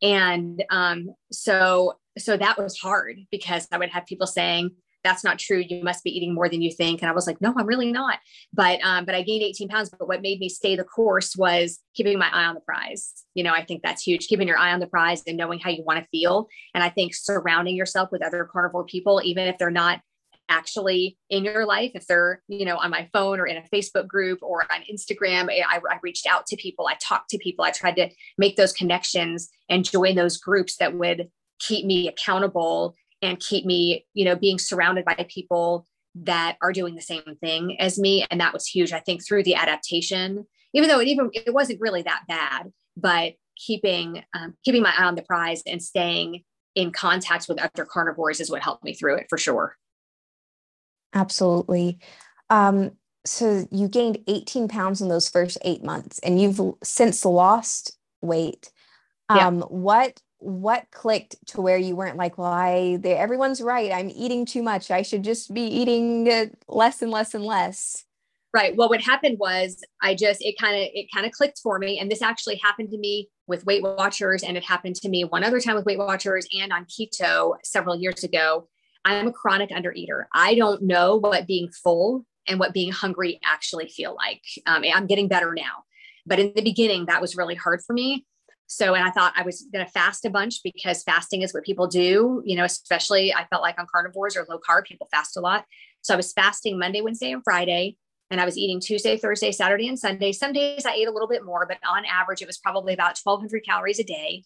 And 0.02 0.64
um, 0.70 1.14
so 1.30 1.98
so 2.18 2.36
that 2.36 2.58
was 2.58 2.78
hard 2.78 3.18
because 3.30 3.68
I 3.70 3.78
would 3.78 3.90
have 3.90 4.06
people 4.06 4.26
saying, 4.26 4.70
that's 5.06 5.22
not 5.22 5.38
true. 5.38 5.62
You 5.66 5.84
must 5.84 6.02
be 6.02 6.10
eating 6.10 6.34
more 6.34 6.48
than 6.48 6.62
you 6.62 6.72
think. 6.72 7.00
And 7.00 7.08
I 7.08 7.14
was 7.14 7.26
like, 7.26 7.40
no, 7.40 7.54
I'm 7.56 7.66
really 7.66 7.92
not. 7.92 8.18
But 8.52 8.80
um, 8.82 9.04
but 9.04 9.14
I 9.14 9.22
gained 9.22 9.44
18 9.44 9.68
pounds. 9.68 9.88
But 9.88 10.08
what 10.08 10.20
made 10.20 10.40
me 10.40 10.48
stay 10.48 10.74
the 10.74 10.84
course 10.84 11.36
was 11.36 11.78
keeping 11.94 12.18
my 12.18 12.28
eye 12.32 12.44
on 12.44 12.54
the 12.54 12.60
prize. 12.60 13.12
You 13.34 13.44
know, 13.44 13.52
I 13.52 13.64
think 13.64 13.82
that's 13.82 14.02
huge. 14.02 14.26
Keeping 14.26 14.48
your 14.48 14.58
eye 14.58 14.72
on 14.72 14.80
the 14.80 14.86
prize 14.86 15.22
and 15.26 15.36
knowing 15.36 15.60
how 15.60 15.70
you 15.70 15.84
want 15.84 16.00
to 16.00 16.08
feel. 16.10 16.48
And 16.74 16.82
I 16.82 16.90
think 16.90 17.14
surrounding 17.14 17.76
yourself 17.76 18.10
with 18.10 18.24
other 18.24 18.48
carnivore 18.50 18.84
people, 18.84 19.20
even 19.24 19.46
if 19.46 19.58
they're 19.58 19.70
not 19.70 20.00
actually 20.48 21.18
in 21.28 21.44
your 21.44 21.66
life 21.66 21.90
if 21.94 22.06
they're 22.06 22.40
you 22.46 22.64
know 22.64 22.76
on 22.76 22.88
my 22.88 23.08
phone 23.12 23.40
or 23.40 23.46
in 23.46 23.56
a 23.56 23.64
facebook 23.74 24.06
group 24.06 24.38
or 24.42 24.62
on 24.72 24.80
instagram 24.88 25.50
I, 25.50 25.80
I, 25.90 25.98
reached 26.04 26.24
out 26.24 26.46
to 26.46 26.56
people 26.56 26.86
i 26.86 26.94
talked 27.02 27.30
to 27.30 27.38
people 27.38 27.64
i 27.64 27.72
tried 27.72 27.96
to 27.96 28.08
make 28.38 28.54
those 28.54 28.72
connections 28.72 29.48
and 29.68 29.84
join 29.84 30.14
those 30.14 30.36
groups 30.36 30.76
that 30.76 30.94
would 30.94 31.30
keep 31.58 31.84
me 31.84 32.06
accountable 32.06 32.94
and 33.22 33.40
keep 33.40 33.64
me, 33.64 34.06
you 34.14 34.24
know, 34.24 34.36
being 34.36 34.58
surrounded 34.58 35.04
by 35.04 35.26
people 35.28 35.86
that 36.14 36.56
are 36.62 36.72
doing 36.72 36.94
the 36.94 37.02
same 37.02 37.22
thing 37.40 37.78
as 37.80 37.98
me. 37.98 38.26
And 38.30 38.40
that 38.40 38.52
was 38.52 38.66
huge, 38.66 38.92
I 38.92 39.00
think, 39.00 39.24
through 39.24 39.44
the 39.44 39.54
adaptation, 39.54 40.46
even 40.72 40.88
though 40.88 41.00
it 41.00 41.08
even 41.08 41.30
it 41.34 41.52
wasn't 41.52 41.80
really 41.80 42.02
that 42.02 42.22
bad, 42.28 42.72
but 42.96 43.34
keeping 43.56 44.22
um, 44.34 44.54
keeping 44.64 44.82
my 44.82 44.92
eye 44.96 45.04
on 45.04 45.14
the 45.14 45.22
prize 45.22 45.62
and 45.66 45.82
staying 45.82 46.44
in 46.74 46.92
contact 46.92 47.48
with 47.48 47.58
other 47.58 47.86
carnivores 47.86 48.40
is 48.40 48.50
what 48.50 48.62
helped 48.62 48.84
me 48.84 48.94
through 48.94 49.16
it 49.16 49.26
for 49.28 49.38
sure. 49.38 49.76
Absolutely. 51.14 51.98
Um, 52.50 52.92
so 53.24 53.66
you 53.72 53.88
gained 53.88 54.18
18 54.28 54.68
pounds 54.68 55.00
in 55.00 55.08
those 55.08 55.28
first 55.28 55.58
eight 55.62 55.82
months 55.82 56.18
and 56.20 56.40
you've 56.40 56.60
since 56.82 57.24
lost 57.24 57.98
weight. 58.20 58.70
Um, 59.28 59.58
yeah. 59.58 59.64
what 59.64 60.20
what 60.38 60.86
clicked 60.90 61.36
to 61.48 61.60
where 61.60 61.78
you 61.78 61.96
weren't 61.96 62.16
like, 62.16 62.38
well, 62.38 62.52
I 62.52 62.98
they, 63.00 63.14
everyone's 63.14 63.60
right. 63.60 63.92
I'm 63.92 64.10
eating 64.10 64.44
too 64.44 64.62
much. 64.62 64.90
I 64.90 65.02
should 65.02 65.22
just 65.22 65.52
be 65.54 65.62
eating 65.62 66.30
uh, 66.30 66.46
less 66.68 67.02
and 67.02 67.10
less 67.10 67.34
and 67.34 67.44
less. 67.44 68.04
Right. 68.52 68.74
Well, 68.74 68.88
what 68.88 69.02
happened 69.02 69.38
was 69.38 69.82
I 70.02 70.14
just 70.14 70.42
it 70.42 70.56
kind 70.58 70.76
of 70.76 70.88
it 70.94 71.08
kind 71.12 71.26
of 71.26 71.32
clicked 71.32 71.58
for 71.58 71.78
me, 71.78 71.98
and 71.98 72.10
this 72.10 72.22
actually 72.22 72.56
happened 72.56 72.90
to 72.90 72.98
me 72.98 73.28
with 73.46 73.66
Weight 73.66 73.82
Watchers, 73.82 74.42
and 74.42 74.56
it 74.56 74.64
happened 74.64 74.96
to 74.96 75.08
me 75.08 75.24
one 75.24 75.44
other 75.44 75.60
time 75.60 75.74
with 75.74 75.84
Weight 75.84 75.98
Watchers 75.98 76.46
and 76.58 76.72
on 76.72 76.86
keto 76.86 77.56
several 77.62 77.96
years 77.96 78.24
ago. 78.24 78.68
I'm 79.04 79.28
a 79.28 79.32
chronic 79.32 79.70
undereater. 79.70 80.24
I 80.32 80.54
don't 80.54 80.82
know 80.82 81.16
what 81.16 81.46
being 81.46 81.70
full 81.70 82.24
and 82.48 82.58
what 82.58 82.72
being 82.72 82.92
hungry 82.92 83.40
actually 83.44 83.88
feel 83.88 84.16
like. 84.16 84.42
Um, 84.66 84.84
I'm 84.92 85.06
getting 85.06 85.28
better 85.28 85.52
now, 85.54 85.84
but 86.24 86.38
in 86.38 86.52
the 86.54 86.62
beginning, 86.62 87.06
that 87.06 87.20
was 87.20 87.36
really 87.36 87.54
hard 87.54 87.82
for 87.86 87.92
me. 87.92 88.24
So, 88.66 88.94
and 88.94 89.04
I 89.04 89.10
thought 89.10 89.32
I 89.36 89.42
was 89.42 89.66
going 89.72 89.84
to 89.84 89.90
fast 89.90 90.24
a 90.24 90.30
bunch 90.30 90.62
because 90.64 91.02
fasting 91.02 91.42
is 91.42 91.54
what 91.54 91.64
people 91.64 91.86
do, 91.86 92.42
you 92.44 92.56
know, 92.56 92.64
especially 92.64 93.32
I 93.32 93.46
felt 93.46 93.62
like 93.62 93.78
on 93.78 93.86
carnivores 93.90 94.36
or 94.36 94.44
low 94.48 94.58
carb, 94.58 94.84
people 94.84 95.08
fast 95.10 95.36
a 95.36 95.40
lot. 95.40 95.64
So 96.02 96.14
I 96.14 96.16
was 96.16 96.32
fasting 96.32 96.78
Monday, 96.78 97.00
Wednesday, 97.00 97.32
and 97.32 97.42
Friday. 97.44 97.96
And 98.30 98.40
I 98.40 98.44
was 98.44 98.58
eating 98.58 98.80
Tuesday, 98.80 99.16
Thursday, 99.16 99.52
Saturday, 99.52 99.88
and 99.88 99.98
Sunday. 99.98 100.32
Some 100.32 100.52
days 100.52 100.84
I 100.84 100.94
ate 100.94 101.06
a 101.06 101.12
little 101.12 101.28
bit 101.28 101.44
more, 101.44 101.64
but 101.64 101.78
on 101.88 102.04
average, 102.04 102.42
it 102.42 102.46
was 102.46 102.58
probably 102.58 102.92
about 102.92 103.18
1,200 103.22 103.64
calories 103.64 104.00
a 104.00 104.04
day. 104.04 104.42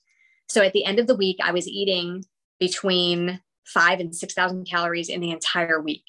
So 0.49 0.62
at 0.62 0.75
the 0.75 0.85
end 0.85 0.99
of 0.99 1.07
the 1.07 1.17
week, 1.17 1.39
I 1.43 1.53
was 1.53 1.67
eating 1.67 2.25
between 2.59 3.41
five 3.65 4.00
and 4.00 4.15
6,000 4.15 4.67
calories 4.69 5.09
in 5.09 5.21
the 5.21 5.31
entire 5.31 5.81
week. 5.81 6.05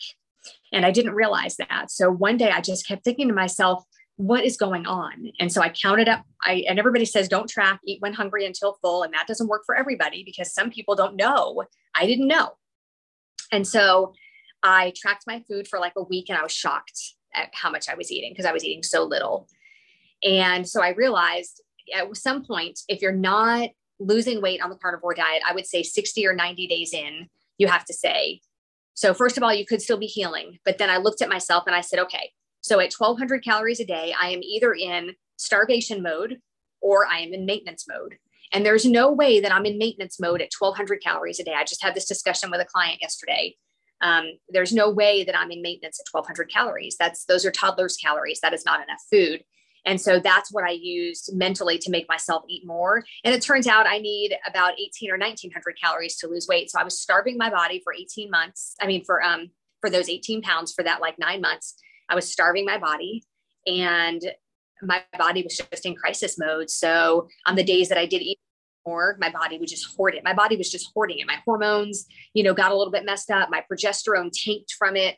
And 0.74 0.86
I 0.86 0.92
didn't 0.92 1.14
realize 1.14 1.56
that. 1.58 1.92
So 1.92 2.12
one 2.12 2.38
day 2.38 2.50
I 2.50 2.60
just 2.60 2.88
kept 2.88 3.04
thinking 3.04 3.28
to 3.28 3.34
myself, 3.34 3.86
what 4.22 4.46
is 4.46 4.56
going 4.56 4.86
on? 4.86 5.32
And 5.40 5.52
so 5.52 5.62
I 5.62 5.70
counted 5.70 6.08
up. 6.08 6.24
I 6.46 6.64
and 6.68 6.78
everybody 6.78 7.06
says 7.06 7.28
don't 7.28 7.50
track, 7.50 7.80
eat 7.86 8.02
when 8.02 8.14
hungry 8.14 8.46
until 8.46 8.78
full, 8.82 9.02
and 9.02 9.14
that 9.14 9.26
doesn't 9.28 9.48
work 9.48 9.64
for 9.66 9.76
everybody 9.76 10.24
because 10.24 10.54
some 10.54 10.70
people 10.70 10.96
don't 10.96 11.16
know. 11.16 11.64
I 11.96 12.06
didn't 12.06 12.28
know, 12.28 12.52
and 13.52 13.68
so 13.68 14.14
I 14.62 14.94
tracked 14.96 15.24
my 15.26 15.44
food 15.48 15.68
for 15.68 15.80
like 15.80 15.94
a 15.98 16.04
week, 16.04 16.30
and 16.30 16.38
I 16.38 16.44
was 16.44 16.52
shocked 16.52 17.16
at 17.34 17.50
how 17.54 17.72
much 17.72 17.90
I 17.90 17.96
was 17.96 18.12
eating 18.12 18.32
because 18.32 18.46
I 18.46 18.52
was 18.52 18.64
eating 18.64 18.84
so 18.84 19.04
little. 19.04 19.48
And 20.22 20.70
so 20.70 20.84
I 20.84 20.90
realized 20.90 21.64
at 21.96 22.16
some 22.16 22.46
point, 22.46 22.80
if 22.88 23.02
you're 23.02 23.12
not 23.12 23.70
losing 24.00 24.40
weight 24.40 24.62
on 24.62 24.70
the 24.70 24.76
carnivore 24.76 25.16
diet, 25.16 25.42
I 25.48 25.56
would 25.56 25.66
say 25.66 25.82
60 25.82 26.28
or 26.28 26.36
90 26.36 26.68
days 26.68 26.94
in, 26.94 27.28
you 27.58 27.68
have 27.68 27.86
to 27.86 27.94
say. 27.94 28.42
So 28.94 29.16
first 29.16 29.38
of 29.38 29.44
all, 29.44 29.54
you 29.54 29.66
could 29.66 29.82
still 29.82 29.98
be 29.98 30.06
healing, 30.06 30.60
but 30.64 30.78
then 30.78 30.92
I 30.92 30.98
looked 30.98 31.24
at 31.24 31.30
myself 31.30 31.64
and 31.66 31.76
I 31.76 31.82
said, 31.82 32.00
okay, 32.00 32.32
so 32.62 32.80
at 32.80 32.94
1200 32.94 33.44
calories 33.44 33.80
a 33.80 33.86
day, 33.86 34.14
I 34.20 34.30
am 34.30 34.42
either 34.44 34.74
in 34.74 35.16
starvation 35.38 36.02
mode 36.02 36.40
or 36.82 37.06
I 37.08 37.20
am 37.20 37.34
in 37.34 37.46
maintenance 37.46 37.86
mode. 37.88 38.18
And 38.54 38.66
there's 38.66 38.86
no 38.86 39.12
way 39.12 39.40
that 39.40 39.54
I'm 39.54 39.66
in 39.66 39.78
maintenance 39.78 40.20
mode 40.20 40.42
at 40.42 40.50
1200 40.58 41.02
calories 41.02 41.40
a 41.40 41.44
day. 41.44 41.54
I 41.56 41.64
just 41.64 41.84
had 41.84 41.96
this 41.96 42.08
discussion 42.08 42.52
with 42.52 42.62
a 42.62 42.66
client 42.66 43.00
yesterday. 43.02 43.56
Um, 44.02 44.32
there's 44.50 44.74
no 44.74 44.90
way 44.90 45.24
that 45.24 45.38
I'm 45.38 45.52
in 45.52 45.62
maintenance 45.62 46.00
at 46.00 46.12
1200 46.12 46.52
calories. 46.52 46.98
That's 46.98 47.26
those 47.26 47.46
are 47.46 47.52
toddlers' 47.52 47.98
calories. 47.98 48.40
That 48.42 48.54
is 48.54 48.66
not 48.66 48.84
enough 48.84 49.02
food. 49.10 49.44
And 49.86 50.00
so 50.00 50.20
that's 50.20 50.52
what 50.52 50.64
I 50.64 50.72
used 50.72 51.32
mentally 51.34 51.78
to 51.80 51.90
make 51.90 52.08
myself 52.08 52.44
eat 52.48 52.66
more. 52.66 53.04
And 53.24 53.34
it 53.34 53.42
turns 53.42 53.68
out 53.68 53.88
I 53.88 53.98
need 53.98 54.36
about 54.48 54.74
18 54.80 55.10
or 55.10 55.18
1900 55.18 55.76
calories 55.82 56.18
to 56.18 56.28
lose 56.28 56.48
weight. 56.48 56.70
So 56.70 56.80
I 56.80 56.84
was 56.84 57.00
starving 57.00 57.38
my 57.38 57.50
body 57.50 57.82
for 57.84 57.94
18 57.94 58.30
months. 58.30 58.76
I 58.80 58.88
mean, 58.88 59.04
for 59.04 59.24
um 59.24 59.50
for 59.80 59.90
those 59.90 60.10
18 60.10 60.42
pounds 60.42 60.72
for 60.74 60.84
that 60.84 61.02
like 61.02 61.18
nine 61.18 61.42
months. 61.42 61.76
I 62.12 62.16
was 62.16 62.32
starving 62.32 62.66
my 62.66 62.78
body 62.78 63.24
and 63.66 64.22
my 64.84 65.02
body 65.18 65.44
was 65.44 65.58
just 65.58 65.86
in 65.86 65.96
crisis 65.96 66.38
mode. 66.38 66.70
So 66.70 67.30
on 67.46 67.56
the 67.56 67.64
days 67.64 67.88
that 67.90 67.98
I 67.98 68.06
did 68.06 68.22
eat 68.22 68.40
more, 68.86 69.16
my 69.20 69.30
body 69.30 69.58
would 69.58 69.70
just 69.70 69.96
hoard 69.96 70.16
it. 70.16 70.24
My 70.24 70.34
body 70.34 70.58
was 70.58 70.70
just 70.70 70.92
hoarding 70.94 71.20
it. 71.20 71.28
My 71.28 71.38
hormones, 71.46 72.06
you 72.34 72.44
know, 72.44 72.54
got 72.54 72.72
a 72.72 72.76
little 72.76 72.92
bit 72.92 73.06
messed 73.06 73.32
up. 73.32 73.50
My 73.50 73.64
progesterone 73.72 74.32
tanked 74.34 74.76
from 74.78 74.96
it. 74.98 75.16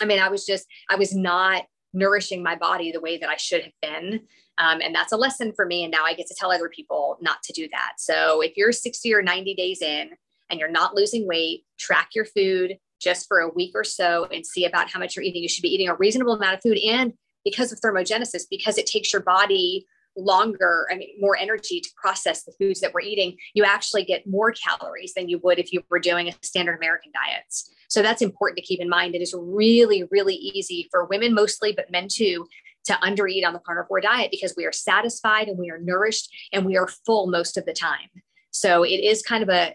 I 0.00 0.04
mean, 0.04 0.18
I 0.18 0.28
was 0.28 0.44
just, 0.44 0.66
I 0.90 0.96
was 0.96 1.14
not 1.14 1.64
nourishing 1.94 2.42
my 2.42 2.56
body 2.56 2.92
the 2.92 3.00
way 3.00 3.16
that 3.18 3.28
I 3.28 3.36
should 3.36 3.62
have 3.62 3.72
been. 3.80 4.20
Um, 4.58 4.80
and 4.82 4.94
that's 4.94 5.12
a 5.12 5.16
lesson 5.16 5.52
for 5.54 5.64
me. 5.64 5.84
And 5.84 5.92
now 5.92 6.04
I 6.04 6.14
get 6.14 6.26
to 6.26 6.34
tell 6.38 6.52
other 6.52 6.68
people 6.68 7.16
not 7.20 7.42
to 7.44 7.52
do 7.52 7.68
that. 7.72 7.94
So 7.98 8.42
if 8.42 8.56
you're 8.56 8.72
60 8.72 9.14
or 9.14 9.22
90 9.22 9.54
days 9.54 9.80
in 9.80 10.10
and 10.50 10.60
you're 10.60 10.70
not 10.70 10.94
losing 10.94 11.26
weight, 11.26 11.64
track 11.78 12.10
your 12.14 12.26
food, 12.26 12.76
just 13.02 13.26
for 13.26 13.40
a 13.40 13.48
week 13.48 13.72
or 13.74 13.84
so 13.84 14.26
and 14.32 14.46
see 14.46 14.64
about 14.64 14.90
how 14.90 14.98
much 14.98 15.16
you're 15.16 15.24
eating. 15.24 15.42
You 15.42 15.48
should 15.48 15.62
be 15.62 15.74
eating 15.74 15.88
a 15.88 15.94
reasonable 15.94 16.34
amount 16.34 16.54
of 16.54 16.62
food. 16.62 16.78
And 16.78 17.12
because 17.44 17.72
of 17.72 17.80
thermogenesis, 17.80 18.44
because 18.48 18.78
it 18.78 18.86
takes 18.86 19.12
your 19.12 19.22
body 19.22 19.86
longer, 20.16 20.86
I 20.90 20.96
mean, 20.96 21.08
more 21.18 21.36
energy 21.36 21.80
to 21.80 21.88
process 21.96 22.44
the 22.44 22.52
foods 22.52 22.80
that 22.80 22.92
we're 22.94 23.00
eating, 23.00 23.36
you 23.54 23.64
actually 23.64 24.04
get 24.04 24.26
more 24.26 24.52
calories 24.52 25.14
than 25.14 25.28
you 25.28 25.40
would 25.42 25.58
if 25.58 25.72
you 25.72 25.82
were 25.90 25.98
doing 25.98 26.28
a 26.28 26.34
standard 26.42 26.76
American 26.76 27.12
diet. 27.12 27.44
So 27.88 28.02
that's 28.02 28.22
important 28.22 28.58
to 28.58 28.64
keep 28.64 28.80
in 28.80 28.88
mind. 28.88 29.14
It 29.14 29.22
is 29.22 29.34
really, 29.36 30.04
really 30.10 30.34
easy 30.34 30.88
for 30.90 31.06
women 31.06 31.34
mostly, 31.34 31.72
but 31.72 31.90
men 31.90 32.08
too, 32.10 32.46
to 32.84 32.94
undereat 32.94 33.46
on 33.46 33.52
the 33.52 33.60
carnivore 33.60 34.00
diet 34.00 34.30
because 34.30 34.54
we 34.56 34.64
are 34.64 34.72
satisfied 34.72 35.48
and 35.48 35.58
we 35.58 35.70
are 35.70 35.78
nourished 35.78 36.30
and 36.52 36.66
we 36.66 36.76
are 36.76 36.88
full 36.88 37.26
most 37.26 37.56
of 37.56 37.64
the 37.64 37.72
time. 37.72 38.08
So 38.52 38.84
it 38.84 39.00
is 39.02 39.22
kind 39.22 39.42
of 39.42 39.48
a, 39.48 39.74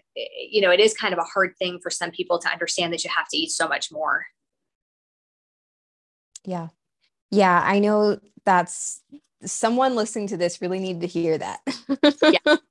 you 0.50 0.60
know, 0.60 0.70
it 0.70 0.80
is 0.80 0.94
kind 0.94 1.12
of 1.12 1.18
a 1.18 1.24
hard 1.24 1.54
thing 1.58 1.80
for 1.82 1.90
some 1.90 2.10
people 2.10 2.38
to 2.38 2.48
understand 2.48 2.92
that 2.92 3.04
you 3.04 3.10
have 3.14 3.28
to 3.28 3.36
eat 3.36 3.50
so 3.50 3.68
much 3.68 3.90
more. 3.90 4.26
Yeah. 6.44 6.68
Yeah. 7.30 7.60
I 7.64 7.80
know 7.80 8.20
that's 8.44 9.02
someone 9.44 9.96
listening 9.96 10.28
to 10.28 10.36
this 10.36 10.62
really 10.62 10.78
needed 10.78 11.00
to 11.02 11.06
hear 11.06 11.38
that. 11.38 11.60
yeah. 12.22 12.56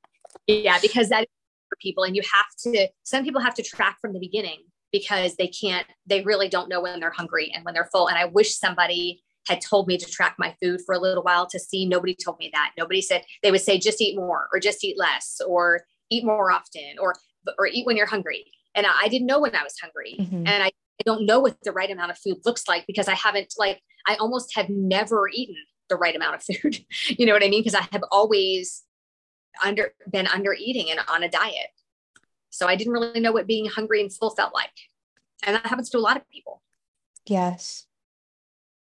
Yeah. 0.49 0.79
Because 0.81 1.09
that 1.09 1.23
is 1.23 1.27
for 1.67 1.75
people. 1.81 2.05
And 2.05 2.15
you 2.15 2.21
have 2.21 2.45
to, 2.73 2.87
some 3.03 3.25
people 3.25 3.41
have 3.41 3.53
to 3.55 3.63
track 3.63 3.97
from 3.99 4.13
the 4.13 4.19
beginning 4.19 4.59
because 4.93 5.35
they 5.35 5.47
can't, 5.47 5.85
they 6.05 6.21
really 6.21 6.47
don't 6.47 6.69
know 6.69 6.79
when 6.79 7.01
they're 7.01 7.11
hungry 7.11 7.51
and 7.53 7.65
when 7.65 7.73
they're 7.73 7.89
full. 7.91 8.07
And 8.07 8.17
I 8.17 8.23
wish 8.23 8.55
somebody 8.55 9.21
had 9.45 9.59
told 9.59 9.87
me 9.87 9.97
to 9.97 10.05
track 10.05 10.35
my 10.39 10.55
food 10.61 10.79
for 10.85 10.95
a 10.95 10.99
little 10.99 11.21
while 11.21 11.47
to 11.47 11.59
see. 11.59 11.85
Nobody 11.85 12.15
told 12.15 12.39
me 12.39 12.49
that. 12.53 12.71
Nobody 12.77 13.01
said, 13.01 13.23
they 13.43 13.51
would 13.51 13.59
say, 13.59 13.77
just 13.77 13.99
eat 13.99 14.15
more 14.15 14.47
or 14.53 14.59
just 14.61 14.85
eat 14.85 14.97
less 14.97 15.41
or 15.45 15.81
eat 16.09 16.25
more 16.25 16.51
often 16.51 16.95
or 16.99 17.15
or 17.57 17.67
eat 17.67 17.85
when 17.85 17.97
you're 17.97 18.05
hungry. 18.05 18.51
And 18.75 18.85
i 18.85 19.07
didn't 19.07 19.27
know 19.27 19.39
when 19.39 19.55
i 19.55 19.63
was 19.63 19.75
hungry. 19.81 20.17
Mm-hmm. 20.19 20.47
and 20.47 20.63
I, 20.63 20.67
I 20.67 21.03
don't 21.05 21.25
know 21.25 21.39
what 21.39 21.57
the 21.63 21.71
right 21.71 21.89
amount 21.89 22.11
of 22.11 22.17
food 22.17 22.37
looks 22.45 22.67
like 22.67 22.85
because 22.87 23.07
i 23.07 23.13
haven't 23.13 23.53
like 23.57 23.81
i 24.07 24.15
almost 24.15 24.55
have 24.55 24.69
never 24.69 25.27
eaten 25.29 25.55
the 25.89 25.95
right 25.95 26.15
amount 26.15 26.35
of 26.35 26.43
food. 26.43 26.79
You 27.17 27.25
know 27.25 27.33
what 27.33 27.43
i 27.43 27.49
mean? 27.49 27.61
Because 27.61 27.75
i 27.75 27.87
have 27.91 28.03
always 28.11 28.83
under 29.63 29.93
been 30.11 30.27
under 30.27 30.53
eating 30.53 30.91
and 30.91 30.99
on 31.07 31.23
a 31.23 31.29
diet. 31.29 31.69
So 32.49 32.67
i 32.67 32.75
didn't 32.75 32.93
really 32.93 33.19
know 33.19 33.31
what 33.31 33.47
being 33.47 33.65
hungry 33.65 34.01
and 34.01 34.13
full 34.13 34.31
felt 34.31 34.53
like. 34.53 34.71
And 35.43 35.55
that 35.55 35.65
happens 35.65 35.89
to 35.91 35.97
a 35.97 35.99
lot 35.99 36.17
of 36.17 36.29
people. 36.29 36.61
Yes. 37.25 37.85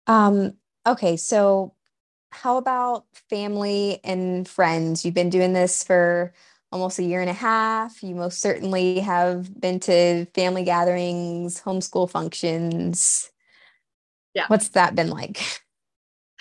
Um 0.07 0.55
okay 0.87 1.17
so 1.17 1.75
how 2.31 2.59
about 2.59 3.07
family 3.31 4.01
and 4.05 4.47
friends? 4.47 5.05
You've 5.05 5.15
been 5.15 5.31
doing 5.31 5.53
this 5.53 5.83
for 5.83 6.35
almost 6.73 6.99
a 6.99 7.03
year 7.03 7.21
and 7.21 7.31
a 7.31 7.35
half. 7.35 8.03
You 8.03 8.15
most 8.15 8.41
certainly 8.41 9.01
have 9.01 9.59
been 9.61 9.81
to 9.81 10.27
family 10.27 10.65
gatherings, 10.65 11.61
homeschool 11.61 12.11
functions. 12.11 13.31
Yeah. 14.35 14.47
What's 14.49 14.69
that 14.71 14.95
been 14.95 15.11
like? 15.11 15.63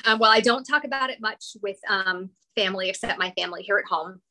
Um, 0.06 0.20
well, 0.20 0.32
I 0.32 0.42
don't 0.42 0.64
talk 0.64 0.84
about 0.84 1.10
it 1.10 1.22
much 1.22 1.56
with 1.64 1.78
um, 1.90 2.30
family 2.56 2.90
except 2.90 3.18
my 3.18 3.32
family 3.38 3.64
here 3.64 3.78
at 3.78 3.86
home. 3.86 4.22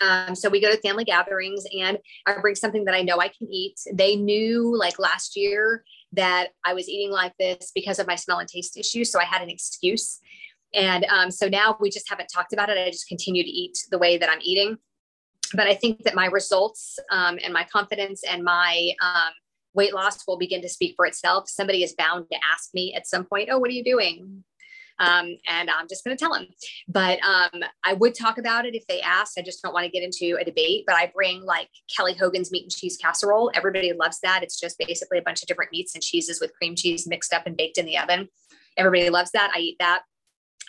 Um, 0.00 0.34
so 0.34 0.48
we 0.48 0.60
go 0.60 0.70
to 0.70 0.80
family 0.80 1.04
gatherings 1.04 1.64
and 1.78 1.98
I 2.26 2.38
bring 2.40 2.54
something 2.54 2.84
that 2.86 2.94
I 2.94 3.02
know 3.02 3.20
I 3.20 3.28
can 3.28 3.46
eat. 3.50 3.78
They 3.92 4.16
knew 4.16 4.76
like 4.76 4.98
last 4.98 5.36
year 5.36 5.84
that 6.12 6.48
I 6.64 6.74
was 6.74 6.88
eating 6.88 7.10
like 7.10 7.34
this 7.38 7.70
because 7.74 7.98
of 7.98 8.06
my 8.06 8.16
smell 8.16 8.38
and 8.38 8.48
taste 8.48 8.76
issues. 8.76 9.12
So 9.12 9.20
I 9.20 9.24
had 9.24 9.42
an 9.42 9.50
excuse. 9.50 10.18
And 10.74 11.04
um, 11.04 11.30
so 11.30 11.48
now 11.48 11.76
we 11.80 11.90
just 11.90 12.08
haven't 12.08 12.30
talked 12.34 12.52
about 12.52 12.68
it. 12.70 12.78
I 12.78 12.90
just 12.90 13.06
continue 13.06 13.42
to 13.42 13.48
eat 13.48 13.78
the 13.90 13.98
way 13.98 14.16
that 14.16 14.30
I'm 14.30 14.40
eating 14.42 14.78
but 15.54 15.66
I 15.66 15.74
think 15.74 16.04
that 16.04 16.14
my 16.14 16.26
results 16.26 16.98
um, 17.10 17.38
and 17.42 17.52
my 17.52 17.64
confidence 17.64 18.22
and 18.28 18.42
my 18.42 18.92
um, 19.02 19.32
weight 19.74 19.94
loss 19.94 20.26
will 20.26 20.38
begin 20.38 20.62
to 20.62 20.68
speak 20.68 20.94
for 20.96 21.06
itself. 21.06 21.48
Somebody 21.48 21.82
is 21.82 21.94
bound 21.94 22.26
to 22.30 22.38
ask 22.52 22.70
me 22.74 22.94
at 22.94 23.06
some 23.06 23.24
point, 23.24 23.48
"Oh, 23.50 23.58
what 23.58 23.70
are 23.70 23.74
you 23.74 23.84
doing?" 23.84 24.44
Um, 24.98 25.36
and 25.48 25.70
I'm 25.70 25.88
just 25.88 26.04
going 26.04 26.16
to 26.16 26.20
tell 26.20 26.32
them. 26.32 26.46
But 26.86 27.18
um, 27.24 27.62
I 27.84 27.94
would 27.94 28.14
talk 28.14 28.38
about 28.38 28.66
it 28.66 28.74
if 28.74 28.86
they 28.86 29.00
asked. 29.00 29.38
I 29.38 29.42
just 29.42 29.62
don't 29.62 29.72
want 29.72 29.84
to 29.84 29.90
get 29.90 30.02
into 30.02 30.36
a 30.40 30.44
debate. 30.44 30.84
But 30.86 30.96
I 30.96 31.10
bring 31.14 31.42
like 31.42 31.68
Kelly 31.94 32.14
Hogan's 32.14 32.52
meat 32.52 32.64
and 32.64 32.72
cheese 32.72 32.96
casserole. 32.96 33.50
Everybody 33.54 33.92
loves 33.92 34.20
that. 34.22 34.42
It's 34.42 34.60
just 34.60 34.78
basically 34.78 35.18
a 35.18 35.22
bunch 35.22 35.42
of 35.42 35.48
different 35.48 35.72
meats 35.72 35.94
and 35.94 36.02
cheeses 36.02 36.40
with 36.40 36.52
cream 36.54 36.76
cheese 36.76 37.06
mixed 37.06 37.32
up 37.32 37.46
and 37.46 37.56
baked 37.56 37.78
in 37.78 37.86
the 37.86 37.98
oven. 37.98 38.28
Everybody 38.76 39.10
loves 39.10 39.30
that. 39.32 39.50
I 39.54 39.58
eat 39.58 39.76
that. 39.80 40.02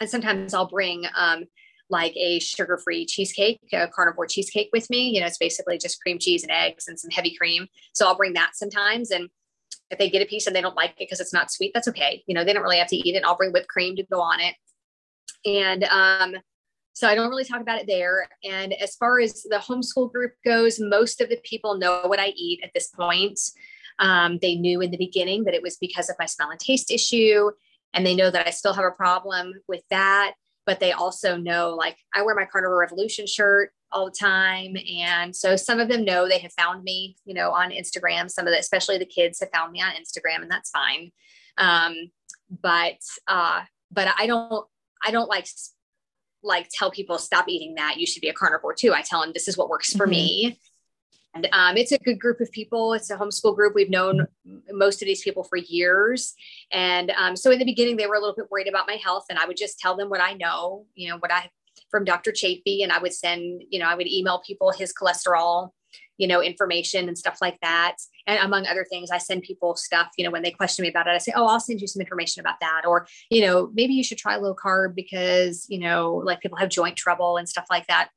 And 0.02 0.10
sometimes 0.10 0.54
I'll 0.54 0.68
bring 0.68 1.06
um, 1.16 1.46
like 1.90 2.16
a 2.16 2.40
sugar-free 2.40 3.06
cheesecake, 3.06 3.60
a 3.72 3.88
carnivore 3.88 4.26
cheesecake 4.26 4.70
with 4.74 4.90
me. 4.90 5.10
You 5.10 5.22
know, 5.22 5.28
it's 5.28 5.38
basically 5.38 5.78
just 5.78 6.02
cream 6.02 6.18
cheese 6.20 6.44
and 6.44 6.52
eggs 6.52 6.88
and 6.88 7.00
some 7.00 7.12
heavy 7.12 7.36
cream. 7.36 7.68
So 7.94 8.08
I'll 8.08 8.16
bring 8.16 8.34
that 8.34 8.52
sometimes. 8.56 9.12
And 9.12 9.30
if 9.92 10.00
they 10.00 10.10
get 10.10 10.22
a 10.22 10.26
piece 10.26 10.48
and 10.48 10.56
they 10.56 10.62
don't 10.62 10.76
like 10.76 10.92
it 10.92 10.96
because 11.00 11.20
it's 11.20 11.34
not 11.34 11.52
sweet, 11.52 11.72
that's 11.74 11.88
okay. 11.90 12.24
You 12.26 12.34
know, 12.34 12.44
they 12.44 12.54
don't 12.54 12.64
really 12.64 12.78
have 12.78 12.88
to 12.88 12.96
eat 12.96 13.16
it. 13.16 13.24
I'll 13.24 13.38
bring 13.38 13.52
whipped 13.52 13.68
cream 13.68 13.96
to 13.98 14.04
go 14.04 14.22
on 14.22 14.40
it. 14.40 14.56
And 15.46 15.84
um, 15.84 16.36
so 16.94 17.08
I 17.08 17.16
don't 17.16 17.30
really 17.30 17.44
talk 17.44 17.62
about 17.62 17.80
it 17.80 17.88
there. 17.88 18.28
And 18.44 18.74
as 18.74 18.96
far 18.96 19.20
as 19.20 19.44
the 19.44 19.58
homeschool 19.58 20.12
group 20.12 20.34
goes, 20.46 20.80
most 20.80 21.22
of 21.22 21.30
the 21.30 21.40
people 21.44 21.78
know 21.78 22.04
what 22.06 22.20
I 22.20 22.30
eat 22.36 22.62
at 22.64 22.72
this 22.74 22.88
point. 22.88 23.40
Um, 24.00 24.40
they 24.42 24.56
knew 24.56 24.82
in 24.82 24.90
the 24.90 24.98
beginning 24.98 25.44
that 25.44 25.54
it 25.54 25.62
was 25.62 25.78
because 25.78 26.10
of 26.10 26.16
my 26.18 26.26
smell 26.26 26.50
and 26.50 26.60
taste 26.60 26.90
issue. 26.92 27.52
And 27.94 28.06
they 28.06 28.16
know 28.16 28.32
that 28.32 28.48
I 28.48 28.52
still 28.52 28.74
have 28.74 28.86
a 28.86 28.92
problem 28.92 29.54
with 29.68 29.82
that 29.90 30.34
but 30.66 30.80
they 30.80 30.92
also 30.92 31.38
know 31.38 31.72
like 31.72 31.98
I 32.14 32.22
wear 32.22 32.36
my 32.36 32.46
Carnivore 32.46 32.80
Revolution 32.80 33.28
shirt 33.28 33.72
all 33.94 34.06
the 34.06 34.12
time. 34.12 34.76
And 35.00 35.36
so 35.36 35.56
some 35.56 35.80
of 35.80 35.88
them 35.88 36.04
know 36.04 36.28
they 36.28 36.40
have 36.40 36.54
found 36.54 36.84
me, 36.84 37.16
you 37.26 37.34
know, 37.34 37.52
on 37.52 37.72
Instagram. 37.72 38.30
Some 38.30 38.48
of 38.48 38.54
the, 38.54 38.60
especially 38.60 38.98
the 38.98 39.06
kids 39.06 39.40
have 39.40 39.50
found 39.54 39.72
me 39.72 39.82
on 39.82 39.92
Instagram 39.92 40.42
and 40.42 40.52
that's 40.52 40.72
fine. 40.72 41.12
Um, 41.58 42.12
but, 42.62 42.98
uh, 43.28 43.62
but 43.92 44.08
I 44.18 44.26
don't, 44.28 44.66
I 45.06 45.12
don't 45.12 45.30
like, 45.30 45.48
like 46.42 46.70
tell 46.74 46.92
people 46.92 47.18
stop 47.20 47.46
eating 47.48 47.76
that. 47.76 47.98
You 47.98 48.08
should 48.08 48.22
be 48.22 48.30
a 48.30 48.34
carnivore 48.34 48.74
too. 48.74 48.94
I 48.94 49.02
tell 49.02 49.22
them 49.22 49.32
this 49.34 49.48
is 49.48 49.58
what 49.58 49.70
works 49.70 49.94
for 49.94 50.06
mm-hmm. 50.06 50.12
me. 50.12 50.60
And 51.34 51.48
um, 51.52 51.78
it's 51.78 51.92
a 51.92 51.98
good 51.98 52.20
group 52.20 52.40
of 52.42 52.52
people. 52.52 52.94
It's 52.94 53.10
a 53.10 53.18
homeschool 53.18 53.56
group. 53.56 53.74
We've 53.74 53.90
known 53.90 54.28
most 54.72 55.02
of 55.02 55.08
these 55.08 55.24
people 55.24 55.44
for 55.44 55.58
years. 55.58 56.36
And 56.72 57.12
um, 57.12 57.36
so 57.36 57.52
in 57.52 57.60
the 57.60 57.66
beginning, 57.66 57.98
they 57.98 58.06
were 58.06 58.16
a 58.16 58.20
little 58.20 58.36
bit 58.36 58.52
worried 58.52 58.68
about 58.68 58.88
my 58.88 58.98
health. 59.04 59.26
And 59.30 59.40
I 59.40 59.46
would 59.46 59.58
just 59.58 59.80
tell 59.80 59.96
them 59.96 60.10
what 60.10 60.22
I 60.22 60.34
know, 60.34 60.86
you 60.94 61.10
know, 61.10 61.18
what 61.18 61.32
I 61.32 61.50
from 61.90 62.06
Dr. 62.06 62.32
Chaffee. 62.32 62.84
And 62.84 62.92
I 62.92 63.00
would 63.00 63.14
send, 63.14 63.64
you 63.70 63.80
know, 63.80 63.88
I 63.88 63.96
would 63.96 64.08
email 64.08 64.42
people 64.46 64.72
his 64.72 64.94
cholesterol, 64.94 65.70
you 66.18 66.28
know, 66.28 66.42
information 66.42 67.08
and 67.08 67.18
stuff 67.18 67.40
like 67.42 67.60
that. 67.62 67.96
And 68.28 68.40
among 68.40 68.68
other 68.68 68.86
things, 68.88 69.10
I 69.10 69.18
send 69.18 69.42
people 69.42 69.76
stuff, 69.76 70.10
you 70.18 70.24
know, 70.24 70.32
when 70.32 70.44
they 70.44 70.52
question 70.52 70.84
me 70.84 70.90
about 70.90 71.08
it, 71.08 71.12
I 71.12 71.18
say, 71.18 71.34
oh, 71.36 71.48
I'll 71.48 71.60
send 71.60 71.82
you 71.82 71.88
some 71.88 72.02
information 72.02 72.42
about 72.42 72.60
that. 72.62 72.84
Or, 72.86 73.08
you 73.32 73.42
know, 73.42 73.72
maybe 73.74 73.94
you 73.94 74.04
should 74.04 74.20
try 74.20 74.36
low 74.36 74.56
carb 74.56 74.94
because, 74.94 75.66
you 75.68 75.80
know, 75.80 76.22
like 76.24 76.42
people 76.42 76.60
have 76.60 76.70
joint 76.70 76.96
trouble 76.96 77.38
and 77.38 77.50
stuff 77.50 77.66
like 77.72 77.88
that 77.88 78.10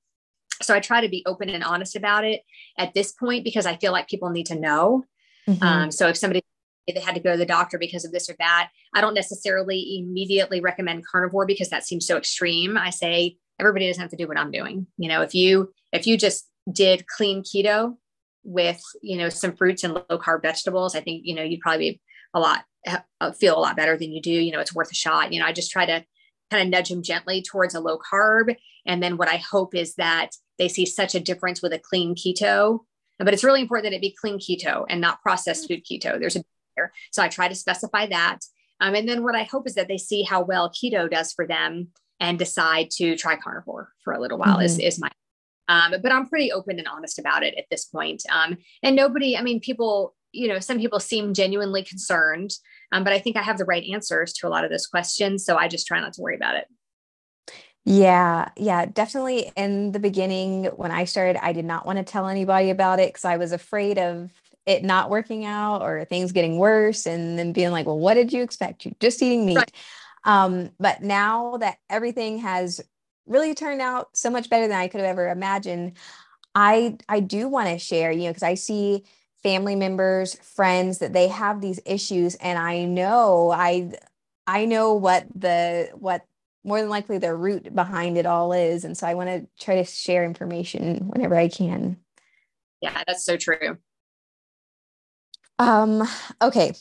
so 0.63 0.75
I 0.75 0.81
try 0.81 1.01
to 1.01 1.09
be 1.09 1.25
open 1.27 1.49
and 1.49 1.65
honest 1.65 1.97
about 1.97 2.25
it 2.25 2.43
at 2.79 2.95
this 2.95 3.13
point 3.13 3.45
because 3.45 3.67
I 3.67 3.77
feel 3.77 3.93
like 3.93 4.09
people 4.09 4.31
need 4.31 4.47
to 4.47 4.59
know. 4.59 5.05
Mm-hmm. 5.49 5.63
Um, 5.63 5.91
so 5.91 6.09
if 6.09 6.17
somebody 6.17 6.43
they 6.87 7.01
had 7.01 7.17
to 7.17 7.21
go 7.21 7.33
to 7.33 7.39
the 7.39 7.47
doctor 7.47 7.79
because 7.79 8.05
of 8.05 8.13
this 8.13 8.31
or 8.31 8.37
that, 8.39 8.71
I 8.95 9.01
don't 9.01 9.15
necessarily 9.15 9.99
immediately 9.99 10.61
recommend 10.61 11.05
carnivore 11.05 11.45
because 11.45 11.69
that 11.71 11.85
seems 11.85 12.07
so 12.07 12.17
extreme. 12.17 12.77
I 12.77 12.91
say 12.91 13.39
everybody 13.59 13.89
doesn't 13.89 14.01
have 14.01 14.11
to 14.11 14.17
do 14.17 14.29
what 14.29 14.39
I'm 14.39 14.53
doing. 14.53 14.87
You 14.97 15.09
know, 15.09 15.23
if 15.23 15.35
you 15.35 15.73
if 15.93 16.07
you 16.07 16.17
just 16.17 16.49
did 16.71 17.07
clean 17.07 17.43
keto 17.43 17.97
with 18.45 18.81
you 19.03 19.19
know 19.19 19.29
some 19.29 19.57
fruits 19.57 19.83
and 19.85 19.95
low 19.95 20.19
carb 20.19 20.43
vegetables, 20.43 20.95
I 20.95 21.01
think 21.01 21.23
you 21.25 21.35
know 21.35 21.43
you'd 21.43 21.61
probably 21.61 21.91
be 21.91 22.01
a 22.35 22.41
lot 22.41 22.65
uh, 23.21 23.33
feel 23.33 23.59
a 23.59 23.61
lot 23.61 23.77
better 23.77 23.97
than 23.97 24.13
you 24.13 24.23
do. 24.23 24.31
You 24.31 24.53
know, 24.53 24.61
it's 24.61 24.75
worth 24.75 24.91
a 24.91 24.95
shot. 24.95 25.33
You 25.33 25.41
know, 25.41 25.47
I 25.47 25.53
just 25.53 25.71
try 25.71 25.87
to 25.87 26.05
kind 26.51 26.63
of 26.63 26.69
nudge 26.69 26.89
them 26.89 27.03
gently 27.03 27.43
towards 27.43 27.75
a 27.75 27.81
low 27.81 27.99
carb, 27.99 28.55
and 28.87 29.03
then 29.03 29.17
what 29.17 29.29
I 29.29 29.37
hope 29.37 29.75
is 29.75 29.95
that 29.97 30.31
they 30.59 30.69
see 30.69 30.87
such 30.87 31.15
a 31.15 31.21
difference 31.21 31.63
with 31.63 31.73
a 31.73 31.79
clean 31.79 32.15
keto. 32.15 32.81
But 33.19 33.33
it's 33.33 33.45
really 33.45 33.63
important 33.63 33.91
that 33.91 33.97
it 33.97 34.03
be 34.03 34.17
clean 34.19 34.39
keto 34.39 34.85
and 34.89 35.01
not 35.01 35.23
processed 35.23 35.69
food 35.69 35.85
keto. 35.91 36.21
There's 36.21 36.37
a 36.37 36.45
there. 36.77 36.93
So 37.11 37.23
I 37.23 37.29
try 37.29 37.49
to 37.49 37.55
specify 37.55 38.07
that. 38.07 38.39
Um, 38.81 38.95
and 38.95 39.09
then 39.09 39.23
what 39.23 39.35
I 39.35 39.45
hope 39.45 39.67
is 39.67 39.75
that 39.75 39.89
they 39.89 39.99
see 39.99 40.23
how 40.23 40.43
well 40.43 40.71
keto 40.71 41.11
does 41.11 41.33
for 41.33 41.47
them 41.47 41.89
and 42.21 42.39
decide 42.39 42.91
to 42.93 43.17
try 43.17 43.37
carnivore 43.37 43.91
for 44.05 44.13
a 44.13 44.21
little 44.21 44.39
while 44.39 44.57
mm-hmm. 44.57 44.65
is, 44.67 44.79
is 44.79 45.01
my 45.01 45.11
um, 45.69 45.95
but 46.01 46.13
I'm 46.13 46.29
pretty 46.29 46.53
open 46.53 46.79
and 46.79 46.87
honest 46.87 47.19
about 47.19 47.43
it 47.43 47.57
at 47.59 47.65
this 47.73 47.87
point. 47.87 48.23
Um, 48.31 48.57
and 48.85 48.95
nobody, 48.95 49.37
I 49.37 49.43
mean, 49.43 49.59
people, 49.59 50.15
you 50.31 50.47
know, 50.47 50.61
some 50.61 50.79
people 50.79 51.01
seem 51.01 51.35
genuinely 51.35 51.83
concerned, 51.83 52.53
um, 52.93 53.05
but 53.05 53.13
I 53.13 53.19
think 53.19 53.37
I 53.37 53.43
have 53.43 53.59
the 53.59 53.65
right 53.65 53.85
answers 53.93 54.33
to 54.35 54.47
a 54.47 54.51
lot 54.51 54.65
of 54.65 54.71
those 54.71 54.87
questions. 54.87 55.45
So 55.45 55.57
I 55.57 55.69
just 55.69 55.87
try 55.87 56.01
not 56.01 56.13
to 56.15 56.23
worry 56.23 56.37
about 56.37 56.57
it. 56.57 56.67
Yeah, 57.85 58.49
yeah, 58.57 58.87
definitely. 58.87 59.53
In 59.57 59.93
the 59.93 60.01
beginning, 60.01 60.65
when 60.65 60.91
I 60.91 61.05
started, 61.05 61.37
I 61.41 61.53
did 61.53 61.65
not 61.65 61.87
want 61.87 61.99
to 61.99 62.05
tell 62.05 62.27
anybody 62.27 62.71
about 62.71 62.99
it 62.99 63.11
because 63.11 63.25
I 63.25 63.37
was 63.37 63.53
afraid 63.53 63.97
of 63.97 64.33
it 64.67 64.83
not 64.83 65.09
working 65.09 65.45
out 65.45 65.83
or 65.83 66.05
things 66.05 66.33
getting 66.33 66.59
worse 66.59 67.07
and 67.07 67.39
then 67.39 67.53
being 67.53 67.71
like, 67.71 67.87
well, 67.87 67.99
what 67.99 68.15
did 68.15 68.33
you 68.33 68.43
expect? 68.43 68.85
You're 68.85 68.95
just 68.99 69.23
eating 69.23 69.47
meat. 69.47 69.59
Right. 69.59 69.73
Um, 70.25 70.71
but 70.81 71.03
now 71.03 71.59
that 71.59 71.79
everything 71.89 72.39
has 72.39 72.81
really 73.27 73.55
turned 73.55 73.81
out 73.81 74.09
so 74.17 74.31
much 74.31 74.51
better 74.51 74.67
than 74.67 74.77
I 74.77 74.89
could 74.89 75.01
have 75.01 75.11
ever 75.11 75.29
imagined, 75.29 75.93
I 76.57 76.97
I 77.09 77.21
do 77.21 77.47
want 77.47 77.69
to 77.69 77.79
share, 77.79 78.11
you 78.11 78.25
know, 78.25 78.31
because 78.31 78.43
I 78.43 78.55
see 78.55 79.05
family 79.47 79.77
members, 79.77 80.35
friends 80.35 80.99
that 80.99 81.13
they 81.13 81.29
have 81.29 81.61
these 81.61 81.79
issues, 81.87 82.35
and 82.37 82.59
I 82.59 82.85
know 82.85 83.53
I 83.53 83.93
I 84.45 84.65
know 84.65 84.95
what 84.95 85.25
the 85.37 85.89
what 85.95 86.25
more 86.65 86.81
than 86.81 86.91
likely 86.91 87.19
the 87.19 87.33
root 87.33 87.73
behind 87.73 88.19
it 88.19 88.27
all 88.27 88.53
is. 88.53 88.83
And 88.83 88.99
so 88.99 89.07
I 89.07 89.15
want 89.15 89.29
to 89.29 89.47
try 89.65 89.77
to 89.77 89.85
share 89.85 90.25
information 90.25 91.07
whenever 91.07 91.37
I 91.37 91.47
can. 91.47 91.99
Yeah, 92.81 93.05
that's 93.07 93.25
so 93.25 93.37
true. 93.37 93.79
Um, 95.61 96.03
okay. 96.43 96.73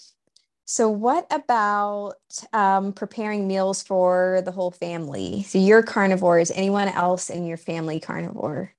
So 0.65 0.89
what 0.89 1.28
about 1.30 2.15
um, 2.51 2.93
preparing 2.93 3.47
meals 3.47 3.84
for 3.84 4.41
the 4.43 4.51
whole 4.51 4.71
family? 4.71 5.43
So 5.43 5.60
you're 5.60 5.84
carnivore. 5.84 6.39
Is 6.39 6.49
anyone 6.49 6.88
else 6.88 7.30
in 7.30 7.45
your 7.45 7.58
family 7.58 7.99
carnivore? 7.99 8.73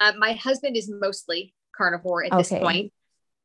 Uh, 0.00 0.12
my 0.18 0.32
husband 0.32 0.76
is 0.76 0.90
mostly 0.90 1.54
carnivore 1.76 2.24
at 2.24 2.32
okay. 2.32 2.42
this 2.42 2.50
point. 2.50 2.92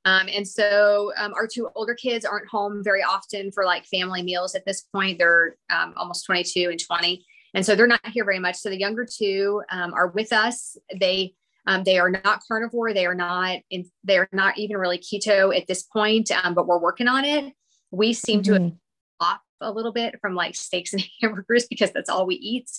Um, 0.08 0.30
and 0.34 0.48
so 0.48 1.12
um, 1.18 1.34
our 1.34 1.46
two 1.46 1.70
older 1.76 1.94
kids 1.94 2.24
aren't 2.24 2.48
home 2.48 2.82
very 2.82 3.04
often 3.04 3.52
for 3.52 3.66
like 3.66 3.86
family 3.86 4.24
meals 4.24 4.56
at 4.56 4.66
this 4.66 4.84
point. 4.84 5.18
They're 5.20 5.58
um, 5.70 5.94
almost 5.98 6.26
22 6.26 6.70
and 6.70 6.80
20. 6.80 7.26
And 7.54 7.66
so 7.66 7.76
they're 7.76 7.88
not 7.88 8.00
here 8.08 8.24
very 8.24 8.40
much. 8.40 8.56
So 8.56 8.70
the 8.70 8.80
younger 8.80 9.06
two 9.06 9.62
um, 9.70 9.94
are 9.94 10.08
with 10.08 10.32
us. 10.32 10.78
They 10.98 11.34
um, 11.66 11.84
they 11.84 12.00
are 12.00 12.10
not 12.10 12.40
carnivore. 12.48 12.94
They 12.94 13.06
are 13.06 13.16
not 13.16 13.58
in, 13.70 13.84
they 14.06 14.18
are 14.18 14.30
not 14.32 14.58
even 14.58 14.78
really 14.78 15.00
keto 15.00 15.54
at 15.54 15.68
this 15.68 15.84
point, 15.84 16.32
um, 16.32 16.54
but 16.54 16.66
we're 16.66 16.80
working 16.80 17.10
on 17.10 17.26
it. 17.26 17.54
We 17.92 18.14
seem 18.14 18.42
mm-hmm. 18.42 18.54
to 18.54 18.64
have 18.64 18.72
off 19.20 19.42
a 19.60 19.70
little 19.70 19.92
bit 19.92 20.16
from 20.22 20.36
like 20.36 20.56
steaks 20.56 20.94
and 20.94 21.06
hamburgers 21.22 21.68
because 21.68 21.92
that's 21.92 22.10
all 22.10 22.26
we 22.26 22.36
eat. 22.36 22.70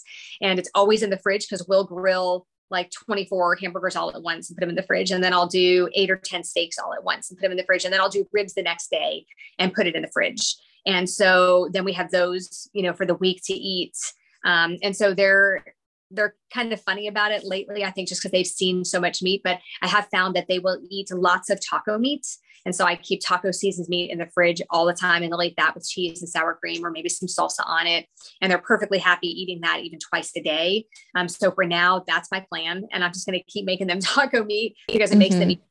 And 0.41 0.59
it's 0.59 0.71
always 0.75 1.03
in 1.03 1.11
the 1.11 1.19
fridge 1.19 1.47
because 1.47 1.69
we'll 1.69 1.85
grill 1.85 2.47
like 2.71 2.91
24 2.91 3.57
hamburgers 3.57 3.97
all 3.97 4.11
at 4.11 4.23
once 4.23 4.49
and 4.49 4.57
put 4.57 4.61
them 4.61 4.71
in 4.71 4.77
the 4.77 4.83
fridge. 4.83 5.11
And 5.11 5.23
then 5.23 5.33
I'll 5.33 5.47
do 5.47 5.89
eight 5.95 6.11
or 6.11 6.17
10 6.17 6.45
steaks 6.45 6.79
all 6.79 6.93
at 6.93 7.05
once 7.05 7.31
and 7.31 7.39
put 7.39 7.43
them 7.43 7.53
in 7.53 7.57
the 7.57 7.65
fridge. 7.65 7.85
And 7.85 7.93
then 7.93 8.01
I'll 8.01 8.11
do 8.11 8.27
ribs 8.33 8.55
the 8.55 8.63
next 8.63 8.91
day 8.91 9.27
and 9.59 9.73
put 9.73 9.87
it 9.87 9.95
in 9.95 10.03
the 10.03 10.11
fridge. 10.13 10.57
And 10.87 11.09
so 11.09 11.69
then 11.73 11.85
we 11.85 11.93
have 11.95 12.11
those, 12.11 12.69
you 12.73 12.83
know, 12.83 12.93
for 12.93 13.07
the 13.07 13.15
week 13.15 13.43
to 13.45 13.55
eat. 13.55 13.97
Um, 14.45 14.77
and 14.83 14.97
so 14.97 15.15
they're, 15.15 15.65
they're 16.11 16.35
kind 16.53 16.73
of 16.73 16.81
funny 16.81 17.07
about 17.07 17.33
it 17.33 17.45
lately, 17.45 17.85
I 17.85 17.91
think, 17.91 18.09
just 18.09 18.23
because 18.23 18.33
they've 18.33 18.47
seen 18.47 18.85
so 18.85 19.01
much 19.01 19.23
meat. 19.23 19.43
But 19.45 19.59
I 19.83 19.89
have 19.89 20.09
found 20.11 20.35
that 20.37 20.47
they 20.49 20.59
will 20.59 20.79
eat 20.91 21.11
lots 21.13 21.51
of 21.51 21.61
taco 21.65 21.99
meat. 21.99 22.27
And 22.65 22.75
so 22.75 22.85
I 22.85 22.97
keep 22.97 23.21
taco 23.25 23.51
seasons 23.51 23.89
meat 23.89 24.11
in 24.11 24.19
the 24.19 24.27
fridge 24.27 24.61
all 24.71 24.85
the 24.85 24.93
time 24.93 25.23
and 25.23 25.33
they'll 25.33 25.43
eat 25.43 25.55
that 25.57 25.75
with 25.75 25.89
cheese 25.89 26.21
and 26.21 26.29
sour 26.29 26.55
cream 26.55 26.85
or 26.85 26.91
maybe 26.91 27.09
some 27.09 27.29
salsa 27.29 27.65
on 27.65 27.87
it. 27.87 28.07
And 28.41 28.51
they're 28.51 28.59
perfectly 28.59 28.99
happy 28.99 29.29
eating 29.29 29.61
that 29.63 29.81
even 29.81 29.99
twice 29.99 30.33
a 30.37 30.43
day. 30.43 30.87
Um, 31.15 31.29
so 31.29 31.51
for 31.51 31.65
now, 31.65 32.05
that's 32.07 32.31
my 32.31 32.45
plan. 32.49 32.85
And 32.93 33.05
I'm 33.05 33.13
just 33.13 33.27
going 33.27 33.39
to 33.39 33.45
keep 33.45 33.65
making 33.65 33.87
them 33.87 34.01
taco 34.03 34.45
meat 34.45 34.77
because 34.89 35.11
it 35.11 35.15
mm-hmm. 35.15 35.19
makes 35.19 35.37
them 35.37 35.51
eat. 35.51 35.63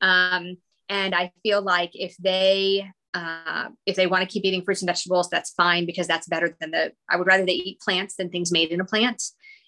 Um, 0.00 0.56
and 0.88 1.14
I 1.14 1.32
feel 1.42 1.62
like 1.62 1.90
if 1.94 2.16
they 2.18 2.90
uh, 3.16 3.70
if 3.86 3.96
they 3.96 4.06
want 4.06 4.20
to 4.22 4.28
keep 4.28 4.44
eating 4.44 4.62
fruits 4.62 4.82
and 4.82 4.88
vegetables, 4.88 5.30
that's 5.30 5.50
fine 5.52 5.86
because 5.86 6.06
that's 6.06 6.28
better 6.28 6.54
than 6.60 6.70
the. 6.70 6.92
I 7.08 7.16
would 7.16 7.26
rather 7.26 7.46
they 7.46 7.52
eat 7.52 7.80
plants 7.80 8.16
than 8.16 8.28
things 8.28 8.52
made 8.52 8.70
in 8.70 8.80
a 8.80 8.84
plant. 8.84 9.22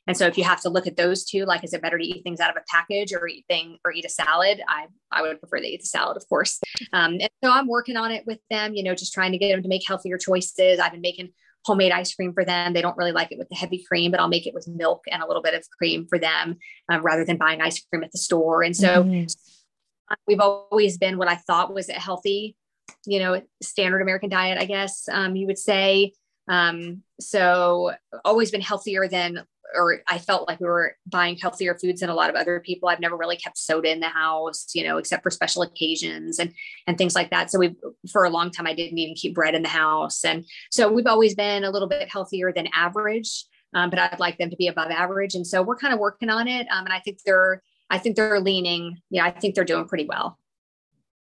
And 0.08 0.16
so 0.16 0.26
if 0.26 0.38
you 0.38 0.44
have 0.44 0.62
to 0.62 0.70
look 0.70 0.86
at 0.86 0.96
those 0.96 1.24
two, 1.24 1.44
like, 1.44 1.62
is 1.62 1.74
it 1.74 1.82
better 1.82 1.98
to 1.98 2.04
eat 2.04 2.22
things 2.24 2.40
out 2.40 2.50
of 2.50 2.56
a 2.56 2.64
package 2.68 3.12
or 3.12 3.28
eat 3.28 3.44
thing 3.46 3.76
or 3.84 3.92
eat 3.92 4.06
a 4.06 4.08
salad? 4.08 4.62
I, 4.66 4.86
I 5.12 5.20
would 5.20 5.38
prefer 5.38 5.60
they 5.60 5.68
eat 5.68 5.82
the 5.82 5.86
salad, 5.86 6.16
of 6.16 6.26
course. 6.30 6.58
Um, 6.94 7.18
and 7.20 7.28
so 7.44 7.52
I'm 7.52 7.68
working 7.68 7.98
on 7.98 8.10
it 8.10 8.26
with 8.26 8.38
them, 8.50 8.74
you 8.74 8.82
know, 8.82 8.94
just 8.94 9.12
trying 9.12 9.32
to 9.32 9.38
get 9.38 9.52
them 9.52 9.62
to 9.62 9.68
make 9.68 9.86
healthier 9.86 10.16
choices. 10.16 10.80
I've 10.80 10.92
been 10.92 11.02
making 11.02 11.28
homemade 11.66 11.92
ice 11.92 12.14
cream 12.14 12.32
for 12.32 12.42
them. 12.42 12.72
They 12.72 12.80
don't 12.80 12.96
really 12.96 13.12
like 13.12 13.32
it 13.32 13.38
with 13.38 13.50
the 13.50 13.54
heavy 13.54 13.84
cream, 13.86 14.10
but 14.10 14.18
I'll 14.18 14.28
make 14.28 14.46
it 14.46 14.54
with 14.54 14.66
milk 14.66 15.02
and 15.12 15.22
a 15.22 15.26
little 15.26 15.42
bit 15.42 15.52
of 15.52 15.68
cream 15.76 16.06
for 16.08 16.18
them 16.18 16.56
um, 16.88 17.02
rather 17.02 17.26
than 17.26 17.36
buying 17.36 17.60
ice 17.60 17.84
cream 17.84 18.02
at 18.02 18.10
the 18.10 18.18
store. 18.18 18.62
And 18.62 18.74
so 18.74 19.04
mm-hmm. 19.04 20.14
we've 20.26 20.40
always 20.40 20.96
been 20.96 21.18
what 21.18 21.28
I 21.28 21.34
thought 21.36 21.74
was 21.74 21.90
a 21.90 21.92
healthy, 21.92 22.56
you 23.04 23.18
know, 23.18 23.42
standard 23.62 24.00
American 24.00 24.30
diet, 24.30 24.58
I 24.58 24.64
guess 24.64 25.06
um, 25.12 25.36
you 25.36 25.46
would 25.46 25.58
say. 25.58 26.14
Um, 26.48 27.02
so 27.20 27.92
always 28.24 28.50
been 28.50 28.62
healthier 28.62 29.06
than, 29.06 29.44
or 29.74 30.02
I 30.07 30.18
felt 30.18 30.48
like 30.48 30.61
we 30.61 30.66
were 30.66 30.96
buying 31.07 31.37
healthier 31.37 31.74
foods 31.74 32.00
than 32.00 32.11
a 32.11 32.14
lot 32.14 32.31
of 32.31 32.37
other 32.37 32.61
people. 32.61 32.88
I've 32.88 33.00
never 33.00 33.16
really 33.16 33.37
kept 33.37 33.59
soda 33.59 33.90
in 33.90 34.00
the 34.00 34.09
house, 34.09 34.66
you 34.74 34.85
know, 34.85 34.98
except 34.98 35.22
for 35.22 35.31
special 35.31 35.62
occasions 35.62 36.38
and 36.38 36.52
and 36.87 36.96
things 36.96 37.14
like 37.14 37.31
that. 37.31 37.50
So 37.50 37.59
we, 37.59 37.76
for 38.11 38.24
a 38.24 38.31
long 38.31 38.50
time, 38.50 38.66
I 38.66 38.74
didn't 38.74 38.98
even 38.98 39.14
keep 39.14 39.35
bread 39.35 39.54
in 39.54 39.62
the 39.62 39.68
house, 39.68 40.24
and 40.24 40.44
so 40.70 40.90
we've 40.90 41.07
always 41.07 41.35
been 41.35 41.64
a 41.64 41.70
little 41.70 41.88
bit 41.88 42.11
healthier 42.11 42.52
than 42.52 42.68
average. 42.74 43.44
Um, 43.74 43.90
but 43.90 43.98
I'd 43.98 44.18
like 44.18 44.38
them 44.38 44.48
to 44.48 44.57
be 44.57 44.68
above 44.68 44.90
average, 44.90 45.35
and 45.35 45.46
so 45.46 45.62
we're 45.62 45.76
kind 45.76 45.92
of 45.92 46.00
working 46.00 46.31
on 46.31 46.48
it. 46.48 46.66
Um, 46.70 46.87
and 46.87 46.92
I 46.92 47.00
think 47.00 47.18
they're, 47.26 47.62
I 47.90 47.98
think 47.98 48.16
they're 48.16 48.40
leaning. 48.40 48.98
Yeah, 49.11 49.26
I 49.26 49.31
think 49.31 49.54
they're 49.54 49.64
doing 49.64 49.87
pretty 49.87 50.07
well. 50.07 50.38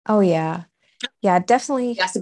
Oh 0.08 0.19
yeah, 0.19 0.65
yeah, 1.21 1.39
definitely. 1.39 1.93
Yes. 1.93 2.17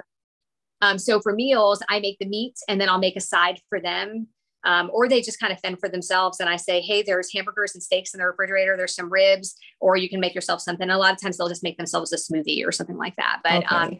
Um, 0.81 0.99
so 0.99 1.19
for 1.19 1.33
meals, 1.33 1.81
I 1.89 1.99
make 1.99 2.19
the 2.19 2.27
meat 2.27 2.55
and 2.67 2.79
then 2.79 2.89
I'll 2.89 2.99
make 2.99 3.15
a 3.15 3.21
side 3.21 3.59
for 3.69 3.79
them. 3.79 4.27
Um, 4.65 4.89
or 4.91 5.07
they 5.07 5.21
just 5.21 5.39
kind 5.39 5.53
of 5.53 5.59
fend 5.59 5.79
for 5.79 5.87
themselves. 5.87 6.39
And 6.39 6.49
I 6.49 6.55
say, 6.55 6.81
hey, 6.81 7.03
there's 7.03 7.31
hamburgers 7.31 7.75
and 7.75 7.83
steaks 7.83 8.13
in 8.13 8.19
the 8.19 8.25
refrigerator. 8.25 8.75
There's 8.75 8.95
some 8.95 9.11
ribs, 9.11 9.55
or 9.79 9.95
you 9.95 10.09
can 10.09 10.19
make 10.19 10.33
yourself 10.33 10.59
something. 10.59 10.89
A 10.89 10.97
lot 10.97 11.13
of 11.13 11.21
times 11.21 11.37
they'll 11.37 11.49
just 11.49 11.63
make 11.63 11.77
themselves 11.77 12.11
a 12.11 12.17
smoothie 12.17 12.65
or 12.65 12.71
something 12.71 12.97
like 12.97 13.15
that. 13.17 13.41
But 13.43 13.65
okay. 13.65 13.75
um, 13.75 13.99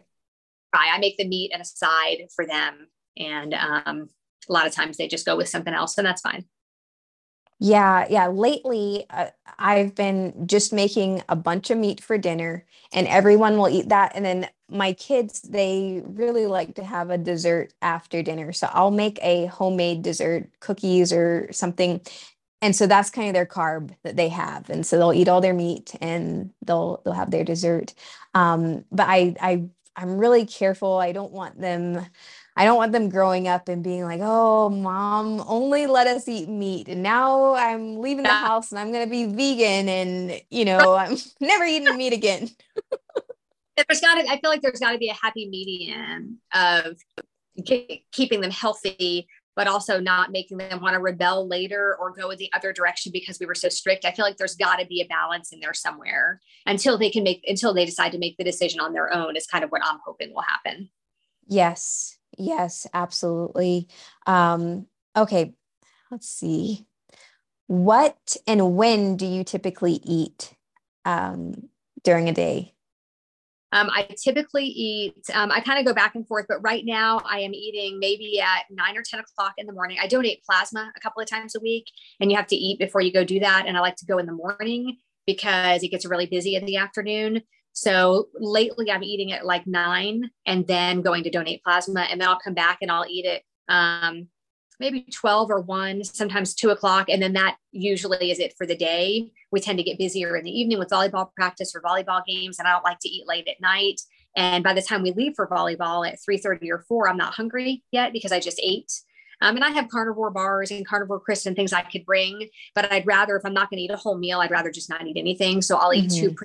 I, 0.74 0.96
I 0.96 0.98
make 0.98 1.16
the 1.16 1.28
meat 1.28 1.52
and 1.52 1.62
a 1.62 1.64
side 1.64 2.26
for 2.34 2.44
them. 2.44 2.88
And 3.16 3.54
um, 3.54 4.08
a 4.48 4.52
lot 4.52 4.66
of 4.66 4.74
times 4.74 4.96
they 4.96 5.08
just 5.08 5.24
go 5.24 5.36
with 5.36 5.48
something 5.48 5.72
else, 5.72 5.96
and 5.98 6.06
that's 6.06 6.20
fine. 6.20 6.44
Yeah, 7.58 8.06
yeah. 8.10 8.26
Lately, 8.28 9.06
uh, 9.08 9.28
I've 9.58 9.94
been 9.94 10.46
just 10.46 10.72
making 10.72 11.22
a 11.28 11.36
bunch 11.36 11.70
of 11.70 11.78
meat 11.78 12.02
for 12.02 12.18
dinner, 12.18 12.66
and 12.92 13.06
everyone 13.08 13.56
will 13.56 13.68
eat 13.68 13.88
that. 13.88 14.12
And 14.14 14.24
then 14.24 14.48
my 14.68 14.92
kids, 14.92 15.40
they 15.40 16.02
really 16.04 16.46
like 16.46 16.74
to 16.74 16.84
have 16.84 17.08
a 17.10 17.16
dessert 17.16 17.72
after 17.80 18.22
dinner. 18.22 18.52
So 18.52 18.68
I'll 18.72 18.90
make 18.90 19.18
a 19.22 19.46
homemade 19.46 20.02
dessert, 20.02 20.50
cookies 20.60 21.12
or 21.12 21.48
something. 21.52 22.00
And 22.62 22.74
so 22.76 22.86
that's 22.86 23.10
kind 23.10 23.28
of 23.28 23.34
their 23.34 23.46
carb 23.46 23.94
that 24.02 24.16
they 24.16 24.28
have. 24.30 24.68
And 24.70 24.84
so 24.86 24.98
they'll 24.98 25.12
eat 25.12 25.28
all 25.28 25.40
their 25.40 25.54
meat 25.54 25.94
and 26.00 26.50
they'll 26.66 27.00
they'll 27.04 27.14
have 27.14 27.30
their 27.30 27.44
dessert. 27.44 27.94
Um, 28.34 28.84
but 28.92 29.06
I 29.08 29.34
I 29.40 29.64
I'm 29.96 30.18
really 30.18 30.44
careful. 30.46 30.98
I 30.98 31.12
don't 31.12 31.32
want 31.32 31.60
them 31.60 32.04
I 32.58 32.64
don't 32.64 32.76
want 32.76 32.92
them 32.92 33.10
growing 33.10 33.48
up 33.48 33.68
and 33.68 33.84
being 33.84 34.04
like, 34.04 34.20
oh, 34.22 34.70
mom, 34.70 35.44
only 35.46 35.86
let 35.86 36.06
us 36.06 36.26
eat 36.26 36.48
meat. 36.48 36.88
And 36.88 37.02
now 37.02 37.54
I'm 37.54 38.00
leaving 38.00 38.22
the 38.22 38.30
house 38.30 38.72
and 38.72 38.78
I'm 38.78 38.92
going 38.92 39.04
to 39.04 39.10
be 39.10 39.26
vegan 39.26 39.88
and, 39.90 40.40
you 40.48 40.64
know, 40.64 40.94
I'm 40.94 41.18
never 41.40 41.64
eating 41.64 41.94
meat 41.98 42.14
again. 42.14 42.48
there's 43.76 44.00
got 44.00 44.14
to, 44.14 44.30
I 44.30 44.40
feel 44.40 44.48
like 44.48 44.62
there's 44.62 44.80
got 44.80 44.92
to 44.92 44.98
be 44.98 45.10
a 45.10 45.14
happy 45.14 45.48
medium 45.50 46.38
of 46.54 46.96
keeping 48.10 48.40
them 48.40 48.50
healthy, 48.50 49.28
but 49.54 49.66
also 49.66 50.00
not 50.00 50.32
making 50.32 50.56
them 50.56 50.80
want 50.80 50.94
to 50.94 51.00
rebel 51.00 51.46
later 51.46 51.94
or 52.00 52.10
go 52.10 52.30
in 52.30 52.38
the 52.38 52.50
other 52.54 52.72
direction 52.72 53.12
because 53.12 53.38
we 53.38 53.44
were 53.44 53.54
so 53.54 53.68
strict. 53.68 54.06
I 54.06 54.12
feel 54.12 54.24
like 54.24 54.38
there's 54.38 54.56
got 54.56 54.76
to 54.76 54.86
be 54.86 55.02
a 55.02 55.06
balance 55.06 55.52
in 55.52 55.60
there 55.60 55.74
somewhere 55.74 56.40
until 56.64 56.96
they 56.96 57.10
can 57.10 57.22
make, 57.22 57.44
until 57.46 57.74
they 57.74 57.84
decide 57.84 58.12
to 58.12 58.18
make 58.18 58.38
the 58.38 58.44
decision 58.44 58.80
on 58.80 58.94
their 58.94 59.12
own, 59.12 59.36
is 59.36 59.46
kind 59.46 59.62
of 59.62 59.68
what 59.68 59.84
I'm 59.84 59.98
hoping 60.06 60.32
will 60.32 60.40
happen. 60.40 60.88
Yes. 61.46 62.16
Yes, 62.36 62.86
absolutely. 62.92 63.88
Um, 64.26 64.86
okay, 65.16 65.54
let's 66.10 66.28
see. 66.28 66.86
What 67.66 68.36
and 68.46 68.76
when 68.76 69.16
do 69.16 69.26
you 69.26 69.42
typically 69.42 70.00
eat 70.04 70.54
um, 71.04 71.68
during 72.02 72.28
a 72.28 72.32
day? 72.32 72.74
Um, 73.72 73.90
I 73.90 74.08
typically 74.22 74.64
eat, 74.64 75.28
um, 75.34 75.50
I 75.50 75.60
kind 75.60 75.78
of 75.78 75.84
go 75.84 75.92
back 75.92 76.14
and 76.14 76.26
forth, 76.26 76.46
but 76.48 76.62
right 76.62 76.84
now 76.84 77.20
I 77.24 77.40
am 77.40 77.52
eating 77.52 77.98
maybe 77.98 78.40
at 78.40 78.64
nine 78.70 78.96
or 78.96 79.02
10 79.02 79.20
o'clock 79.20 79.54
in 79.58 79.66
the 79.66 79.72
morning. 79.72 79.98
I 80.00 80.06
donate 80.06 80.44
plasma 80.44 80.92
a 80.96 81.00
couple 81.00 81.20
of 81.20 81.28
times 81.28 81.56
a 81.56 81.60
week, 81.60 81.90
and 82.20 82.30
you 82.30 82.36
have 82.36 82.46
to 82.48 82.56
eat 82.56 82.78
before 82.78 83.00
you 83.00 83.12
go 83.12 83.24
do 83.24 83.40
that. 83.40 83.64
And 83.66 83.76
I 83.76 83.80
like 83.80 83.96
to 83.96 84.06
go 84.06 84.18
in 84.18 84.26
the 84.26 84.32
morning 84.32 84.96
because 85.26 85.82
it 85.82 85.88
gets 85.88 86.06
really 86.06 86.26
busy 86.26 86.54
in 86.54 86.64
the 86.64 86.76
afternoon. 86.76 87.42
So 87.76 88.28
lately 88.32 88.90
I'm 88.90 89.02
eating 89.02 89.32
at 89.32 89.44
like 89.44 89.66
nine 89.66 90.30
and 90.46 90.66
then 90.66 91.02
going 91.02 91.24
to 91.24 91.30
donate 91.30 91.62
plasma. 91.62 92.06
And 92.10 92.18
then 92.18 92.26
I'll 92.26 92.40
come 92.40 92.54
back 92.54 92.78
and 92.80 92.90
I'll 92.90 93.04
eat 93.06 93.26
it 93.26 93.42
um, 93.68 94.28
maybe 94.80 95.02
12 95.02 95.50
or 95.50 95.60
1, 95.60 96.02
sometimes 96.04 96.54
2 96.54 96.70
o'clock. 96.70 97.10
And 97.10 97.20
then 97.20 97.34
that 97.34 97.58
usually 97.72 98.30
is 98.30 98.38
it 98.38 98.54
for 98.56 98.66
the 98.66 98.74
day. 98.74 99.30
We 99.52 99.60
tend 99.60 99.76
to 99.76 99.84
get 99.84 99.98
busier 99.98 100.38
in 100.38 100.44
the 100.44 100.50
evening 100.50 100.78
with 100.78 100.88
volleyball 100.88 101.28
practice 101.34 101.74
or 101.74 101.82
volleyball 101.82 102.22
games. 102.26 102.58
And 102.58 102.66
I 102.66 102.72
don't 102.72 102.84
like 102.84 102.98
to 103.00 103.10
eat 103.10 103.28
late 103.28 103.46
at 103.46 103.60
night. 103.60 104.00
And 104.38 104.64
by 104.64 104.72
the 104.72 104.80
time 104.82 105.02
we 105.02 105.12
leave 105.12 105.34
for 105.36 105.46
volleyball 105.46 106.08
at 106.08 106.18
3:30 106.18 106.70
or 106.70 106.78
4, 106.88 107.10
I'm 107.10 107.18
not 107.18 107.34
hungry 107.34 107.84
yet 107.92 108.10
because 108.14 108.32
I 108.32 108.40
just 108.40 108.60
ate. 108.62 108.90
Um, 109.42 109.54
and 109.54 109.64
I 109.64 109.68
have 109.68 109.90
carnivore 109.90 110.30
bars 110.30 110.70
and 110.70 110.86
carnivore 110.86 111.20
crisps 111.20 111.44
and 111.44 111.54
things 111.54 111.74
I 111.74 111.82
could 111.82 112.06
bring, 112.06 112.48
but 112.74 112.90
I'd 112.90 113.06
rather, 113.06 113.36
if 113.36 113.44
I'm 113.44 113.52
not 113.52 113.68
going 113.68 113.76
to 113.76 113.82
eat 113.82 113.90
a 113.90 113.96
whole 113.98 114.16
meal, 114.16 114.40
I'd 114.40 114.50
rather 114.50 114.70
just 114.70 114.88
not 114.88 115.06
eat 115.06 115.18
anything. 115.18 115.60
So 115.60 115.76
I'll 115.76 115.92
eat 115.92 116.08
mm-hmm. 116.08 116.28
two 116.28 116.36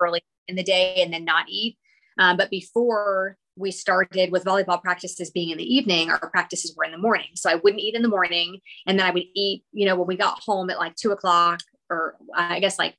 early 0.00 0.20
in 0.48 0.56
the 0.56 0.62
day 0.62 1.02
and 1.02 1.12
then 1.12 1.24
not 1.24 1.46
eat. 1.48 1.76
Um, 2.18 2.36
but 2.36 2.50
before 2.50 3.36
we 3.56 3.70
started 3.70 4.30
with 4.30 4.44
volleyball 4.44 4.82
practices 4.82 5.30
being 5.30 5.50
in 5.50 5.58
the 5.58 5.74
evening, 5.74 6.10
our 6.10 6.30
practices 6.30 6.74
were 6.76 6.84
in 6.84 6.92
the 6.92 6.98
morning. 6.98 7.28
So 7.34 7.50
I 7.50 7.56
wouldn't 7.56 7.82
eat 7.82 7.94
in 7.94 8.02
the 8.02 8.08
morning. 8.08 8.60
And 8.86 8.98
then 8.98 9.06
I 9.06 9.10
would 9.10 9.24
eat, 9.34 9.64
you 9.72 9.86
know, 9.86 9.96
when 9.96 10.06
we 10.06 10.16
got 10.16 10.40
home 10.40 10.70
at 10.70 10.78
like 10.78 10.94
two 10.94 11.10
o'clock 11.10 11.60
or 11.90 12.16
I 12.34 12.60
guess 12.60 12.78
like, 12.78 12.94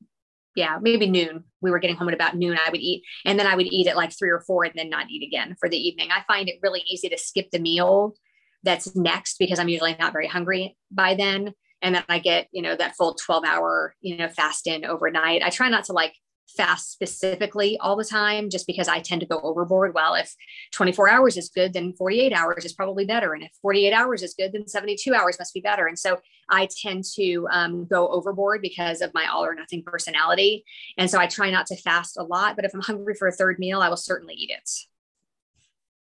yeah, 0.55 0.77
maybe 0.81 1.09
noon. 1.09 1.45
We 1.61 1.71
were 1.71 1.79
getting 1.79 1.95
home 1.95 2.09
at 2.09 2.13
about 2.13 2.35
noon. 2.35 2.57
I 2.57 2.69
would 2.69 2.81
eat. 2.81 3.03
And 3.25 3.39
then 3.39 3.47
I 3.47 3.55
would 3.55 3.67
eat 3.67 3.87
at 3.87 3.95
like 3.95 4.11
three 4.17 4.29
or 4.29 4.41
four 4.41 4.63
and 4.63 4.73
then 4.75 4.89
not 4.89 5.09
eat 5.09 5.25
again 5.25 5.55
for 5.59 5.69
the 5.69 5.77
evening. 5.77 6.09
I 6.11 6.23
find 6.27 6.49
it 6.49 6.59
really 6.61 6.83
easy 6.87 7.07
to 7.09 7.17
skip 7.17 7.49
the 7.51 7.59
meal 7.59 8.15
that's 8.63 8.95
next 8.95 9.37
because 9.37 9.59
I'm 9.59 9.69
usually 9.69 9.95
not 9.99 10.11
very 10.11 10.27
hungry 10.27 10.75
by 10.91 11.15
then. 11.15 11.53
And 11.81 11.95
then 11.95 12.03
I 12.09 12.19
get, 12.19 12.47
you 12.51 12.61
know, 12.61 12.75
that 12.75 12.95
full 12.97 13.15
12 13.15 13.45
hour, 13.45 13.95
you 14.01 14.17
know, 14.17 14.27
fast 14.27 14.67
in 14.67 14.83
overnight. 14.83 15.43
I 15.43 15.49
try 15.49 15.69
not 15.69 15.85
to 15.85 15.93
like 15.93 16.13
fast 16.55 16.91
specifically 16.91 17.77
all 17.79 17.95
the 17.95 18.05
time 18.05 18.49
just 18.49 18.67
because 18.67 18.87
I 18.87 18.99
tend 18.99 19.21
to 19.21 19.27
go 19.27 19.39
overboard. 19.41 19.93
Well, 19.93 20.15
if 20.15 20.35
24 20.71 21.09
hours 21.09 21.37
is 21.37 21.49
good, 21.49 21.73
then 21.73 21.93
48 21.93 22.33
hours 22.33 22.65
is 22.65 22.73
probably 22.73 23.05
better. 23.05 23.33
And 23.33 23.43
if 23.43 23.51
48 23.61 23.93
hours 23.93 24.23
is 24.23 24.33
good, 24.33 24.53
then 24.53 24.67
72 24.67 25.13
hours 25.13 25.37
must 25.39 25.53
be 25.53 25.61
better. 25.61 25.87
And 25.87 25.97
so 25.97 26.19
I 26.49 26.67
tend 26.81 27.05
to 27.15 27.47
um, 27.51 27.85
go 27.85 28.07
overboard 28.07 28.61
because 28.61 29.01
of 29.01 29.13
my 29.13 29.27
all 29.27 29.45
or 29.45 29.55
nothing 29.55 29.83
personality. 29.83 30.65
And 30.97 31.09
so 31.09 31.19
I 31.19 31.27
try 31.27 31.51
not 31.51 31.67
to 31.67 31.75
fast 31.75 32.17
a 32.17 32.23
lot. 32.23 32.55
But 32.55 32.65
if 32.65 32.73
I'm 32.73 32.81
hungry 32.89 33.15
for 33.15 33.27
a 33.27 33.31
third 33.31 33.59
meal, 33.59 33.81
I 33.81 33.89
will 33.89 33.97
certainly 33.97 34.33
eat 34.35 34.51
it. 34.51 34.69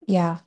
Yeah. 0.08 0.40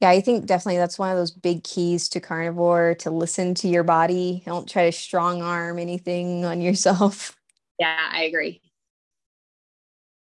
Yeah, 0.00 0.10
I 0.10 0.20
think 0.20 0.46
definitely 0.46 0.76
that's 0.76 0.98
one 0.98 1.10
of 1.10 1.16
those 1.16 1.32
big 1.32 1.64
keys 1.64 2.08
to 2.10 2.20
carnivore 2.20 2.94
to 3.00 3.10
listen 3.10 3.54
to 3.56 3.68
your 3.68 3.82
body. 3.82 4.44
Don't 4.46 4.68
try 4.68 4.84
to 4.84 4.92
strong 4.92 5.42
arm 5.42 5.78
anything 5.78 6.44
on 6.44 6.60
yourself. 6.60 7.34
Yeah, 7.80 8.08
I 8.12 8.22
agree. 8.22 8.60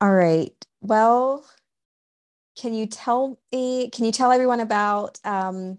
All 0.05 0.13
right. 0.13 0.53
Well, 0.83 1.47
can 2.61 2.75
you 2.75 2.85
tell 2.85 3.39
me, 3.51 3.89
can 3.89 4.05
you 4.05 4.13
tell 4.13 4.33
everyone 4.33 4.61
about 4.61 5.19
um, 5.25 5.79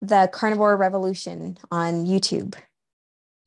the 0.00 0.30
Carnivore 0.32 0.76
Revolution 0.76 1.58
on 1.72 2.06
YouTube? 2.06 2.54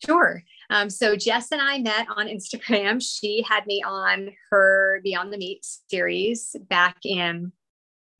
Sure. 0.06 0.44
Um, 0.70 0.90
so 0.90 1.16
Jess 1.16 1.54
and 1.54 1.62
I 1.62 1.78
met 1.78 2.08
on 2.14 2.28
Instagram. 2.28 3.02
She 3.02 3.46
had 3.48 3.66
me 3.66 3.82
on 3.82 4.32
her 4.50 5.00
Beyond 5.06 5.32
the 5.32 5.38
Meat 5.38 5.66
series 5.88 6.54
back 6.70 6.98
in 7.06 7.54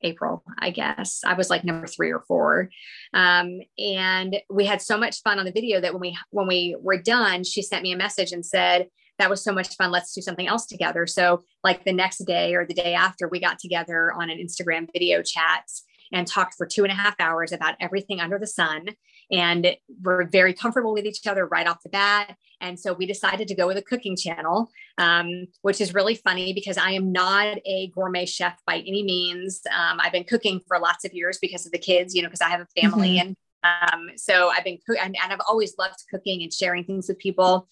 April, 0.02 0.46
I 0.58 0.70
guess. 0.70 1.20
I 1.26 1.34
was 1.34 1.50
like 1.50 1.66
number 1.66 1.86
three 1.86 2.14
or 2.14 2.24
four. 2.30 2.70
Um, 3.14 3.60
and 3.78 4.38
we 4.50 4.66
had 4.66 4.82
so 4.82 4.98
much 4.98 5.22
fun 5.22 5.38
on 5.38 5.44
the 5.44 5.52
video 5.52 5.82
that 5.82 5.92
when 5.92 6.00
we 6.00 6.18
when 6.30 6.48
we 6.48 6.78
were 6.80 7.02
done, 7.02 7.44
she 7.44 7.62
sent 7.62 7.84
me 7.84 7.92
a 7.92 7.98
message 7.98 8.32
and 8.32 8.46
said, 8.46 8.88
that 9.20 9.30
was 9.30 9.44
so 9.44 9.52
much 9.52 9.76
fun. 9.76 9.92
Let's 9.92 10.14
do 10.14 10.22
something 10.22 10.48
else 10.48 10.66
together. 10.66 11.06
So, 11.06 11.44
like 11.64 11.86
the 11.86 11.94
next 11.94 12.20
day 12.26 12.56
or 12.56 12.66
the 12.66 12.74
day 12.74 12.96
after, 12.96 13.28
we 13.28 13.40
got 13.40 13.60
together 13.60 14.12
on 14.14 14.30
an 14.30 14.40
Instagram 14.40 14.88
video 14.92 15.22
chat 15.22 15.66
and 16.12 16.26
talked 16.26 16.56
for 16.56 16.66
two 16.66 16.84
and 16.84 16.92
a 16.92 16.96
half 16.96 17.16
hours 17.20 17.52
about 17.52 17.76
everything 17.80 18.20
under 18.20 18.40
the 18.40 18.48
sun. 18.48 18.88
And 19.32 19.76
we're 20.02 20.26
very 20.26 20.54
comfortable 20.54 20.94
with 20.94 21.06
each 21.06 21.28
other 21.28 21.46
right 21.46 21.68
off 21.68 21.84
the 21.84 21.90
bat. 21.90 22.36
And 22.62 22.80
so 22.80 22.94
we 22.94 23.06
decided 23.06 23.48
to 23.50 23.56
go 23.56 23.68
with 23.68 23.78
a 23.78 23.82
cooking 23.82 24.18
channel, 24.18 24.72
um, 24.98 25.46
which 25.62 25.80
is 25.80 25.94
really 25.94 26.16
funny 26.16 26.52
because 26.52 26.78
I 26.78 26.92
am 26.92 27.12
not 27.12 27.58
a 27.66 27.92
gourmet 27.94 28.26
chef 28.26 28.60
by 28.66 28.78
any 28.78 29.04
means. 29.04 29.62
Um, 29.68 30.00
I've 30.02 30.12
been 30.12 30.24
cooking 30.24 30.62
for 30.68 30.80
lots 30.80 31.06
of 31.06 31.14
years 31.14 31.38
because 31.40 31.66
of 31.66 31.72
the 31.72 31.78
kids, 31.78 32.16
you 32.16 32.24
know, 32.24 32.28
because 32.28 32.42
I 32.42 32.50
have 32.50 32.62
a 32.62 32.82
family. 32.82 33.18
Mm-hmm. 33.18 33.28
And 33.28 33.92
um, 33.92 34.10
so 34.16 34.50
I've 34.50 34.64
been, 34.64 34.80
co- 34.88 35.00
and, 35.00 35.16
and 35.22 35.32
I've 35.32 35.42
always 35.48 35.78
loved 35.78 36.00
cooking 36.10 36.42
and 36.42 36.52
sharing 36.52 36.86
things 36.86 37.08
with 37.08 37.20
people 37.20 37.68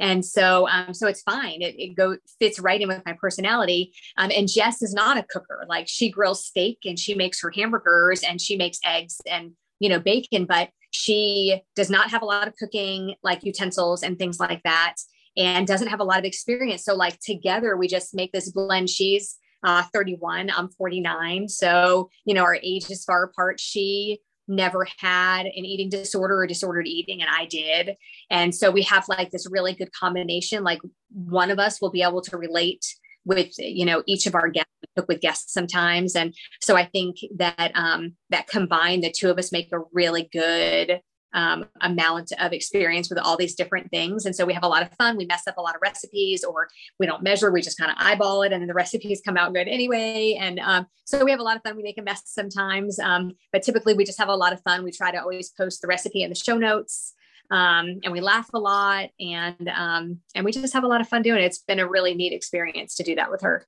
and 0.00 0.24
so 0.24 0.66
um, 0.68 0.94
so 0.94 1.06
it's 1.06 1.22
fine. 1.22 1.62
It, 1.62 1.74
it 1.78 1.94
go 1.94 2.16
fits 2.40 2.58
right 2.58 2.80
in 2.80 2.88
with 2.88 3.02
my 3.04 3.14
personality. 3.20 3.92
Um, 4.16 4.30
and 4.34 4.48
jess 4.48 4.82
is 4.82 4.94
not 4.94 5.18
a 5.18 5.22
cooker. 5.22 5.64
Like 5.68 5.86
she 5.88 6.10
grills 6.10 6.44
steak 6.44 6.78
and 6.84 6.98
she 6.98 7.14
makes 7.14 7.40
her 7.42 7.52
hamburgers 7.54 8.22
and 8.22 8.40
she 8.40 8.56
makes 8.56 8.78
eggs 8.84 9.20
and 9.30 9.52
you 9.78 9.88
know 9.88 10.00
bacon 10.00 10.44
but 10.44 10.70
she 10.90 11.60
does 11.76 11.90
not 11.90 12.10
have 12.10 12.22
a 12.22 12.26
lot 12.26 12.48
of 12.48 12.56
cooking 12.56 13.14
like 13.22 13.44
utensils 13.44 14.02
and 14.02 14.18
things 14.18 14.40
like 14.40 14.62
that 14.64 14.96
and 15.36 15.66
doesn't 15.66 15.88
have 15.88 16.00
a 16.00 16.04
lot 16.04 16.18
of 16.18 16.24
experience. 16.24 16.84
So 16.84 16.94
like 16.94 17.20
together 17.20 17.76
we 17.76 17.86
just 17.86 18.14
make 18.14 18.32
this 18.32 18.50
blend. 18.50 18.90
She's 18.90 19.36
uh, 19.62 19.82
31 19.92 20.48
i'm 20.48 20.70
49 20.70 21.46
so 21.46 22.08
you 22.24 22.32
know 22.32 22.44
our 22.44 22.56
age 22.62 22.90
is 22.90 23.04
far 23.04 23.24
apart. 23.24 23.60
She 23.60 24.20
never 24.50 24.86
had 24.98 25.46
an 25.46 25.64
eating 25.64 25.88
disorder 25.88 26.38
or 26.38 26.46
disordered 26.46 26.86
eating 26.86 27.22
and 27.22 27.30
I 27.30 27.46
did. 27.46 27.96
And 28.30 28.54
so 28.54 28.70
we 28.70 28.82
have 28.82 29.08
like 29.08 29.30
this 29.30 29.48
really 29.50 29.74
good 29.74 29.92
combination. 29.92 30.64
Like 30.64 30.80
one 31.12 31.50
of 31.50 31.58
us 31.58 31.80
will 31.80 31.90
be 31.90 32.02
able 32.02 32.22
to 32.22 32.36
relate 32.36 32.84
with 33.24 33.58
you 33.58 33.84
know 33.84 34.02
each 34.06 34.26
of 34.26 34.34
our 34.34 34.48
guests 34.48 34.70
with 35.06 35.20
guests 35.20 35.52
sometimes 35.52 36.16
and 36.16 36.34
so 36.62 36.74
i 36.74 36.84
think 36.86 37.16
that 37.36 37.70
um 37.74 38.14
that 38.30 38.46
combined 38.46 39.04
the 39.04 39.12
two 39.12 39.30
of 39.30 39.38
us 39.38 39.52
make 39.52 39.70
a 39.72 39.80
really 39.92 40.28
good 40.32 41.00
um, 41.32 41.66
amount 41.80 42.32
of 42.38 42.52
experience 42.52 43.08
with 43.08 43.18
all 43.18 43.36
these 43.36 43.54
different 43.54 43.90
things. 43.90 44.26
And 44.26 44.34
so 44.34 44.44
we 44.44 44.52
have 44.52 44.62
a 44.62 44.68
lot 44.68 44.82
of 44.82 44.90
fun. 44.96 45.16
We 45.16 45.26
mess 45.26 45.46
up 45.46 45.56
a 45.58 45.60
lot 45.60 45.74
of 45.74 45.82
recipes 45.82 46.44
or 46.44 46.68
we 46.98 47.06
don't 47.06 47.22
measure, 47.22 47.50
we 47.50 47.62
just 47.62 47.78
kind 47.78 47.90
of 47.90 47.96
eyeball 48.00 48.42
it 48.42 48.52
and 48.52 48.60
then 48.60 48.68
the 48.68 48.74
recipes 48.74 49.20
come 49.24 49.36
out 49.36 49.54
good 49.54 49.68
anyway. 49.68 50.36
And 50.40 50.58
um, 50.60 50.86
so 51.04 51.24
we 51.24 51.30
have 51.30 51.40
a 51.40 51.44
lot 51.44 51.56
of 51.56 51.62
fun. 51.62 51.76
We 51.76 51.82
make 51.82 51.98
a 51.98 52.02
mess 52.02 52.22
sometimes, 52.26 52.98
um, 52.98 53.32
but 53.52 53.62
typically 53.62 53.94
we 53.94 54.04
just 54.04 54.18
have 54.18 54.28
a 54.28 54.36
lot 54.36 54.52
of 54.52 54.60
fun. 54.62 54.84
We 54.84 54.92
try 54.92 55.10
to 55.10 55.20
always 55.20 55.50
post 55.50 55.82
the 55.82 55.88
recipe 55.88 56.22
in 56.22 56.30
the 56.30 56.36
show 56.36 56.56
notes. 56.56 57.14
Um, 57.50 57.98
and 58.04 58.12
we 58.12 58.20
laugh 58.20 58.48
a 58.54 58.60
lot 58.60 59.10
and 59.18 59.68
um, 59.74 60.20
and 60.36 60.44
we 60.44 60.52
just 60.52 60.72
have 60.72 60.84
a 60.84 60.86
lot 60.86 61.00
of 61.00 61.08
fun 61.08 61.22
doing 61.22 61.40
it. 61.40 61.46
It's 61.46 61.58
been 61.58 61.80
a 61.80 61.88
really 61.88 62.14
neat 62.14 62.32
experience 62.32 62.94
to 62.96 63.02
do 63.02 63.16
that 63.16 63.30
with 63.30 63.40
her. 63.40 63.66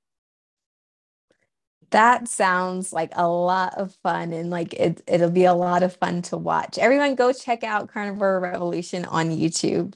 That 1.91 2.27
sounds 2.27 2.93
like 2.93 3.11
a 3.15 3.27
lot 3.27 3.75
of 3.75 3.93
fun 4.03 4.33
and 4.33 4.49
like 4.49 4.73
it, 4.73 5.01
it'll 5.07 5.31
be 5.31 5.45
a 5.45 5.53
lot 5.53 5.83
of 5.83 5.95
fun 5.95 6.21
to 6.23 6.37
watch. 6.37 6.77
Everyone 6.77 7.15
go 7.15 7.33
check 7.33 7.63
out 7.63 7.91
Carnivore 7.91 8.39
Revolution 8.39 9.05
on 9.05 9.29
YouTube. 9.29 9.93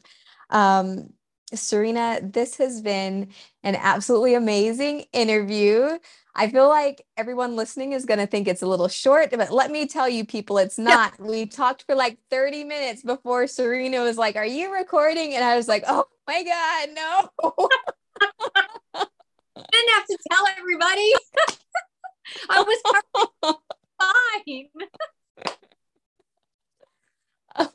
Um, 0.49 1.13
Serena, 1.53 2.19
this 2.21 2.57
has 2.57 2.81
been 2.81 3.29
an 3.63 3.75
absolutely 3.75 4.33
amazing 4.33 5.05
interview. 5.13 5.97
I 6.35 6.49
feel 6.49 6.67
like 6.67 7.05
everyone 7.15 7.55
listening 7.55 7.93
is 7.93 8.05
going 8.05 8.19
to 8.19 8.27
think 8.27 8.47
it's 8.47 8.61
a 8.61 8.67
little 8.67 8.89
short, 8.89 9.31
but 9.31 9.51
let 9.51 9.71
me 9.71 9.87
tell 9.87 10.09
you, 10.09 10.25
people, 10.25 10.57
it's 10.57 10.77
not. 10.77 11.19
We 11.19 11.45
talked 11.45 11.83
for 11.83 11.95
like 11.95 12.19
30 12.29 12.65
minutes 12.65 13.01
before 13.01 13.47
Serena 13.47 14.01
was 14.01 14.17
like, 14.17 14.35
Are 14.35 14.45
you 14.45 14.73
recording? 14.73 15.33
And 15.33 15.43
I 15.43 15.55
was 15.55 15.67
like, 15.67 15.83
Oh 15.87 16.05
my 16.27 16.43
God, 16.43 16.89
no. 17.39 17.69
I 19.57 19.65
didn't 19.71 19.93
have 19.95 20.05
to 20.07 20.17
tell 20.31 20.45
everybody. 20.57 21.11
I 22.49 22.63
was 22.63 22.81
fine. 23.99 24.67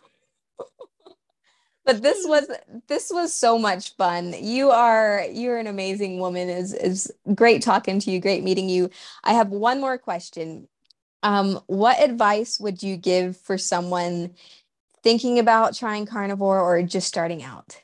but 1.85 2.03
this 2.03 2.27
was 2.27 2.47
this 2.89 3.11
was 3.13 3.35
so 3.35 3.59
much 3.59 3.97
fun. 3.97 4.35
You 4.39 4.71
are 4.71 5.25
you're 5.31 5.59
an 5.59 5.67
amazing 5.67 6.19
woman. 6.19 6.49
Is 6.49 6.73
is 6.75 7.13
great 7.35 7.63
talking 7.63 7.99
to 8.01 8.11
you 8.11 8.21
great 8.21 8.45
meeting 8.45 8.69
you. 8.69 8.91
I 9.25 9.33
have 9.33 9.49
one 9.49 9.81
more 9.81 9.99
question. 9.99 10.69
Um 11.23 11.61
what 11.67 12.03
advice 12.03 12.61
would 12.61 12.83
you 12.83 12.97
give 12.97 13.37
for 13.37 13.59
someone 13.59 14.35
thinking 15.03 15.39
about 15.39 15.75
trying 15.75 16.07
carnivore 16.07 16.61
or 16.61 16.83
just 16.83 17.09
starting 17.09 17.43
out? 17.43 17.81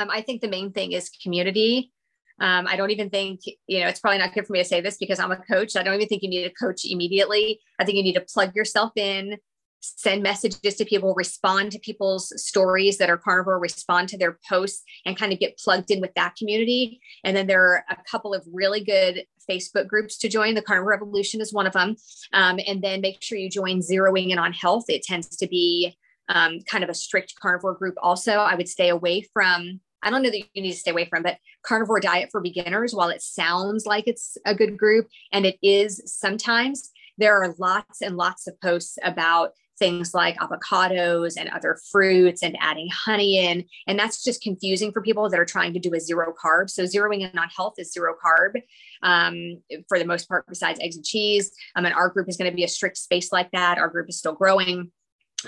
Um, 0.00 0.10
i 0.10 0.22
think 0.22 0.40
the 0.40 0.48
main 0.48 0.72
thing 0.72 0.90
is 0.90 1.08
community 1.08 1.92
um, 2.40 2.66
I 2.66 2.76
don't 2.76 2.90
even 2.90 3.10
think, 3.10 3.40
you 3.66 3.80
know, 3.80 3.88
it's 3.88 4.00
probably 4.00 4.18
not 4.18 4.34
good 4.34 4.46
for 4.46 4.52
me 4.52 4.58
to 4.58 4.64
say 4.64 4.80
this 4.80 4.96
because 4.96 5.20
I'm 5.20 5.30
a 5.30 5.36
coach. 5.36 5.76
I 5.76 5.82
don't 5.82 5.94
even 5.94 6.08
think 6.08 6.22
you 6.22 6.28
need 6.28 6.44
a 6.44 6.50
coach 6.50 6.84
immediately. 6.84 7.60
I 7.78 7.84
think 7.84 7.96
you 7.96 8.02
need 8.02 8.14
to 8.14 8.20
plug 8.20 8.54
yourself 8.56 8.92
in, 8.96 9.38
send 9.80 10.22
messages 10.22 10.74
to 10.74 10.84
people, 10.84 11.14
respond 11.14 11.70
to 11.72 11.78
people's 11.78 12.32
stories 12.42 12.98
that 12.98 13.08
are 13.10 13.18
carnivore, 13.18 13.60
respond 13.60 14.08
to 14.08 14.18
their 14.18 14.38
posts, 14.48 14.82
and 15.06 15.16
kind 15.16 15.32
of 15.32 15.38
get 15.38 15.58
plugged 15.58 15.90
in 15.90 16.00
with 16.00 16.14
that 16.14 16.34
community. 16.36 17.00
And 17.22 17.36
then 17.36 17.46
there 17.46 17.62
are 17.62 17.84
a 17.88 17.96
couple 18.10 18.34
of 18.34 18.44
really 18.52 18.82
good 18.82 19.24
Facebook 19.48 19.86
groups 19.86 20.16
to 20.18 20.28
join. 20.28 20.54
The 20.54 20.62
Carnivore 20.62 20.90
Revolution 20.90 21.40
is 21.40 21.52
one 21.52 21.66
of 21.66 21.72
them. 21.74 21.96
Um, 22.32 22.58
and 22.66 22.82
then 22.82 23.00
make 23.00 23.22
sure 23.22 23.38
you 23.38 23.50
join 23.50 23.80
Zeroing 23.80 24.30
In 24.30 24.38
on 24.38 24.52
Health. 24.52 24.86
It 24.88 25.02
tends 25.02 25.28
to 25.36 25.46
be 25.46 25.96
um, 26.28 26.60
kind 26.62 26.82
of 26.82 26.90
a 26.90 26.94
strict 26.94 27.34
carnivore 27.40 27.74
group, 27.74 27.94
also. 28.02 28.32
I 28.32 28.54
would 28.54 28.68
stay 28.68 28.88
away 28.88 29.28
from 29.32 29.80
I 30.04 30.10
don't 30.10 30.22
know 30.22 30.30
that 30.30 30.44
you 30.52 30.62
need 30.62 30.72
to 30.72 30.78
stay 30.78 30.90
away 30.90 31.06
from, 31.06 31.22
but 31.22 31.38
carnivore 31.62 32.00
diet 32.00 32.28
for 32.30 32.40
beginners, 32.40 32.94
while 32.94 33.08
it 33.08 33.22
sounds 33.22 33.86
like 33.86 34.06
it's 34.06 34.36
a 34.46 34.54
good 34.54 34.76
group, 34.76 35.08
and 35.32 35.46
it 35.46 35.58
is 35.62 36.02
sometimes, 36.06 36.92
there 37.18 37.36
are 37.42 37.54
lots 37.58 38.02
and 38.02 38.16
lots 38.16 38.46
of 38.46 38.60
posts 38.60 38.98
about 39.02 39.52
things 39.78 40.14
like 40.14 40.36
avocados 40.38 41.34
and 41.38 41.48
other 41.48 41.78
fruits 41.90 42.42
and 42.42 42.56
adding 42.60 42.88
honey 42.92 43.38
in. 43.38 43.64
And 43.86 43.98
that's 43.98 44.22
just 44.22 44.42
confusing 44.42 44.92
for 44.92 45.02
people 45.02 45.28
that 45.28 45.40
are 45.40 45.44
trying 45.44 45.72
to 45.72 45.80
do 45.80 45.94
a 45.94 46.00
zero 46.00 46.32
carb. 46.32 46.70
So, 46.70 46.84
zeroing 46.84 47.20
in 47.20 47.38
on 47.38 47.48
health 47.48 47.74
is 47.78 47.92
zero 47.92 48.14
carb 48.24 48.60
um, 49.02 49.62
for 49.88 49.98
the 49.98 50.04
most 50.04 50.28
part, 50.28 50.46
besides 50.48 50.80
eggs 50.80 50.96
and 50.96 51.04
cheese. 51.04 51.50
Um, 51.76 51.86
and 51.86 51.94
our 51.94 52.08
group 52.08 52.28
is 52.28 52.36
going 52.36 52.50
to 52.50 52.56
be 52.56 52.64
a 52.64 52.68
strict 52.68 52.98
space 52.98 53.32
like 53.32 53.50
that. 53.52 53.78
Our 53.78 53.88
group 53.88 54.08
is 54.08 54.18
still 54.18 54.34
growing. 54.34 54.92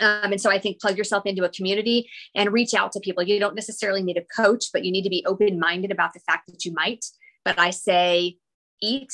Um, 0.01 0.33
and 0.33 0.41
so 0.41 0.51
I 0.51 0.59
think 0.59 0.81
plug 0.81 0.97
yourself 0.97 1.25
into 1.27 1.45
a 1.45 1.49
community 1.49 2.09
and 2.35 2.53
reach 2.53 2.75
out 2.75 2.93
to 2.93 3.01
people. 3.01 3.23
You 3.23 3.41
don't 3.41 3.55
necessarily 3.55 4.03
need 4.03 4.17
a 4.17 4.25
coach, 4.35 4.67
but 4.73 4.85
you 4.85 4.93
need 4.93 5.03
to 5.03 5.11
be 5.11 5.25
open 5.27 5.59
minded 5.59 5.91
about 5.91 6.13
the 6.13 6.21
fact 6.21 6.47
that 6.49 6.65
you 6.65 6.73
might. 6.73 7.05
But 7.45 7.59
I 7.59 7.71
say 7.71 8.39
eat 8.83 9.13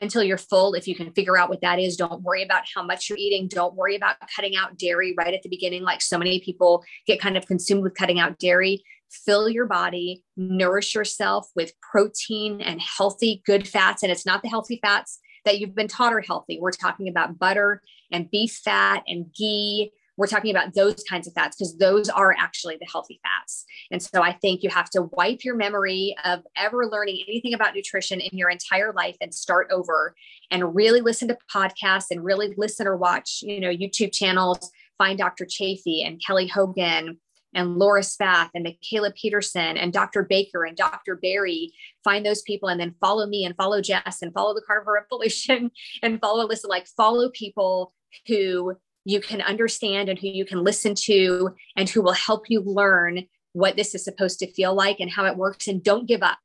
until 0.00 0.22
you're 0.22 0.38
full. 0.38 0.74
If 0.74 0.86
you 0.86 0.94
can 0.94 1.12
figure 1.12 1.36
out 1.36 1.48
what 1.48 1.60
that 1.62 1.78
is, 1.78 1.96
don't 1.96 2.22
worry 2.22 2.42
about 2.42 2.62
how 2.74 2.82
much 2.82 3.08
you're 3.08 3.18
eating. 3.18 3.48
Don't 3.48 3.74
worry 3.74 3.96
about 3.96 4.16
cutting 4.34 4.56
out 4.56 4.78
dairy 4.78 5.14
right 5.16 5.34
at 5.34 5.42
the 5.42 5.48
beginning, 5.48 5.82
like 5.82 6.02
so 6.02 6.18
many 6.18 6.40
people 6.40 6.84
get 7.06 7.20
kind 7.20 7.36
of 7.36 7.46
consumed 7.46 7.82
with 7.82 7.94
cutting 7.94 8.20
out 8.20 8.38
dairy. 8.38 8.82
Fill 9.10 9.48
your 9.48 9.66
body, 9.66 10.22
nourish 10.36 10.94
yourself 10.94 11.48
with 11.56 11.72
protein 11.80 12.60
and 12.60 12.80
healthy, 12.80 13.42
good 13.44 13.66
fats. 13.66 14.04
And 14.04 14.12
it's 14.12 14.24
not 14.26 14.42
the 14.42 14.48
healthy 14.48 14.78
fats 14.80 15.18
that 15.44 15.58
you've 15.58 15.74
been 15.74 15.88
taught 15.88 16.12
are 16.12 16.20
healthy. 16.20 16.58
We're 16.60 16.70
talking 16.70 17.08
about 17.08 17.38
butter 17.38 17.82
and 18.12 18.30
beef 18.30 18.60
fat 18.62 19.02
and 19.08 19.26
ghee 19.34 19.90
we're 20.16 20.26
talking 20.26 20.50
about 20.50 20.74
those 20.74 21.02
kinds 21.08 21.26
of 21.26 21.34
fats 21.34 21.56
because 21.56 21.76
those 21.78 22.08
are 22.08 22.34
actually 22.38 22.76
the 22.80 22.88
healthy 22.90 23.20
fats. 23.22 23.64
And 23.90 24.02
so 24.02 24.22
I 24.22 24.32
think 24.32 24.62
you 24.62 24.70
have 24.70 24.90
to 24.90 25.02
wipe 25.12 25.44
your 25.44 25.56
memory 25.56 26.14
of 26.24 26.40
ever 26.56 26.86
learning 26.86 27.24
anything 27.28 27.54
about 27.54 27.74
nutrition 27.74 28.20
in 28.20 28.36
your 28.36 28.50
entire 28.50 28.92
life 28.92 29.16
and 29.20 29.34
start 29.34 29.68
over 29.70 30.14
and 30.50 30.74
really 30.74 31.00
listen 31.00 31.28
to 31.28 31.38
podcasts 31.52 32.06
and 32.10 32.24
really 32.24 32.54
listen 32.56 32.86
or 32.86 32.96
watch, 32.96 33.40
you 33.42 33.60
know, 33.60 33.70
YouTube 33.70 34.12
channels. 34.12 34.70
Find 34.98 35.18
Dr. 35.18 35.46
Chaffee 35.46 36.02
and 36.04 36.20
Kelly 36.24 36.46
Hogan 36.46 37.18
and 37.54 37.76
Laura 37.76 38.02
Spath 38.02 38.50
and 38.54 38.66
Mikhaila 38.66 39.14
Peterson 39.14 39.76
and 39.76 39.92
Dr. 39.92 40.22
Baker 40.22 40.64
and 40.64 40.76
Dr. 40.76 41.16
Berry. 41.16 41.72
Find 42.04 42.24
those 42.24 42.42
people 42.42 42.68
and 42.68 42.80
then 42.80 42.94
follow 43.00 43.26
me 43.26 43.44
and 43.44 43.56
follow 43.56 43.80
Jess 43.80 44.22
and 44.22 44.32
follow 44.32 44.54
the 44.54 44.62
Carnivore 44.62 44.94
Revolution 44.94 45.70
and 46.02 46.20
follow 46.20 46.46
Alyssa. 46.46 46.68
Like 46.68 46.86
follow 46.86 47.30
people 47.30 47.92
who 48.26 48.76
you 49.04 49.20
can 49.20 49.40
understand 49.40 50.08
and 50.08 50.18
who 50.18 50.28
you 50.28 50.44
can 50.44 50.62
listen 50.62 50.94
to 50.94 51.54
and 51.76 51.88
who 51.88 52.02
will 52.02 52.12
help 52.12 52.44
you 52.48 52.60
learn 52.60 53.24
what 53.52 53.76
this 53.76 53.94
is 53.94 54.04
supposed 54.04 54.38
to 54.38 54.52
feel 54.52 54.74
like 54.74 55.00
and 55.00 55.10
how 55.10 55.24
it 55.26 55.36
works. 55.36 55.66
And 55.66 55.82
don't 55.82 56.06
give 56.06 56.22
up. 56.22 56.38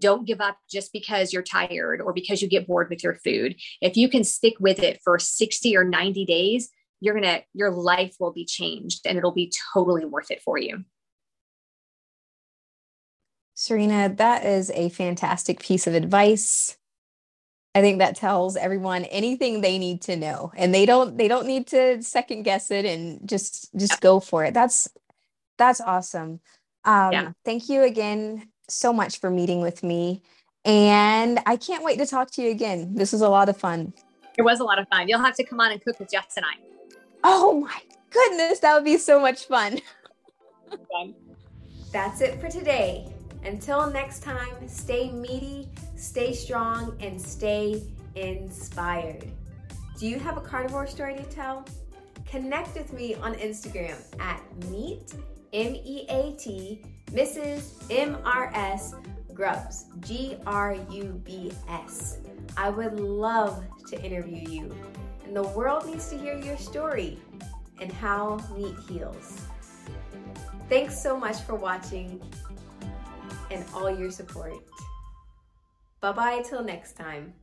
Don't 0.00 0.26
give 0.26 0.40
up 0.40 0.58
just 0.70 0.92
because 0.92 1.32
you're 1.32 1.42
tired 1.42 2.00
or 2.00 2.12
because 2.12 2.42
you 2.42 2.48
get 2.48 2.66
bored 2.66 2.90
with 2.90 3.02
your 3.02 3.14
food. 3.14 3.56
If 3.80 3.96
you 3.96 4.08
can 4.08 4.24
stick 4.24 4.54
with 4.58 4.80
it 4.80 5.00
for 5.02 5.18
60 5.18 5.76
or 5.76 5.84
90 5.84 6.24
days, 6.24 6.70
you're 7.00 7.14
going 7.14 7.24
to, 7.24 7.42
your 7.54 7.70
life 7.70 8.16
will 8.18 8.32
be 8.32 8.44
changed 8.44 9.06
and 9.06 9.16
it'll 9.16 9.32
be 9.32 9.52
totally 9.72 10.04
worth 10.04 10.30
it 10.30 10.42
for 10.42 10.58
you. 10.58 10.84
Serena, 13.54 14.12
that 14.16 14.44
is 14.44 14.70
a 14.72 14.90
fantastic 14.90 15.60
piece 15.60 15.86
of 15.86 15.94
advice. 15.94 16.76
I 17.76 17.82
think 17.82 17.98
that 17.98 18.16
tells 18.16 18.56
everyone 18.56 19.04
anything 19.04 19.60
they 19.60 19.76
need 19.76 20.00
to 20.02 20.16
know 20.16 20.50
and 20.56 20.74
they 20.74 20.86
don't 20.86 21.18
they 21.18 21.28
don't 21.28 21.46
need 21.46 21.66
to 21.66 22.02
second 22.02 22.44
guess 22.44 22.70
it 22.70 22.86
and 22.86 23.28
just 23.28 23.68
just 23.76 24.00
go 24.00 24.18
for 24.18 24.46
it. 24.46 24.54
That's 24.54 24.88
that's 25.58 25.82
awesome. 25.82 26.40
Um 26.86 27.12
yeah. 27.12 27.32
thank 27.44 27.68
you 27.68 27.82
again 27.82 28.48
so 28.66 28.94
much 28.94 29.20
for 29.20 29.28
meeting 29.28 29.60
with 29.60 29.82
me 29.82 30.22
and 30.64 31.38
I 31.44 31.56
can't 31.56 31.84
wait 31.84 31.98
to 31.98 32.06
talk 32.06 32.30
to 32.30 32.42
you 32.42 32.50
again. 32.50 32.94
This 32.94 33.12
was 33.12 33.20
a 33.20 33.28
lot 33.28 33.50
of 33.50 33.58
fun. 33.58 33.92
It 34.38 34.42
was 34.42 34.60
a 34.60 34.64
lot 34.64 34.78
of 34.78 34.88
fun. 34.88 35.06
You'll 35.06 35.20
have 35.20 35.36
to 35.36 35.44
come 35.44 35.60
on 35.60 35.70
and 35.70 35.84
cook 35.84 36.00
with 36.00 36.10
Jess 36.10 36.32
and 36.38 36.46
I. 36.46 36.54
Oh 37.24 37.60
my 37.60 37.80
goodness, 38.08 38.60
that 38.60 38.74
would 38.74 38.84
be 38.84 38.96
so 38.96 39.20
much 39.20 39.44
fun. 39.48 39.80
That's 41.92 42.22
it 42.22 42.40
for 42.40 42.48
today. 42.48 43.12
Until 43.44 43.90
next 43.90 44.22
time, 44.22 44.66
stay 44.66 45.10
meaty, 45.10 45.68
stay 45.96 46.32
strong, 46.32 46.96
and 47.00 47.20
stay 47.20 47.82
inspired. 48.14 49.30
Do 49.98 50.06
you 50.06 50.18
have 50.18 50.36
a 50.36 50.40
carnivore 50.40 50.86
story 50.86 51.16
to 51.16 51.24
tell? 51.24 51.64
Connect 52.26 52.74
with 52.74 52.92
me 52.92 53.14
on 53.14 53.34
Instagram 53.34 53.96
at 54.20 54.42
meet, 54.68 55.14
M 55.52 55.74
E 55.74 56.06
A 56.08 56.34
T, 56.38 56.82
Mrs. 57.12 57.84
M 57.90 58.18
R 58.24 58.50
S, 58.54 58.94
Grubs, 59.32 59.86
G 60.00 60.36
R 60.46 60.76
U 60.90 61.20
B 61.24 61.52
S. 61.68 62.18
I 62.56 62.68
would 62.70 62.98
love 62.98 63.64
to 63.88 64.02
interview 64.02 64.48
you, 64.48 64.74
and 65.24 65.36
the 65.36 65.42
world 65.42 65.86
needs 65.86 66.08
to 66.10 66.18
hear 66.18 66.36
your 66.38 66.56
story 66.56 67.18
and 67.80 67.92
how 67.92 68.40
meat 68.56 68.74
heals. 68.88 69.40
Thanks 70.68 71.00
so 71.00 71.16
much 71.16 71.40
for 71.42 71.54
watching 71.54 72.20
and 73.50 73.64
all 73.72 73.90
your 73.90 74.10
support. 74.10 74.54
Bye 76.00 76.12
bye 76.12 76.42
till 76.42 76.62
next 76.62 76.96
time. 76.96 77.34